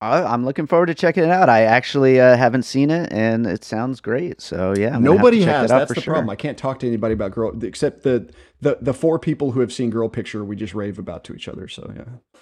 I, 0.00 0.22
I'm 0.22 0.44
looking 0.44 0.66
forward 0.66 0.86
to 0.86 0.94
checking 0.94 1.24
it 1.24 1.30
out. 1.30 1.48
I 1.48 1.62
actually 1.62 2.20
uh, 2.20 2.36
haven't 2.36 2.64
seen 2.64 2.90
it, 2.90 3.10
and 3.12 3.46
it 3.46 3.64
sounds 3.64 4.00
great. 4.00 4.40
So 4.40 4.74
yeah, 4.76 4.94
I'm 4.94 5.02
gonna 5.02 5.10
have 5.10 5.12
to 5.12 5.14
Nobody 5.14 5.42
has. 5.42 5.70
that 5.70 5.78
That's 5.78 5.94
the 5.94 6.02
sure. 6.02 6.14
problem. 6.14 6.30
I 6.30 6.36
can't 6.36 6.58
talk 6.58 6.78
to 6.80 6.86
anybody 6.86 7.14
about 7.14 7.32
girl 7.32 7.64
except 7.64 8.02
the 8.02 8.30
the 8.60 8.78
the 8.80 8.94
four 8.94 9.18
people 9.18 9.52
who 9.52 9.60
have 9.60 9.72
seen 9.72 9.90
Girl 9.90 10.08
Picture. 10.08 10.44
We 10.44 10.56
just 10.56 10.74
rave 10.74 10.98
about 10.98 11.24
to 11.24 11.34
each 11.34 11.48
other. 11.48 11.68
So 11.68 11.92
yeah. 11.96 12.33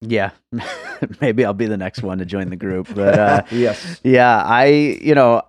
Yeah, 0.00 0.30
maybe 1.20 1.44
I'll 1.44 1.54
be 1.54 1.66
the 1.66 1.76
next 1.76 2.02
one 2.02 2.18
to 2.18 2.24
join 2.24 2.50
the 2.50 2.56
group. 2.56 2.88
But 2.94 3.18
uh, 3.18 3.42
yes. 3.50 4.00
yeah, 4.04 4.42
I 4.44 4.66
you 4.66 5.14
know 5.14 5.42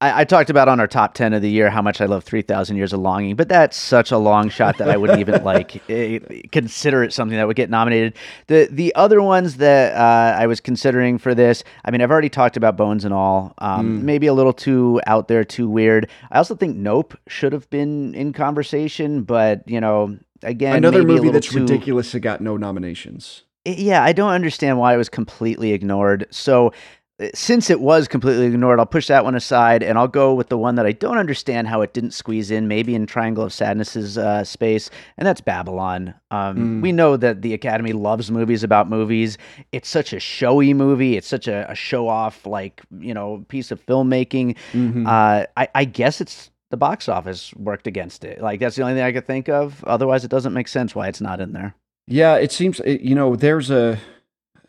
I, 0.00 0.20
I 0.20 0.24
talked 0.24 0.48
about 0.48 0.68
on 0.68 0.78
our 0.80 0.86
top 0.86 1.14
ten 1.14 1.32
of 1.34 1.42
the 1.42 1.50
year 1.50 1.70
how 1.70 1.82
much 1.82 2.00
I 2.00 2.06
love 2.06 2.22
Three 2.24 2.42
Thousand 2.42 2.76
Years 2.76 2.92
of 2.92 3.00
Longing, 3.00 3.34
but 3.36 3.48
that's 3.48 3.76
such 3.76 4.12
a 4.12 4.16
long 4.18 4.48
shot 4.48 4.78
that 4.78 4.88
I 4.88 4.96
wouldn't 4.96 5.18
even 5.18 5.42
like 5.44 5.82
eh, 5.90 6.20
consider 6.52 7.02
it 7.02 7.12
something 7.12 7.36
that 7.36 7.46
would 7.48 7.56
get 7.56 7.68
nominated. 7.68 8.14
The 8.46 8.68
the 8.70 8.94
other 8.94 9.20
ones 9.20 9.56
that 9.56 9.94
uh, 9.94 10.38
I 10.38 10.46
was 10.46 10.60
considering 10.60 11.18
for 11.18 11.34
this, 11.34 11.64
I 11.84 11.90
mean, 11.90 12.00
I've 12.00 12.10
already 12.12 12.30
talked 12.30 12.56
about 12.56 12.76
Bones 12.76 13.04
and 13.04 13.12
all. 13.12 13.54
Um, 13.58 13.80
Mm. 13.80 14.02
Maybe 14.02 14.26
a 14.26 14.34
little 14.34 14.52
too 14.52 15.00
out 15.06 15.26
there, 15.28 15.42
too 15.42 15.68
weird. 15.68 16.08
I 16.30 16.38
also 16.38 16.54
think 16.54 16.76
Nope 16.76 17.16
should 17.26 17.52
have 17.52 17.68
been 17.70 18.14
in 18.14 18.32
conversation, 18.32 19.22
but 19.24 19.68
you 19.68 19.80
know. 19.80 20.18
Again, 20.42 20.76
Another 20.76 21.02
maybe 21.02 21.16
movie 21.16 21.30
that's 21.30 21.48
too, 21.48 21.60
ridiculous 21.60 22.12
that 22.12 22.20
got 22.20 22.40
no 22.40 22.56
nominations. 22.56 23.42
Yeah, 23.64 24.02
I 24.02 24.12
don't 24.12 24.30
understand 24.32 24.78
why 24.78 24.94
it 24.94 24.96
was 24.96 25.08
completely 25.08 25.72
ignored. 25.72 26.26
So, 26.30 26.72
uh, 27.20 27.28
since 27.34 27.68
it 27.68 27.80
was 27.80 28.08
completely 28.08 28.46
ignored, 28.46 28.78
I'll 28.80 28.86
push 28.86 29.08
that 29.08 29.24
one 29.24 29.34
aside 29.34 29.82
and 29.82 29.98
I'll 29.98 30.08
go 30.08 30.32
with 30.32 30.48
the 30.48 30.56
one 30.56 30.76
that 30.76 30.86
I 30.86 30.92
don't 30.92 31.18
understand 31.18 31.68
how 31.68 31.82
it 31.82 31.92
didn't 31.92 32.12
squeeze 32.12 32.50
in, 32.50 32.66
maybe 32.68 32.94
in 32.94 33.04
Triangle 33.06 33.44
of 33.44 33.52
Sadness's 33.52 34.16
uh, 34.16 34.42
space, 34.44 34.88
and 35.18 35.26
that's 35.26 35.42
Babylon. 35.42 36.14
Um, 36.30 36.56
Mm. 36.56 36.80
We 36.82 36.92
know 36.92 37.18
that 37.18 37.42
the 37.42 37.52
Academy 37.52 37.92
loves 37.92 38.30
movies 38.30 38.62
about 38.64 38.88
movies. 38.88 39.36
It's 39.72 39.88
such 39.88 40.12
a 40.14 40.20
showy 40.20 40.72
movie. 40.72 41.16
It's 41.18 41.28
such 41.28 41.46
a, 41.46 41.70
a 41.70 41.74
show 41.74 42.08
off, 42.08 42.46
like 42.46 42.80
you 42.98 43.12
know, 43.12 43.44
piece 43.48 43.70
of 43.70 43.84
filmmaking. 43.84 44.56
Mhm. 44.72 45.06
Uh, 45.06 45.46
I, 45.58 45.68
I 45.74 45.84
guess 45.84 46.22
it's 46.22 46.50
the 46.70 46.76
box 46.78 47.08
office 47.08 47.52
worked 47.56 47.86
against 47.86 48.24
it. 48.24 48.40
Like 48.40 48.60
that's 48.60 48.76
the 48.76 48.82
only 48.82 48.94
thing 48.94 49.02
I 49.02 49.12
could 49.12 49.26
think 49.26 49.48
of. 49.50 49.84
Otherwise, 49.84 50.24
it 50.24 50.30
doesn't 50.30 50.54
make 50.54 50.68
sense 50.68 50.94
why 50.94 51.08
it's 51.08 51.20
not 51.20 51.40
in 51.40 51.52
there. 51.52 51.74
Yeah, 52.10 52.36
it 52.36 52.52
seems 52.52 52.80
you 52.84 53.14
know 53.14 53.36
there's 53.36 53.70
a. 53.70 53.98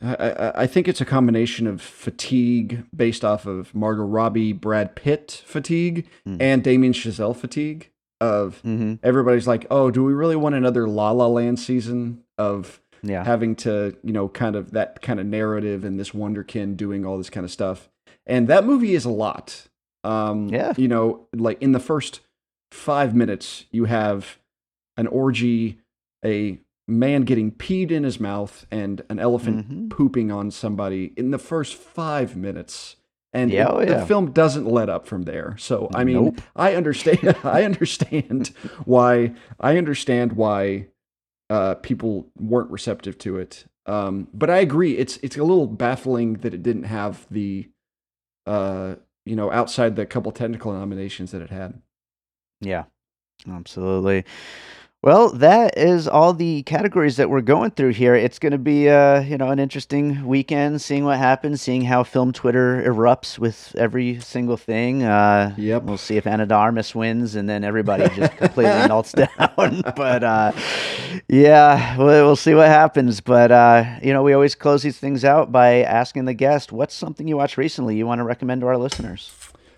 I, 0.03 0.65
think 0.65 0.87
it's 0.87 0.99
a 1.01 1.05
combination 1.05 1.67
of 1.67 1.79
fatigue 1.79 2.85
based 2.95 3.23
off 3.23 3.45
of 3.45 3.75
Margot 3.75 4.01
Robbie, 4.03 4.51
Brad 4.51 4.95
Pitt 4.95 5.43
fatigue, 5.45 6.07
Mm. 6.27 6.37
and 6.41 6.63
Damien 6.63 6.93
Chazelle 6.93 7.35
fatigue. 7.35 7.89
Of 8.19 8.61
Mm-hmm. 8.65 8.95
everybody's 9.03 9.47
like, 9.47 9.65
oh, 9.71 9.89
do 9.91 10.03
we 10.03 10.13
really 10.13 10.35
want 10.35 10.55
another 10.55 10.87
La 10.87 11.11
La 11.11 11.27
Land 11.27 11.59
season 11.59 12.23
of 12.37 12.79
Yeah. 13.03 13.23
having 13.23 13.55
to 13.57 13.95
you 14.03 14.13
know 14.13 14.27
kind 14.29 14.55
of 14.55 14.71
that 14.71 15.01
kind 15.01 15.19
of 15.19 15.25
narrative 15.27 15.83
and 15.83 15.99
this 15.99 16.11
wonderkin 16.11 16.77
doing 16.77 17.05
all 17.05 17.17
this 17.17 17.29
kind 17.31 17.43
of 17.45 17.51
stuff 17.51 17.89
and 18.27 18.47
that 18.47 18.63
movie 18.63 18.93
is 18.93 19.05
a 19.05 19.09
lot 19.09 19.67
um 20.03 20.49
Yeah. 20.49 20.73
you 20.77 20.87
know 20.87 21.25
like 21.35 21.59
in 21.63 21.71
the 21.71 21.79
first 21.79 22.19
five 22.71 23.15
minutes 23.15 23.65
you 23.71 23.85
have 23.85 24.37
an 24.97 25.07
orgy 25.07 25.79
a 26.23 26.59
man 26.91 27.21
getting 27.23 27.51
peed 27.51 27.89
in 27.91 28.03
his 28.03 28.19
mouth 28.19 28.65
and 28.71 29.01
an 29.09 29.17
elephant 29.19 29.69
Mhm. 29.69 29.89
pooping 29.89 30.31
on 30.31 30.51
somebody 30.51 31.13
in 31.15 31.31
the 31.31 31.37
first 31.39 31.75
five 31.75 32.35
minutes 32.35 32.97
and 33.33 33.49
Yeah, 33.51 33.69
oh, 33.69 33.85
the 33.85 34.05
film 34.05 34.31
doesn't 34.31 34.65
let 34.65 34.89
up 34.89 35.07
from 35.07 35.21
there 35.23 35.55
so 35.57 35.89
i 35.95 36.03
mean 36.03 36.25
Nope. 36.25 36.41
i 36.55 36.75
understand 36.75 37.35
i 37.43 37.63
understand 37.63 38.49
why 38.85 39.33
i 39.59 39.77
understand 39.77 40.33
why 40.33 40.87
uh, 41.49 41.75
people 41.75 42.29
weren't 42.39 42.71
receptive 42.71 43.17
to 43.17 43.35
it. 43.37 43.65
Um, 43.85 44.29
but 44.33 44.49
I 44.49 44.59
agree, 44.59 44.95
it's 44.97 45.17
it's 45.17 45.35
a 45.35 45.43
little 45.43 45.67
baffling 45.67 46.35
that 46.35 46.53
it 46.53 46.63
didn't 46.63 46.83
have 46.85 47.27
the, 47.29 47.67
uh, 48.45 48.95
you 49.25 49.35
know, 49.35 49.51
outside 49.51 49.97
the 49.97 50.05
couple 50.05 50.31
technical 50.31 50.71
nominations 50.71 51.31
that 51.31 51.41
it 51.41 51.49
had. 51.49 51.81
Yeah, 52.61 52.85
absolutely. 53.49 54.23
Well, 55.03 55.29
that 55.29 55.79
is 55.79 56.07
all 56.07 56.31
the 56.31 56.61
categories 56.61 57.17
that 57.17 57.27
we're 57.27 57.41
going 57.41 57.71
through 57.71 57.93
here. 57.93 58.13
It's 58.13 58.37
going 58.37 58.51
to 58.51 58.59
be, 58.59 58.87
uh, 58.87 59.21
you 59.21 59.35
know, 59.35 59.49
an 59.49 59.57
interesting 59.57 60.27
weekend, 60.27 60.79
seeing 60.79 61.05
what 61.05 61.17
happens, 61.17 61.59
seeing 61.59 61.81
how 61.85 62.03
film 62.03 62.31
Twitter 62.31 62.83
erupts 62.85 63.39
with 63.39 63.73
every 63.75 64.19
single 64.19 64.57
thing. 64.57 65.01
Uh, 65.01 65.55
Yep. 65.57 65.83
We'll 65.83 65.97
see 65.97 66.17
if 66.17 66.27
Armas 66.27 66.93
wins, 66.93 67.33
and 67.33 67.49
then 67.49 67.63
everybody 67.63 68.09
just 68.15 68.37
completely 68.37 68.63
melts 68.87 69.13
down. 69.13 69.81
But 69.95 70.23
uh, 70.23 70.51
yeah, 71.27 71.97
we'll, 71.97 72.25
we'll 72.25 72.35
see 72.35 72.53
what 72.53 72.67
happens. 72.67 73.21
But 73.21 73.51
uh, 73.51 73.97
you 74.03 74.13
know, 74.13 74.21
we 74.21 74.33
always 74.33 74.53
close 74.53 74.83
these 74.83 74.99
things 74.99 75.25
out 75.25 75.51
by 75.51 75.81
asking 75.81 76.25
the 76.25 76.35
guest, 76.35 76.71
"What's 76.71 76.93
something 76.93 77.27
you 77.27 77.37
watched 77.37 77.57
recently 77.57 77.95
you 77.97 78.05
want 78.05 78.19
to 78.19 78.23
recommend 78.23 78.61
to 78.61 78.67
our 78.67 78.77
listeners?" 78.77 79.31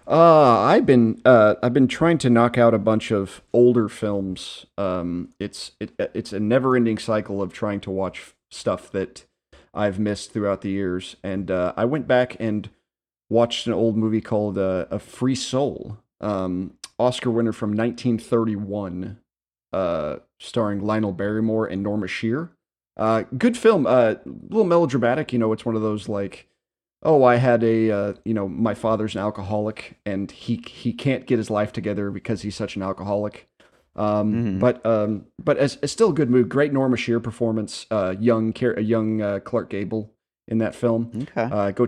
Uh, 0.06 0.60
I've 0.60 0.86
been 0.86 1.22
uh, 1.24 1.56
I've 1.64 1.74
been 1.74 1.88
trying 1.88 2.18
to 2.20 2.30
knock 2.30 2.58
out 2.58 2.74
a 2.74 2.80
bunch 2.80 3.12
of 3.12 3.41
older 3.54 3.88
films. 3.88 4.66
Um, 4.78 5.30
it's 5.39 5.72
it, 5.80 5.93
it's 6.14 6.34
a 6.34 6.39
never 6.39 6.76
ending 6.76 6.97
cycle 6.97 7.41
of 7.41 7.54
trying 7.54 7.80
to 7.82 7.91
watch 7.91 8.34
stuff 8.51 8.91
that 8.91 9.26
I've 9.74 9.99
missed 9.99 10.34
throughout 10.34 10.62
the 10.62 10.70
years. 10.70 11.16
And 11.24 11.49
uh, 11.49 11.74
I 11.78 11.86
went 11.86 12.08
back 12.08 12.36
and 12.39 12.70
watched 13.30 13.66
an 13.66 13.74
old 13.74 13.97
movie 13.97 14.22
called 14.22 14.58
uh, 14.58 14.86
A 14.91 14.99
Free 14.99 15.36
Soul, 15.36 15.97
um, 16.22 16.74
Oscar 16.99 17.32
winner 17.32 17.54
from 17.54 17.70
1931, 17.70 19.20
uh, 19.72 20.18
starring 20.39 20.82
Lionel 20.82 21.14
Barrymore 21.14 21.66
and 21.66 21.82
Norma 21.82 22.08
Shearer. 22.08 22.51
Uh, 22.95 23.24
good 23.38 23.58
film. 23.58 23.88
Uh, 23.88 24.16
a 24.16 24.20
little 24.26 24.66
melodramatic. 24.66 25.34
You 25.34 25.39
know, 25.39 25.54
it's 25.54 25.66
one 25.66 25.76
of 25.76 25.82
those 25.82 26.08
like 26.08 26.47
oh, 27.04 27.24
I 27.24 27.36
had 27.36 27.64
a, 27.64 27.91
uh, 27.91 28.14
you 28.26 28.34
know, 28.34 28.47
my 28.47 28.74
father's 28.74 29.16
an 29.16 29.22
alcoholic 29.22 29.97
and 30.06 30.32
he 30.32 30.64
he 30.68 30.93
can't 30.93 31.26
get 31.26 31.38
his 31.38 31.49
life 31.49 31.72
together 31.74 32.10
because 32.12 32.41
he's 32.41 32.56
such 32.56 32.76
an 32.76 32.82
alcoholic. 32.82 33.47
Um, 33.95 34.34
Mhm. 34.34 34.60
But 34.60 34.86
um, 34.86 35.26
but 35.43 35.58
as, 35.58 35.78
it's 35.84 35.93
still 35.93 36.10
a 36.10 36.14
good 36.14 36.30
movie. 36.30 36.49
Great 36.49 36.74
Norma 36.74 36.97
Shearer 36.97 37.20
performance. 37.20 37.86
Uh, 37.91 38.16
young 38.20 38.54
young 38.80 39.22
uh, 39.22 39.39
Clark 39.39 39.70
Gable 39.70 40.12
in 40.47 40.58
that 40.58 40.74
film. 40.76 41.12
Okay. 41.16 41.43
Uh, 41.43 41.72
go 41.72 41.88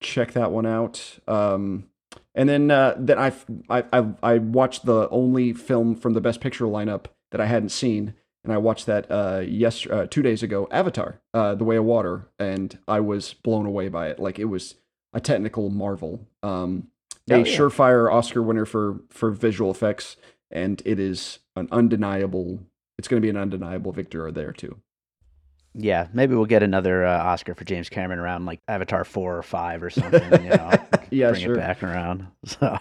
check 0.00 0.32
that 0.32 0.52
one 0.52 0.66
out. 0.66 1.18
Um, 1.26 1.86
and 2.34 2.48
then 2.48 2.70
uh, 2.70 2.94
then 2.98 3.18
I 3.18 3.32
I 3.68 4.06
I 4.22 4.38
watched 4.38 4.84
the 4.86 5.08
only 5.10 5.52
film 5.52 5.96
from 5.96 6.12
the 6.14 6.20
Best 6.20 6.40
Picture 6.40 6.66
lineup 6.66 7.06
that 7.32 7.40
I 7.40 7.46
hadn't 7.46 7.70
seen, 7.70 8.14
and 8.44 8.52
I 8.52 8.58
watched 8.58 8.86
that 8.86 9.10
uh, 9.10 9.42
yes 9.46 9.86
uh, 9.86 10.06
two 10.08 10.22
days 10.22 10.42
ago, 10.42 10.66
Avatar, 10.70 11.20
uh, 11.34 11.54
The 11.54 11.64
Way 11.64 11.76
of 11.76 11.84
Water, 11.84 12.28
and 12.38 12.78
I 12.88 13.00
was 13.00 13.34
blown 13.34 13.66
away 13.66 13.88
by 13.88 14.08
it. 14.08 14.18
Like 14.18 14.38
it 14.38 14.46
was 14.46 14.76
a 15.12 15.20
technical 15.20 15.70
marvel. 15.70 16.26
Um, 16.42 16.88
a 17.28 17.34
Oh, 17.34 17.36
yeah. 17.38 17.44
surefire 17.44 18.12
Oscar 18.12 18.42
winner 18.42 18.64
for 18.64 19.00
for 19.10 19.30
visual 19.30 19.70
effects, 19.70 20.16
and 20.50 20.82
it 20.84 20.98
is 20.98 21.38
an 21.56 21.68
undeniable. 21.70 22.60
It's 22.98 23.08
going 23.08 23.20
to 23.20 23.24
be 23.24 23.30
an 23.30 23.36
undeniable 23.36 23.92
victor 23.92 24.30
there 24.32 24.52
too. 24.52 24.78
Yeah, 25.74 26.08
maybe 26.12 26.34
we'll 26.34 26.46
get 26.46 26.64
another 26.64 27.06
uh, 27.06 27.16
Oscar 27.22 27.54
for 27.54 27.64
James 27.64 27.88
Cameron 27.88 28.18
around 28.18 28.44
like 28.44 28.60
Avatar 28.66 29.04
four 29.04 29.36
or 29.36 29.42
five 29.42 29.82
or 29.84 29.90
something. 29.90 30.42
You 30.44 30.50
know, 30.50 30.70
Yeah, 31.10 31.30
bring 31.30 31.42
sure. 31.42 31.54
it 31.54 31.58
back 31.58 31.82
around. 31.82 32.26
So, 32.46 32.78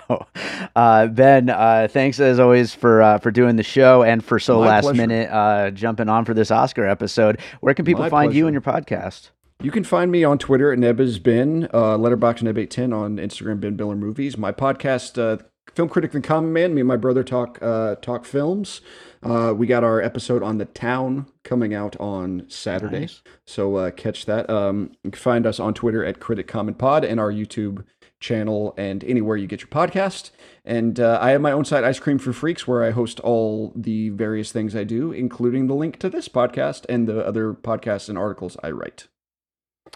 uh, 0.75 1.07
Ben, 1.07 1.49
uh, 1.49 1.87
thanks 1.91 2.19
as 2.19 2.39
always 2.39 2.73
for 2.73 3.01
uh, 3.01 3.17
for 3.19 3.29
doing 3.29 3.57
the 3.57 3.63
show 3.63 4.03
and 4.03 4.23
for 4.23 4.39
so 4.39 4.59
My 4.61 4.67
last 4.67 4.83
pleasure. 4.85 4.97
minute 4.97 5.29
uh, 5.29 5.69
jumping 5.71 6.09
on 6.09 6.25
for 6.25 6.33
this 6.33 6.49
Oscar 6.49 6.87
episode. 6.87 7.39
Where 7.59 7.73
can 7.73 7.85
people 7.85 8.03
My 8.03 8.09
find 8.09 8.33
you 8.33 8.47
and 8.47 8.53
your 8.53 8.61
podcast? 8.61 9.29
You 9.61 9.71
can 9.71 9.83
find 9.83 10.09
me 10.09 10.23
on 10.23 10.37
Twitter 10.37 10.71
at 10.71 10.79
nebizbin, 10.79 11.65
uh, 11.73 11.97
Letterboxd 11.97 12.41
neb810 12.43 12.95
on 12.95 13.17
Instagram, 13.17 13.59
Ben 13.59 13.75
Miller 13.75 13.97
Movies. 13.97 14.37
My 14.37 14.53
podcast, 14.53 15.21
uh, 15.21 15.43
Film 15.75 15.89
Critic 15.89 16.13
and 16.13 16.23
Common 16.23 16.53
Man, 16.53 16.73
me 16.73 16.81
and 16.81 16.87
my 16.87 16.95
brother 16.95 17.23
talk 17.23 17.59
uh, 17.61 17.95
talk 17.95 18.25
films. 18.25 18.81
Uh, 19.21 19.53
we 19.55 19.67
got 19.67 19.83
our 19.83 20.01
episode 20.01 20.41
on 20.43 20.57
The 20.59 20.65
Town 20.65 21.25
coming 21.43 21.73
out 21.73 21.95
on 21.99 22.45
Saturday, 22.47 23.01
Nice. 23.01 23.21
so 23.45 23.75
uh, 23.75 23.91
catch 23.91 24.25
that. 24.27 24.49
Um, 24.49 24.91
you 25.03 25.11
can 25.11 25.19
find 25.19 25.45
us 25.45 25.59
on 25.59 25.73
Twitter 25.73 26.05
at 26.05 26.19
Critic 26.19 26.47
Common 26.47 26.73
Pod 26.73 27.03
and 27.03 27.19
our 27.19 27.31
YouTube 27.31 27.83
channel 28.21 28.73
and 28.77 29.03
anywhere 29.03 29.37
you 29.37 29.47
get 29.47 29.61
your 29.61 29.67
podcast. 29.69 30.31
And 30.65 30.99
uh, 30.99 31.19
I 31.21 31.31
have 31.31 31.41
my 31.41 31.51
own 31.51 31.65
site, 31.65 31.83
Ice 31.83 31.99
Cream 31.99 32.17
for 32.17 32.31
Freaks, 32.33 32.67
where 32.67 32.83
I 32.83 32.91
host 32.91 33.19
all 33.21 33.73
the 33.75 34.09
various 34.09 34.51
things 34.51 34.75
I 34.75 34.83
do, 34.83 35.11
including 35.11 35.67
the 35.67 35.75
link 35.75 35.99
to 35.99 36.09
this 36.09 36.27
podcast 36.29 36.85
and 36.89 37.07
the 37.07 37.25
other 37.25 37.53
podcasts 37.53 38.09
and 38.09 38.17
articles 38.17 38.55
I 38.63 38.71
write. 38.71 39.07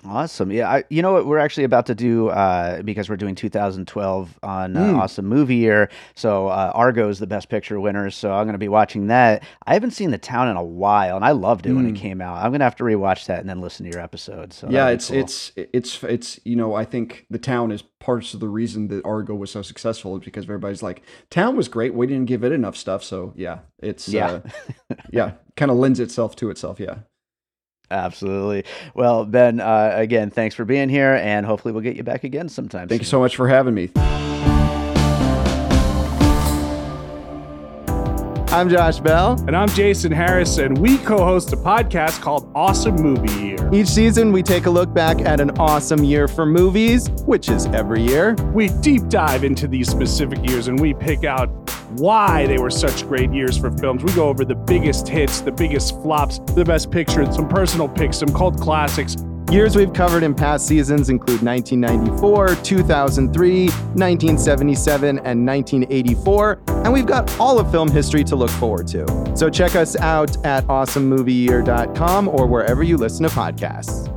Awesome. 0.05 0.51
Yeah, 0.51 0.69
I, 0.69 0.83
you 0.89 1.01
know 1.01 1.13
what 1.13 1.25
we're 1.25 1.37
actually 1.39 1.63
about 1.63 1.85
to 1.85 1.95
do 1.95 2.27
uh, 2.29 2.81
because 2.81 3.09
we're 3.09 3.15
doing 3.17 3.35
2012 3.35 4.39
on 4.43 4.75
uh, 4.77 4.79
Mm. 4.83 4.97
Awesome 4.99 5.25
Movie 5.25 5.55
Year. 5.55 5.89
So 6.15 6.47
uh, 6.47 6.71
Argo 6.75 7.07
is 7.09 7.19
the 7.19 7.27
Best 7.27 7.47
Picture 7.49 7.79
winner. 7.79 8.09
So 8.09 8.33
I'm 8.33 8.43
going 8.45 8.53
to 8.53 8.57
be 8.59 8.67
watching 8.67 9.07
that. 9.07 9.43
I 9.65 9.73
haven't 9.73 9.91
seen 9.91 10.11
The 10.11 10.17
Town 10.17 10.49
in 10.49 10.57
a 10.57 10.63
while, 10.63 11.15
and 11.15 11.23
I 11.23 11.31
loved 11.31 11.65
it 11.65 11.73
when 11.73 11.85
it 11.87 11.93
Mm. 11.93 11.97
came 11.97 12.21
out. 12.21 12.37
I'm 12.37 12.51
going 12.51 12.59
to 12.59 12.65
have 12.65 12.75
to 12.77 12.83
rewatch 12.83 13.27
that 13.27 13.39
and 13.39 13.47
then 13.49 13.61
listen 13.61 13.85
to 13.85 13.91
your 13.91 14.01
episode. 14.01 14.51
So 14.51 14.67
yeah, 14.69 14.89
it's 14.89 15.07
cool. 15.09 15.19
it's 15.19 15.51
it's 15.55 16.03
it's 16.03 16.39
you 16.43 16.55
know 16.55 16.73
I 16.75 16.83
think 16.85 17.25
the 17.29 17.39
town 17.39 17.71
is 17.71 17.81
parts 17.99 18.33
of 18.33 18.39
the 18.41 18.49
reason 18.49 18.89
that 18.89 19.05
Argo 19.05 19.33
was 19.35 19.51
so 19.51 19.61
successful 19.61 20.17
is 20.17 20.23
because 20.25 20.43
everybody's 20.43 20.83
like 20.83 21.01
town 21.29 21.55
was 21.55 21.67
great, 21.69 21.93
we 21.93 22.05
didn't 22.07 22.25
give 22.25 22.43
it 22.43 22.51
enough 22.51 22.75
stuff, 22.75 23.03
so 23.03 23.33
yeah, 23.37 23.59
it's 23.81 24.09
Yeah. 24.09 24.41
uh, 24.91 24.95
yeah, 25.11 25.31
kind 25.55 25.71
of 25.71 25.77
lends 25.77 25.99
itself 26.01 26.35
to 26.37 26.49
itself, 26.49 26.79
yeah. 26.81 26.95
Absolutely. 27.93 28.65
Well, 28.93 29.25
Ben, 29.25 29.59
uh, 29.59 29.91
again, 29.93 30.29
thanks 30.29 30.55
for 30.55 30.65
being 30.65 30.89
here, 30.89 31.13
and 31.13 31.45
hopefully 31.45 31.71
we'll 31.71 31.83
get 31.83 31.95
you 31.95 32.03
back 32.03 32.23
again 32.23 32.49
sometime. 32.49 32.87
Thank 32.87 33.01
you 33.01 33.07
so 33.07 33.19
much 33.19 33.35
for 33.35 33.47
having 33.47 33.73
me. 33.73 33.91
I'm 38.53 38.69
Josh 38.69 38.99
Bell. 38.99 39.43
And 39.47 39.55
I'm 39.55 39.67
Jason 39.69 40.11
Harris, 40.11 40.59
and 40.59 40.77
we 40.77 40.99
co 40.99 41.17
host 41.17 41.51
a 41.53 41.57
podcast 41.57 42.21
called 42.21 42.51
Awesome 42.53 42.95
Movie 42.97 43.33
Year. 43.33 43.73
Each 43.73 43.87
season, 43.87 44.31
we 44.31 44.43
take 44.43 44.67
a 44.67 44.69
look 44.69 44.93
back 44.93 45.21
at 45.21 45.39
an 45.39 45.49
awesome 45.57 46.03
year 46.03 46.27
for 46.27 46.45
movies, 46.45 47.09
which 47.25 47.49
is 47.49 47.65
every 47.67 48.03
year. 48.03 48.35
We 48.53 48.67
deep 48.81 49.07
dive 49.09 49.43
into 49.43 49.67
these 49.67 49.89
specific 49.89 50.47
years 50.47 50.67
and 50.67 50.79
we 50.79 50.93
pick 50.93 51.23
out 51.23 51.62
why 51.99 52.47
they 52.47 52.57
were 52.57 52.69
such 52.69 53.07
great 53.07 53.31
years 53.31 53.57
for 53.57 53.71
films. 53.71 54.03
We 54.03 54.13
go 54.13 54.27
over 54.27 54.45
the 54.45 54.55
biggest 54.55 55.07
hits, 55.07 55.41
the 55.41 55.51
biggest 55.51 56.01
flops, 56.01 56.39
the 56.55 56.65
best 56.65 56.91
pictures, 56.91 57.35
some 57.35 57.47
personal 57.47 57.87
picks, 57.87 58.17
some 58.17 58.33
cult 58.33 58.59
classics. 58.59 59.17
Years 59.51 59.75
we've 59.75 59.93
covered 59.93 60.23
in 60.23 60.33
past 60.33 60.67
seasons 60.67 61.09
include 61.09 61.43
1994, 61.43 62.55
2003, 62.63 63.65
1977, 63.65 65.09
and 65.19 65.45
1984, 65.45 66.61
and 66.67 66.91
we've 66.91 67.05
got 67.05 67.39
all 67.39 67.59
of 67.59 67.69
film 67.69 67.91
history 67.91 68.23
to 68.23 68.35
look 68.35 68.49
forward 68.49 68.87
to. 68.87 69.05
So 69.37 69.49
check 69.49 69.75
us 69.75 69.95
out 69.97 70.43
at 70.43 70.65
awesomemovieyear.com 70.65 72.29
or 72.29 72.47
wherever 72.47 72.81
you 72.81 72.97
listen 72.97 73.27
to 73.27 73.35
podcasts. 73.35 74.09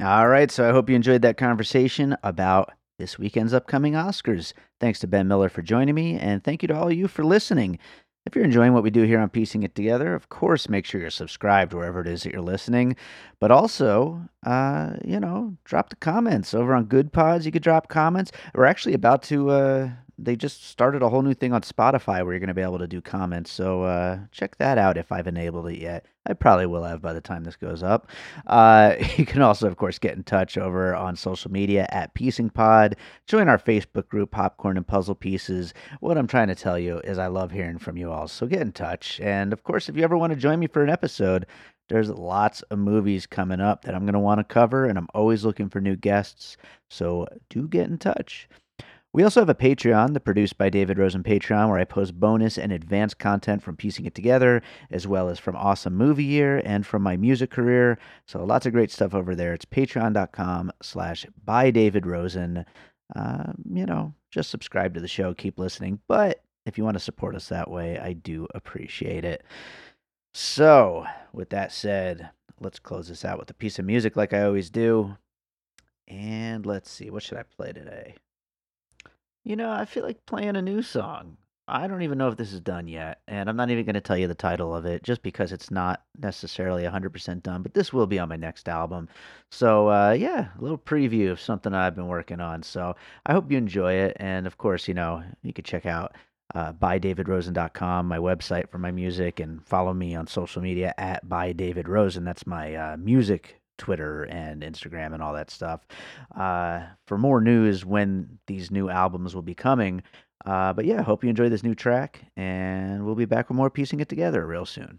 All 0.00 0.28
right, 0.28 0.50
so 0.50 0.66
I 0.66 0.72
hope 0.72 0.88
you 0.88 0.96
enjoyed 0.96 1.20
that 1.22 1.36
conversation 1.36 2.16
about 2.22 2.72
this 3.00 3.18
weekend's 3.18 3.54
upcoming 3.54 3.94
Oscars. 3.94 4.52
Thanks 4.78 5.00
to 5.00 5.06
Ben 5.06 5.26
Miller 5.26 5.48
for 5.48 5.62
joining 5.62 5.94
me, 5.94 6.18
and 6.18 6.44
thank 6.44 6.62
you 6.62 6.68
to 6.68 6.76
all 6.76 6.88
of 6.88 6.92
you 6.92 7.08
for 7.08 7.24
listening. 7.24 7.78
If 8.26 8.36
you're 8.36 8.44
enjoying 8.44 8.74
what 8.74 8.82
we 8.82 8.90
do 8.90 9.04
here 9.04 9.18
on 9.18 9.30
Piecing 9.30 9.62
It 9.62 9.74
Together, 9.74 10.14
of 10.14 10.28
course, 10.28 10.68
make 10.68 10.84
sure 10.84 11.00
you're 11.00 11.08
subscribed 11.08 11.72
wherever 11.72 12.02
it 12.02 12.06
is 12.06 12.22
that 12.22 12.32
you're 12.32 12.42
listening. 12.42 12.96
But 13.40 13.50
also, 13.50 14.20
uh, 14.44 14.96
you 15.02 15.18
know, 15.18 15.56
drop 15.64 15.88
the 15.88 15.96
comments 15.96 16.52
over 16.52 16.74
on 16.74 16.86
Goodpods. 16.86 17.46
You 17.46 17.52
could 17.52 17.62
drop 17.62 17.88
comments. 17.88 18.32
We're 18.54 18.66
actually 18.66 18.94
about 18.94 19.22
to. 19.24 19.50
Uh, 19.50 19.90
they 20.22 20.36
just 20.36 20.66
started 20.66 21.02
a 21.02 21.08
whole 21.08 21.22
new 21.22 21.34
thing 21.34 21.52
on 21.52 21.62
Spotify 21.62 22.22
where 22.24 22.32
you're 22.32 22.40
going 22.40 22.48
to 22.48 22.54
be 22.54 22.60
able 22.60 22.78
to 22.78 22.86
do 22.86 23.00
comments. 23.00 23.50
So 23.50 23.84
uh, 23.84 24.18
check 24.30 24.56
that 24.56 24.78
out 24.78 24.96
if 24.96 25.10
I've 25.10 25.26
enabled 25.26 25.68
it 25.68 25.78
yet. 25.78 26.06
I 26.26 26.34
probably 26.34 26.66
will 26.66 26.84
have 26.84 27.00
by 27.00 27.12
the 27.12 27.20
time 27.20 27.44
this 27.44 27.56
goes 27.56 27.82
up. 27.82 28.08
Uh, 28.46 28.96
you 29.16 29.24
can 29.24 29.42
also, 29.42 29.66
of 29.66 29.76
course, 29.76 29.98
get 29.98 30.16
in 30.16 30.22
touch 30.22 30.58
over 30.58 30.94
on 30.94 31.16
social 31.16 31.50
media 31.50 31.86
at 31.90 32.14
Piecing 32.14 32.50
Pod. 32.50 32.96
Join 33.26 33.48
our 33.48 33.58
Facebook 33.58 34.08
group, 34.08 34.30
Popcorn 34.30 34.76
and 34.76 34.86
Puzzle 34.86 35.14
Pieces. 35.14 35.72
What 36.00 36.18
I'm 36.18 36.26
trying 36.26 36.48
to 36.48 36.54
tell 36.54 36.78
you 36.78 36.98
is 37.00 37.18
I 37.18 37.28
love 37.28 37.50
hearing 37.50 37.78
from 37.78 37.96
you 37.96 38.12
all. 38.12 38.28
So 38.28 38.46
get 38.46 38.60
in 38.60 38.72
touch. 38.72 39.20
And 39.20 39.52
of 39.52 39.64
course, 39.64 39.88
if 39.88 39.96
you 39.96 40.04
ever 40.04 40.16
want 40.16 40.32
to 40.32 40.38
join 40.38 40.60
me 40.60 40.66
for 40.66 40.82
an 40.82 40.90
episode, 40.90 41.46
there's 41.90 42.08
lots 42.08 42.62
of 42.62 42.78
movies 42.78 43.26
coming 43.26 43.60
up 43.60 43.82
that 43.82 43.96
I'm 43.96 44.02
going 44.02 44.12
to 44.12 44.20
want 44.20 44.38
to 44.38 44.44
cover, 44.44 44.84
and 44.84 44.96
I'm 44.96 45.08
always 45.12 45.44
looking 45.44 45.68
for 45.68 45.80
new 45.80 45.96
guests. 45.96 46.56
So 46.88 47.26
do 47.48 47.66
get 47.66 47.88
in 47.88 47.98
touch. 47.98 48.48
We 49.12 49.24
also 49.24 49.40
have 49.40 49.48
a 49.48 49.56
Patreon, 49.56 50.14
the 50.14 50.20
Produced 50.20 50.56
by 50.56 50.70
David 50.70 50.96
Rosen 50.96 51.24
Patreon, 51.24 51.68
where 51.68 51.80
I 51.80 51.84
post 51.84 52.20
bonus 52.20 52.56
and 52.56 52.70
advanced 52.70 53.18
content 53.18 53.60
from 53.60 53.76
piecing 53.76 54.06
it 54.06 54.14
together, 54.14 54.62
as 54.88 55.04
well 55.04 55.28
as 55.28 55.40
from 55.40 55.56
Awesome 55.56 55.96
Movie 55.96 56.22
Year 56.22 56.62
and 56.64 56.86
from 56.86 57.02
my 57.02 57.16
music 57.16 57.50
career. 57.50 57.98
So 58.26 58.44
lots 58.44 58.66
of 58.66 58.72
great 58.72 58.92
stuff 58.92 59.12
over 59.12 59.34
there. 59.34 59.52
It's 59.52 59.64
patreon.com 59.64 60.70
slash 60.80 61.26
by 61.44 61.72
David 61.72 62.06
Rosen. 62.06 62.64
Uh, 63.16 63.52
you 63.74 63.84
know, 63.84 64.14
just 64.30 64.48
subscribe 64.48 64.94
to 64.94 65.00
the 65.00 65.08
show, 65.08 65.34
keep 65.34 65.58
listening. 65.58 65.98
But 66.06 66.44
if 66.64 66.78
you 66.78 66.84
want 66.84 66.94
to 66.94 67.00
support 67.00 67.34
us 67.34 67.48
that 67.48 67.68
way, 67.68 67.98
I 67.98 68.12
do 68.12 68.46
appreciate 68.54 69.24
it. 69.24 69.42
So, 70.34 71.04
with 71.32 71.50
that 71.50 71.72
said, 71.72 72.30
let's 72.60 72.78
close 72.78 73.08
this 73.08 73.24
out 73.24 73.40
with 73.40 73.50
a 73.50 73.54
piece 73.54 73.80
of 73.80 73.84
music 73.86 74.14
like 74.14 74.32
I 74.32 74.44
always 74.44 74.70
do. 74.70 75.16
And 76.06 76.64
let's 76.64 76.88
see, 76.88 77.10
what 77.10 77.24
should 77.24 77.38
I 77.38 77.42
play 77.42 77.72
today? 77.72 78.14
You 79.44 79.56
know, 79.56 79.70
I 79.70 79.84
feel 79.84 80.04
like 80.04 80.26
playing 80.26 80.56
a 80.56 80.62
new 80.62 80.82
song. 80.82 81.36
I 81.66 81.86
don't 81.86 82.02
even 82.02 82.18
know 82.18 82.28
if 82.28 82.36
this 82.36 82.52
is 82.52 82.60
done 82.60 82.88
yet, 82.88 83.20
and 83.28 83.48
I'm 83.48 83.56
not 83.56 83.70
even 83.70 83.84
going 83.84 83.94
to 83.94 84.00
tell 84.00 84.18
you 84.18 84.26
the 84.26 84.34
title 84.34 84.74
of 84.74 84.86
it 84.86 85.04
just 85.04 85.22
because 85.22 85.52
it's 85.52 85.70
not 85.70 86.02
necessarily 86.18 86.82
100% 86.82 87.42
done, 87.42 87.62
but 87.62 87.74
this 87.74 87.92
will 87.92 88.08
be 88.08 88.18
on 88.18 88.28
my 88.28 88.36
next 88.36 88.68
album. 88.68 89.08
So, 89.52 89.88
uh, 89.88 90.10
yeah, 90.18 90.48
a 90.58 90.60
little 90.60 90.78
preview 90.78 91.30
of 91.30 91.40
something 91.40 91.72
I've 91.72 91.94
been 91.94 92.08
working 92.08 92.40
on. 92.40 92.64
So, 92.64 92.96
I 93.24 93.32
hope 93.32 93.52
you 93.52 93.56
enjoy 93.56 93.94
it. 93.94 94.16
And 94.18 94.48
of 94.48 94.58
course, 94.58 94.88
you 94.88 94.94
know, 94.94 95.22
you 95.42 95.52
could 95.52 95.64
check 95.64 95.86
out 95.86 96.16
uh, 96.54 96.72
bydavidrosen.com, 96.72 98.06
my 98.08 98.18
website 98.18 98.68
for 98.68 98.78
my 98.78 98.90
music, 98.90 99.38
and 99.38 99.64
follow 99.64 99.94
me 99.94 100.16
on 100.16 100.26
social 100.26 100.62
media 100.62 100.92
at 100.98 101.28
bydavidrosen. 101.28 102.24
That's 102.24 102.46
my 102.46 102.74
uh, 102.74 102.96
music 102.96 103.59
Twitter 103.80 104.24
and 104.24 104.62
Instagram 104.62 105.14
and 105.14 105.22
all 105.22 105.32
that 105.32 105.50
stuff 105.50 105.86
uh, 106.36 106.82
for 107.06 107.18
more 107.18 107.40
news 107.40 107.84
when 107.84 108.38
these 108.46 108.70
new 108.70 108.88
albums 108.88 109.34
will 109.34 109.42
be 109.42 109.54
coming. 109.54 110.02
Uh, 110.46 110.72
but 110.72 110.84
yeah, 110.84 111.02
hope 111.02 111.24
you 111.24 111.30
enjoy 111.30 111.48
this 111.48 111.64
new 111.64 111.74
track, 111.74 112.24
and 112.36 113.04
we'll 113.04 113.14
be 113.14 113.24
back 113.24 113.48
with 113.48 113.56
more 113.56 113.70
piecing 113.70 114.00
it 114.00 114.08
together 114.08 114.46
real 114.46 114.64
soon. 114.64 114.98